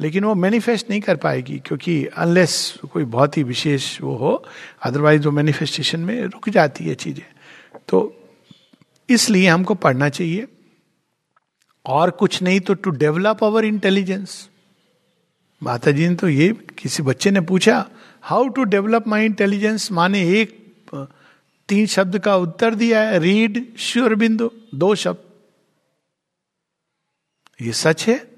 लेकिन 0.00 0.24
वो 0.24 0.34
मैनिफेस्ट 0.34 0.90
नहीं 0.90 1.00
कर 1.00 1.16
पाएगी, 1.16 1.58
क्योंकि 1.58 2.06
अनलेस 2.06 2.78
कोई 2.92 3.04
बहुत 3.04 3.36
ही 3.36 3.42
विशेष 3.42 4.00
वो 4.02 4.16
हो 4.16 4.44
अदरवाइज़ 4.82 5.24
वो 5.24 5.30
मैनिफेस्टेशन 5.30 6.00
में 6.00 6.22
रुक 6.22 6.48
जाती 6.48 6.84
है 6.84 6.94
चीज़ें। 6.94 7.26
तो 7.88 8.16
इसलिए 9.08 9.48
हमको 9.48 9.74
पढ़ना 9.74 10.08
चाहिए। 10.08 10.46
और 11.86 12.10
कुछ 12.10 12.42
नहीं 12.42 12.60
तो 12.60 12.74
टू 12.74 12.90
डेवलप 12.90 13.44
अवर 13.44 13.64
इंटेलिजेंस 13.64 14.48
माता 15.62 15.90
जी 15.90 16.08
ने 16.08 16.14
तो 16.14 16.28
ये 16.28 16.48
किसी 16.78 17.02
बच्चे 17.02 17.30
ने 17.30 17.40
पूछा 17.40 17.86
how 18.24 18.48
to 18.48 18.64
develop 18.64 19.06
my 19.08 19.24
intelligence 19.24 19.90
माने 19.92 20.20
एक 20.40 20.52
तीन 21.68 21.86
शब्द 21.86 22.18
का 22.18 22.36
उत्तर 22.36 22.74
दिया 22.74 23.00
है। 23.00 23.18
रीड 23.18 23.76
श्योर 23.78 24.14
बिंदु, 24.14 24.50
दो 24.74 24.94
शब्द। 24.94 25.18
ये 27.62 27.72
सच 27.72 28.06
है? 28.08 28.30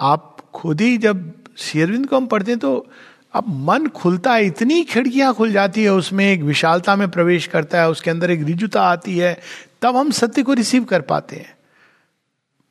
आप 0.00 0.36
खुद 0.54 0.80
ही 0.80 0.98
जब 0.98 1.32
शेरविंद 1.56 2.06
को 2.06 2.16
हम 2.16 2.26
पढ़ते 2.26 2.50
हैं 2.50 2.58
तो 2.60 2.86
अब 3.34 3.44
मन 3.48 3.86
खुलता 3.86 4.34
है, 4.34 4.46
इतनी 4.46 4.84
खिड़कियाँ 4.84 5.34
खुल 5.34 5.52
जाती 5.52 5.82
है, 5.82 5.92
उसमें 5.92 6.24
एक 6.32 6.40
विशालता 6.40 6.96
में 6.96 7.08
प्रवेश 7.10 7.46
करता 7.46 7.80
है, 7.80 7.90
उसके 7.90 8.10
अंदर 8.10 8.30
एक 8.30 8.42
रिजुता 8.42 8.82
आती 8.82 9.18
है, 9.18 9.40
तब 9.82 9.96
हम 9.96 10.10
सत्य 10.10 10.42
को 10.42 10.52
रिसीव 10.52 10.84
कर 10.84 11.00
पाते 11.00 11.36
हैं। 11.36 11.56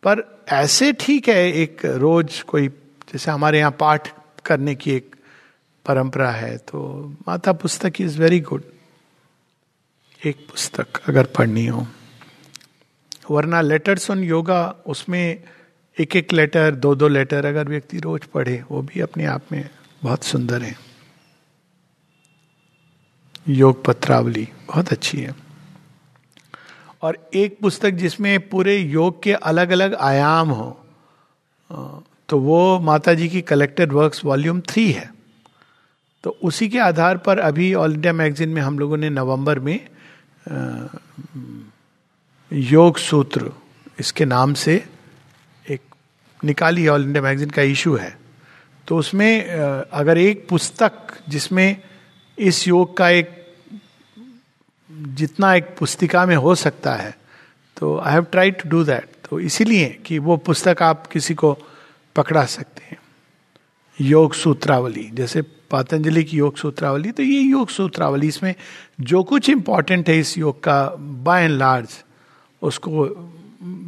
पर 0.04 0.46
ऐसे 0.50 0.94
ठीक 0.94 1.30
है, 1.30 1.52
एक 1.54 1.86
रोज 1.86 2.42
कोई, 2.42 2.68
जैसे 2.68 3.32
हमारे 3.32 3.60
यहाँ 3.60 3.76
पाठ 3.80 4.10
करने 4.46 4.76
की 4.76 4.92
एक 4.92 5.15
परंपरा 5.88 6.30
है 6.32 6.58
तो 6.58 6.80
माता 7.28 7.54
पुस्तक 7.54 8.02
इज़ 8.02 8.20
वेरी 8.22 8.40
गुड 8.42 8.64
एक 10.22 10.38
पुस्तक 10.50 11.02
अगर 11.08 11.26
पढ़नी 11.38 11.66
हो। 11.66 11.86
वरना 13.32 13.62
लेटर्स 13.62 14.10
ऑन 14.12 14.24
योगा 14.24 14.64
उसमें 14.88 15.44
एक 15.98 16.16
एक 16.16 16.34
लेटर 16.34 16.76
दो 16.76 16.94
दो 16.96 17.08
लेटर 17.08 17.46
अगर 17.46 17.68
व्यक्ति 17.68 18.00
रोज 18.00 18.24
पढ़े, 18.26 18.64
वो 18.72 18.82
भी 18.82 19.00
अपने 19.00 19.26
आप 19.26 19.42
में 19.52 19.70
बहुत 20.04 20.24
सुंदर 20.24 20.62
है। 20.62 20.76
योग 23.50 23.84
पत्रावली 23.86 24.48
बहुत 24.68 24.92
अच्छी 24.92 25.18
है। 25.18 25.34
और 27.02 27.18
एक 27.34 27.58
पुस्तक 27.62 27.92
जिसमें 27.94 28.48
पूरे 28.50 28.78
योग 28.78 29.22
के 29.24 29.34
अलग 29.34 29.70
अलग 29.70 29.94
आयाम 29.96 30.50
हो 30.50 30.70
तो 32.30 32.40
वो 32.40 32.80
माता 32.80 33.14
जी 33.14 33.28
की 33.30 33.42
कलेक्टेड 33.44 33.94
वर्क्स 33.94 34.24
वॉल्यूम 34.26 34.62
थ्री 34.62 34.92
है। 34.92 35.10
तो 36.26 36.30
उसी 36.44 36.68
के 36.70 36.80
आधार 36.80 37.18
पर 37.18 37.40
अभी 37.40 37.74
ऑल 37.74 37.94
इंडिया 37.94 38.14
मैगजीन 38.14 38.50
में 38.50 38.62
हम 38.62 38.80
लोगों 38.80 38.98
ने 38.98 39.10
नवंबर 39.10 39.60
में 39.60 39.80
योग 42.52 42.98
सूत्र, 42.98 43.52
इसके 44.00 44.26
नाम 44.26 44.54
से 44.54 44.76
एक 45.66 45.82
निकाली 46.44 46.88
ऑल 46.88 47.04
इंडिया 47.04 47.24
मैगजीन 47.24 47.50
का 47.50 47.62
इशू 47.62 47.96
है। 47.96 48.18
तो 48.88 48.98
उसमें 48.98 49.46
अगर 49.46 50.18
एक 50.18 50.48
पुस्तक 50.50 51.14
जिसमें 51.30 51.78
इस 52.38 52.68
योग 52.68 52.98
का 52.98 53.10
एक, 53.10 53.30
जितना 54.90 55.54
एक 55.56 55.76
पुस्तिका 55.80 56.26
में 56.26 56.36
हो 56.38 56.56
सकता 56.58 56.94
है 56.96 57.16
तो 57.78 57.98
I 58.00 58.14
have 58.14 58.24
try 58.32 58.52
to 58.52 58.70
do 58.70 58.84
that 58.84 59.10
तो 59.30 59.40
इसीलिए 59.42 59.90
कि 60.06 60.20
वो 60.20 60.38
पुस्तक 60.40 60.82
आप 60.84 61.08
किसी 61.08 61.34
को 61.34 61.58
पकड़ा 62.16 62.46
सकते 62.46 62.84
हैं। 62.84 62.98
योग 63.98 64.34
सूत्रावली, 64.34 65.10
जैसे 65.14 65.42
पतंजलि 65.72 66.24
की 66.24 66.38
योग 66.38 66.58
सूत्रावली 66.58 67.12
तो 67.12 67.24
ये 67.24 67.40
योग 67.42 67.70
सूत्रावली 67.70 68.28
इसमें 68.28 68.54
जो 69.02 69.24
कुछ 69.24 69.50
इंपॉर्टेंट 69.50 70.10
है 70.10 70.18
इस 70.20 70.38
योग 70.38 70.64
का 70.64 70.84
बाय 71.24 71.44
एंड 71.44 71.58
लार्ज 71.58 72.04
उसको 72.62 73.08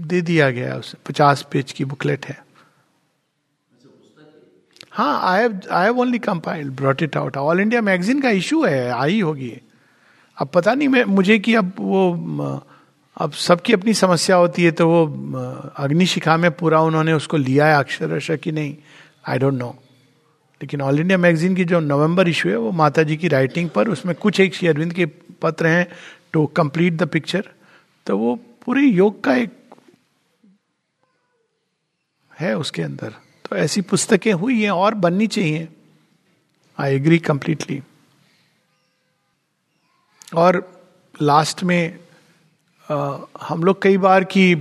दे 0.10 0.22
दिया 0.22 0.50
गया 0.52 0.76
उस 0.76 0.96
पचास 1.08 1.46
पेज 1.52 1.72
की 1.72 1.86
बुकलेट 1.86 2.26
है। 2.26 2.38
हाँ 4.92 5.20
I 5.24 5.42
have 5.42 5.60
I 5.72 5.84
have 5.86 6.00
only 6.00 6.20
compiled 6.20 6.76
brought 6.76 7.02
it 7.04 7.18
out 7.18 7.38
all 7.38 7.60
India 7.60 7.82
magazine 7.82 8.22
का 8.22 8.30
इशू 8.30 8.64
है, 8.66 8.90
आई 8.92 9.20
होगी। 9.22 9.52
अब 10.38 10.48
पता 10.48 10.74
नहीं 10.74 10.88
मैं, 10.88 11.04
मुझे 11.06 11.38
कि 11.40 11.54
अब 11.56 11.72
वो, 11.80 12.64
अब 13.18 13.32
सबकी 13.32 13.74
अपनी 13.74 13.94
समस्या 13.94 14.36
होती 14.36 14.64
है 14.64 14.72
तो 14.72 14.88
वो, 14.90 15.06
अग्निशिखा 15.78 16.38
में 16.38 16.52
पूरा 16.52 16.82
उन्होंने 16.82 17.14
उसको 17.14 17.38
लिया 17.38 17.68
है, 17.68 17.78
अक्षरश 17.80 18.32
कि 18.44 18.52
नहीं? 18.52 18.76
आई 19.28 19.38
डोंट 19.38 19.54
नो 19.54 19.76
लेकिन 20.62 20.82
ऑल 20.82 21.00
इंडिया 21.00 21.18
मैगजीन 21.18 21.56
की 21.56 21.66
जो 21.66 21.80
नवंबर 21.80 22.28
इशू 22.30 22.50
है 22.50 22.58
वो 22.58 22.72
माता 22.72 23.04
जी 23.04 23.18
की 23.18 23.28
राइटिंग 23.28 23.70
पर 23.70 23.90
उसमें 23.90 24.16
कुछ 24.16 24.40
एक 24.40 24.56
श्री 24.56 24.68
अरविंद 24.68 24.94
के 24.94 25.06
पत्र 25.42 25.68
हैं 25.68 25.88
टू 26.34 26.46
कंप्लीट 26.46 26.94
द 26.94 27.08
पिक्चर 27.08 27.50
तो 28.06 28.18
वो 28.18 28.36
पूरे 28.36 28.82
योग 28.82 29.24
का 29.24 29.36
एक 29.36 29.52
है 32.40 32.58
उसके 32.58 32.82
अंदर। 32.82 33.14
तो 33.50 33.56
ऐसी 33.56 33.82
पुस्तकें 33.82 34.34
हुई 34.34 34.64
हैं 34.64 34.72
और 34.72 34.96
बननी 34.96 35.28
चाहिए। 35.28 35.68
आई 36.78 36.96
एग्री 36.96 37.18
कंप्लीटली 37.20 37.82
और 40.36 40.84
लास्ट 41.22 41.64
में 41.64 42.00
आ, 42.92 43.18
हम 43.42 43.64
लोग 43.64 43.82
कई 43.82 43.98
बार 43.98 44.24
की 44.24 44.56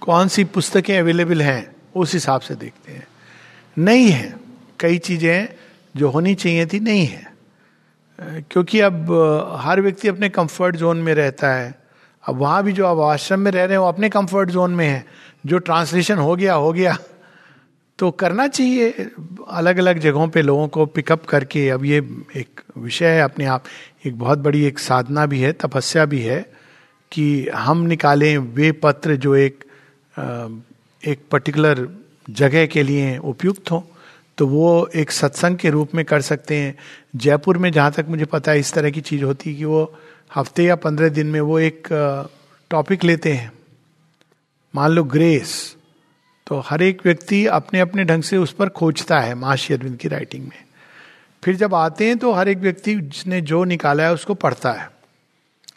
कौन 0.00 0.28
सी 0.28 0.44
पुस्तकें 0.44 0.98
अवेलेबल 0.98 1.42
हैं 1.42 1.76
उस 1.96 2.12
हिसाब 2.14 2.40
से 2.40 2.54
देखते 2.54 2.92
हैं। 2.92 3.06
नहीं 3.78 4.08
है। 4.10 4.47
कई 4.80 4.98
चीज़ें 4.98 5.48
जो 5.96 6.10
होनी 6.10 6.34
चाहिए 6.34 6.66
थी, 6.66 6.80
नहीं 6.80 7.06
है। 7.06 7.32
क्योंकि 8.50 8.80
अब 8.80 9.12
हर 9.60 9.80
व्यक्ति 9.80 10.08
अपने 10.08 10.28
कंफर्ट 10.28 10.76
जोन 10.76 10.98
में 10.98 11.14
रहता 11.14 11.52
है। 11.54 11.74
अब 12.24 12.36
वहाँ 12.36 12.62
भी 12.62 12.72
जो 12.72 12.86
अब 12.86 13.00
आश्रम 13.00 13.40
में 13.40 13.50
रह 13.50 13.64
रहे 13.64 13.72
हैं, 13.72 13.78
वो 13.78 13.88
अपने 13.88 14.08
कंफर्ट 14.08 14.50
जोन 14.50 14.74
में 14.74 14.86
है। 14.86 15.04
जो 15.46 15.58
ट्रांसलेशन 15.58 16.18
हो 16.18 16.36
गया 16.36 16.54
हो 16.54 16.72
गया। 16.72 16.96
तो 17.98 18.10
करना 18.10 18.46
चाहिए 18.48 19.10
अलग 19.48 19.78
अलग 19.78 19.98
जगहों 19.98 20.28
पे 20.28 20.42
लोगों 20.42 20.68
को 20.68 20.86
पिकअप 20.86 21.24
करके। 21.26 21.68
अब 21.70 21.84
ये 21.84 21.98
एक 22.36 22.60
विषय 22.78 23.06
है 23.06 23.22
अपने 23.22 23.44
आप। 23.44 23.64
एक 24.06 24.18
बहुत 24.18 24.38
बड़ी 24.38 24.64
एक 24.64 24.78
साधना 24.78 25.26
भी 25.26 25.40
है, 25.40 25.52
तपस्या 25.52 26.04
भी 26.04 26.20
है 26.22 26.40
कि 27.12 27.48
हम 27.48 27.80
निकालें 27.82 28.38
वे 28.38 28.72
पत्र 28.72 29.16
जो 29.16 29.34
एक 29.36 29.64
एक 31.02 31.18
पर्टिकुलर 31.30 31.88
जगह 32.30 32.66
के 32.66 32.82
लिए 32.82 33.16
उपयुक्त 33.18 33.70
हो। 33.70 33.86
तो 34.38 34.46
वो 34.46 34.86
एक 34.96 35.10
सत्संग 35.10 35.56
के 35.56 35.70
रूप 35.70 35.94
में 35.94 36.04
कर 36.04 36.20
सकते 36.20 36.56
हैं। 36.56 36.74
जयपुर 37.16 37.58
में 37.58 37.70
जहाँ 37.72 37.92
तक 37.92 38.06
मुझे 38.08 38.24
पता 38.24 38.52
है 38.52 38.60
इस 38.60 38.72
तरह 38.72 38.90
की 38.90 39.00
चीज़ 39.00 39.24
होती 39.24 39.50
है 39.50 39.56
कि 39.56 39.64
वो 39.64 39.82
हफ़्ते 40.36 40.64
या 40.64 40.76
पंद्रह 40.76 41.08
दिन 41.08 41.26
में 41.26 41.40
वो 41.40 41.58
एक 41.58 41.88
टॉपिक 42.70 43.04
लेते 43.04 43.32
हैं। 43.32 43.50
मान 44.74 44.90
लो 44.90 45.04
ग्रेस 45.04 45.76
तो 46.46 46.58
हर 46.60 46.82
एक 46.82 47.00
व्यक्ति 47.04 47.44
अपने 47.46 47.80
अपने 47.80 48.04
ढंग 48.04 48.22
से 48.22 48.36
उस 48.36 48.52
पर 48.52 48.68
खोजता 48.68 49.18
है 49.20 49.34
महर्षि 49.34 49.74
अरविंद 49.74 49.96
की 49.96 50.08
राइटिंग 50.08 50.44
में। 50.44 50.62
फिर 51.42 51.56
जब 51.56 51.74
आते 51.74 52.06
हैं 52.06 52.16
तो 52.18 52.32
हर 52.32 52.48
एक 52.48 52.58
व्यक्ति 52.58 52.94
जिसने 52.94 53.40
जो 53.40 53.64
निकाला 53.64 54.04
है 54.04 54.12
उसको 54.12 54.34
पढ़ता 54.34 54.72
है। 54.72 54.88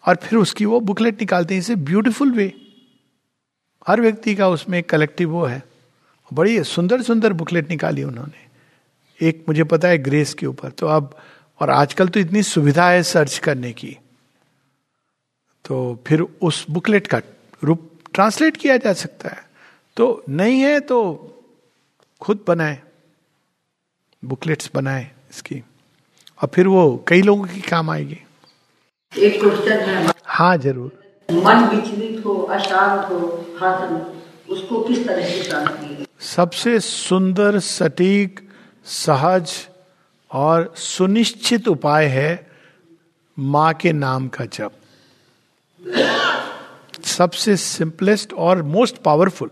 और 0.08 0.16
फिर 0.16 0.40
उसकी 0.40 0.66
वो 0.66 0.80
बुकलेट 0.80 1.20
निकालते 1.22 1.54
हैं 1.54 1.62
इसे 1.62 1.76
ब्यूटिफुल 1.78 2.32
वे 2.32 2.54
हर 3.88 4.02
व्यक्ति 4.02 4.36
का 4.36 4.48
उसमें 4.48 4.82
कलेक्टिव 4.84 5.30
वो 5.30 5.46
है। 5.46 5.62
बड़ी 6.32 6.64
सुंदर 6.64 7.02
सुंदर 7.02 7.34
बुकलेट 7.34 7.70
निकाली 7.70 8.04
उन्होंने। 8.04 8.50
एक 9.22 9.44
मुझे 9.48 9.64
पता 9.64 9.88
है 9.88 9.98
ग्रेस 9.98 10.34
के 10.34 10.46
ऊपर। 10.46 10.70
तो 10.70 10.88
अब 10.88 11.16
और 11.62 11.70
आजकल 11.70 12.08
तो 12.08 12.20
इतनी 12.20 12.44
सुविधा 12.44 12.90
है 12.90 13.02
सर्च 13.04 13.38
करने 13.40 13.72
की। 13.74 13.98
तो 15.66 16.04
फिर 16.08 16.22
उस 16.22 16.66
बुकलेट 16.70 17.08
का 17.08 17.22
रूप 17.64 17.90
ट्रांसलेट 18.14 18.58
किया 18.58 18.78
जा 18.78 18.94
सकता 18.94 19.30
है। 19.30 19.44
तो 19.98 20.24
नहीं 20.30 20.60
है 20.62 20.80
तो 20.80 20.98
खुद 22.22 22.44
बनाए 22.48 22.82
बुकलेट्स 24.24 24.70
बनाए 24.76 25.10
इसकी। 25.32 25.62
और 26.40 26.50
फिर 26.54 26.68
वो 26.68 26.84
कई 27.08 27.22
लोगों 27.22 27.46
की 27.46 27.62
काम 27.62 27.90
आएगी। 27.90 28.18
एक 29.14 29.40
क्वेश्चन 29.42 29.80
है। 29.80 30.14
हाँ 30.26 30.58
ज़रूर। 30.58 30.92
मन 31.30 31.64
विचलित 31.66 32.26
हो 32.26 32.34
अशांत 32.52 33.10
हो 33.12 33.20
हासन 33.60 33.96
उसको 34.50 34.84
किस 34.84 35.06
तरह 35.08 35.26
से 35.26 35.44
शांति 35.44 36.06
सबसे 36.26 36.80
सुंदर 36.80 37.60
सटीक 37.60 38.40
सहज 38.86 39.68
और 40.32 40.74
सुनिश्चित 40.78 41.68
उपाय 41.68 42.06
है 42.06 42.52
माँ 43.40 43.74
के 43.74 43.94
नाम 43.94 44.28
का 44.28 44.46
जप। 44.46 44.72
सबसे 47.04 47.58
सिंपलेस्ट 47.58 48.34
और 48.34 48.62
मोस्ट 48.62 48.98
पावरफुल 48.98 49.52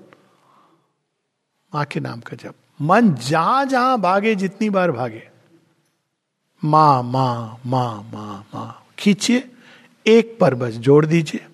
माँ 1.75 1.85
के 1.85 1.99
नाम 1.99 2.19
का 2.19 2.35
जप। 2.35 2.55
मन 2.81 3.13
जहाँ 3.13 3.65
जहाँ 3.65 4.01
भागे, 4.01 4.35
जितनी 4.35 4.69
बार 4.69 4.91
भागे। 4.91 5.29
माँ 6.63 7.03
माँ 7.03 7.61
माँ 7.65 8.09
माँ 8.13 8.47
माँ। 8.55 8.85
खींचिए, 8.99 9.51
एक 10.07 10.37
पर 10.41 10.55
बस 10.55 10.73
जोड़ 10.73 11.05
दीजिए। 11.05 11.45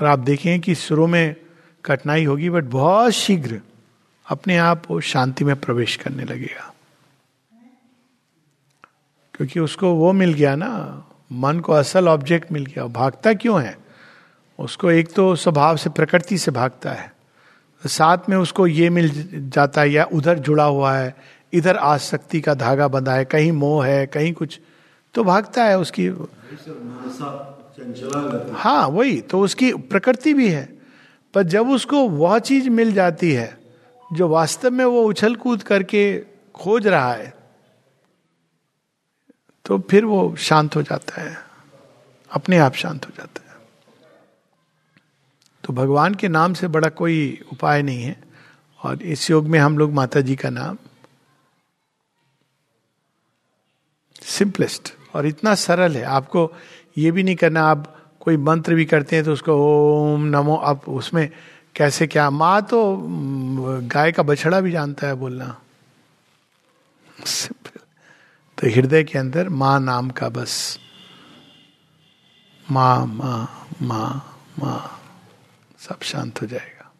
और 0.00 0.06
आप 0.06 0.18
देखें 0.18 0.60
कि 0.60 0.74
शुरू 0.74 1.06
में 1.06 1.36
कठिनाई 1.84 2.24
होगी 2.24 2.50
बट 2.50 2.64
बहुत 2.64 3.12
शीघ्र 3.12 3.60
अपने 4.28 4.56
आप 4.56 4.82
वो 4.90 5.00
शांति 5.00 5.44
में 5.44 5.56
प्रवेश 5.56 5.96
करने 5.96 6.24
लगेगा। 6.24 6.74
क्योंकि 9.34 9.60
उसको 9.60 9.94
वो 9.94 10.12
मिल 10.12 10.32
गया 10.32 10.56
ना, 10.56 11.04
मन 11.32 11.60
को 11.60 11.72
असल 11.72 12.08
ऑब्जेक्ट 12.08 12.52
मिल 12.52 12.64
गया। 12.64 12.86
भागता 12.86 13.34
क्यों 13.34 13.62
है? 13.62 13.78
उसको 14.58 14.90
एक 14.90 15.12
तो 15.12 15.36
स्वभाव 15.36 15.76
से, 15.76 15.90
प्रकृति 15.90 16.38
से 16.38 16.50
भागता 16.50 16.92
है। 16.92 17.14
साथ 17.86 18.18
में 18.28 18.36
उसको 18.36 18.66
ये 18.66 18.90
मिल 18.90 19.10
जाता 19.50 19.80
है, 19.80 19.90
या 19.90 20.04
उधर 20.04 20.38
जुड़ा 20.38 20.64
हुआ 20.64 20.94
है, 20.94 21.14
इधर 21.52 21.76
आसक्ति 21.76 22.40
का 22.40 22.54
धागा 22.54 22.88
बंधा 22.88 23.14
है, 23.14 23.24
कहीं 23.24 23.52
मोह 23.52 23.86
है, 23.86 24.06
कहीं 24.06 24.32
कुछ 24.32 24.60
तो 25.14 25.24
भागता 25.24 25.64
है 25.64 25.78
उसकी। 25.78 26.08
हाँ 28.52 28.88
वही 28.88 29.20
तो 29.20 29.40
उसकी 29.40 29.74
प्रकृति 29.74 30.34
भी 30.34 30.48
है। 30.48 30.78
पर 31.34 31.42
जब 31.42 31.70
उसको 31.70 31.96
वह 31.96 32.38
चीज़ 32.38 32.70
मिल 32.70 32.92
जाती 32.92 33.32
है 33.32 33.63
जो 34.14 34.28
वास्तव 34.28 34.70
में 34.70 34.84
वो 34.84 35.02
उछल 35.04 35.34
कूद 35.36 35.62
करके 35.62 36.04
खोज 36.54 36.86
रहा 36.86 37.12
है 37.12 37.32
तो 39.64 39.78
फिर 39.90 40.04
वो 40.04 40.34
शांत 40.38 40.76
हो 40.76 40.82
जाता 40.82 41.20
है। 41.22 41.36
अपने 42.30 42.58
आप 42.58 42.74
शांत 42.74 43.06
हो 43.06 43.10
जाता 43.16 43.42
है। 43.42 43.56
तो 45.64 45.72
भगवान 45.72 46.14
के 46.14 46.28
नाम 46.28 46.54
से 46.54 46.68
बड़ा 46.68 46.88
कोई 46.90 47.40
उपाय 47.52 47.82
नहीं 47.82 48.02
है, 48.02 48.16
और 48.80 49.02
इस 49.02 49.30
योग 49.30 49.46
में 49.48 49.58
हम 49.58 49.78
लोग 49.78 49.92
माता 49.92 50.20
जी 50.20 50.36
का 50.36 50.50
नाम 50.50 50.78
सिंपलेस्ट 54.22 54.92
और 55.14 55.26
इतना 55.26 55.54
सरल 55.56 55.96
है। 55.96 56.02
आपको 56.02 56.50
ये 56.98 57.10
भी 57.10 57.22
नहीं 57.22 57.36
करना, 57.36 57.62
आप 57.62 57.90
कोई 58.20 58.36
मंत्र 58.36 58.74
भी 58.74 58.84
करते 58.84 59.16
हैं 59.16 59.24
तो 59.24 59.32
उसको 59.32 59.52
ओम 59.54 60.24
नमो, 60.26 60.56
आप 60.56 60.88
उसमें 60.88 61.28
कैसे 61.76 62.06
क्या? 62.06 62.30
माँ 62.30 62.62
तो 62.62 62.98
गाय 63.82 64.12
का 64.12 64.22
बछड़ा 64.22 64.60
भी 64.60 64.70
जानता 64.72 65.06
है 65.06 65.14
बोलना। 65.14 65.60
तो 68.58 68.70
हृदय 68.70 69.04
के 69.04 69.18
अंदर 69.18 69.48
माँ 69.48 69.80
नाम 69.80 70.10
का 70.10 70.28
बस। 70.28 70.78
माँ 72.70 73.06
माँ 73.06 73.68
माँ 73.82 74.40
माँ, 74.58 75.00
सब 75.78 76.00
शांत 76.02 76.42
हो 76.42 76.46
जाएगा। 76.46 76.92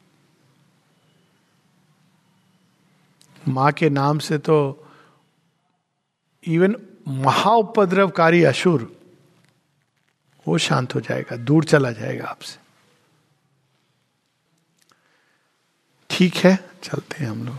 माँ 3.48 3.72
के 3.72 3.90
नाम 3.90 4.18
से 4.18 4.38
तो 4.38 4.86
इवन 6.48 6.76
महाउपद्रवकारी 7.08 8.44
असुर, 8.44 8.96
वो 10.48 10.58
शांत 10.58 10.94
हो 10.94 11.00
जाएगा, 11.00 11.36
दूर 11.36 11.64
चला 11.64 11.90
जाएगा 11.90 12.24
आपसे। 12.24 12.63
ठीक 16.14 16.36
है 16.36 16.58
चलते 16.82 17.22
हैं 17.24 17.30
हम 17.30 17.44
लोग 17.46 17.54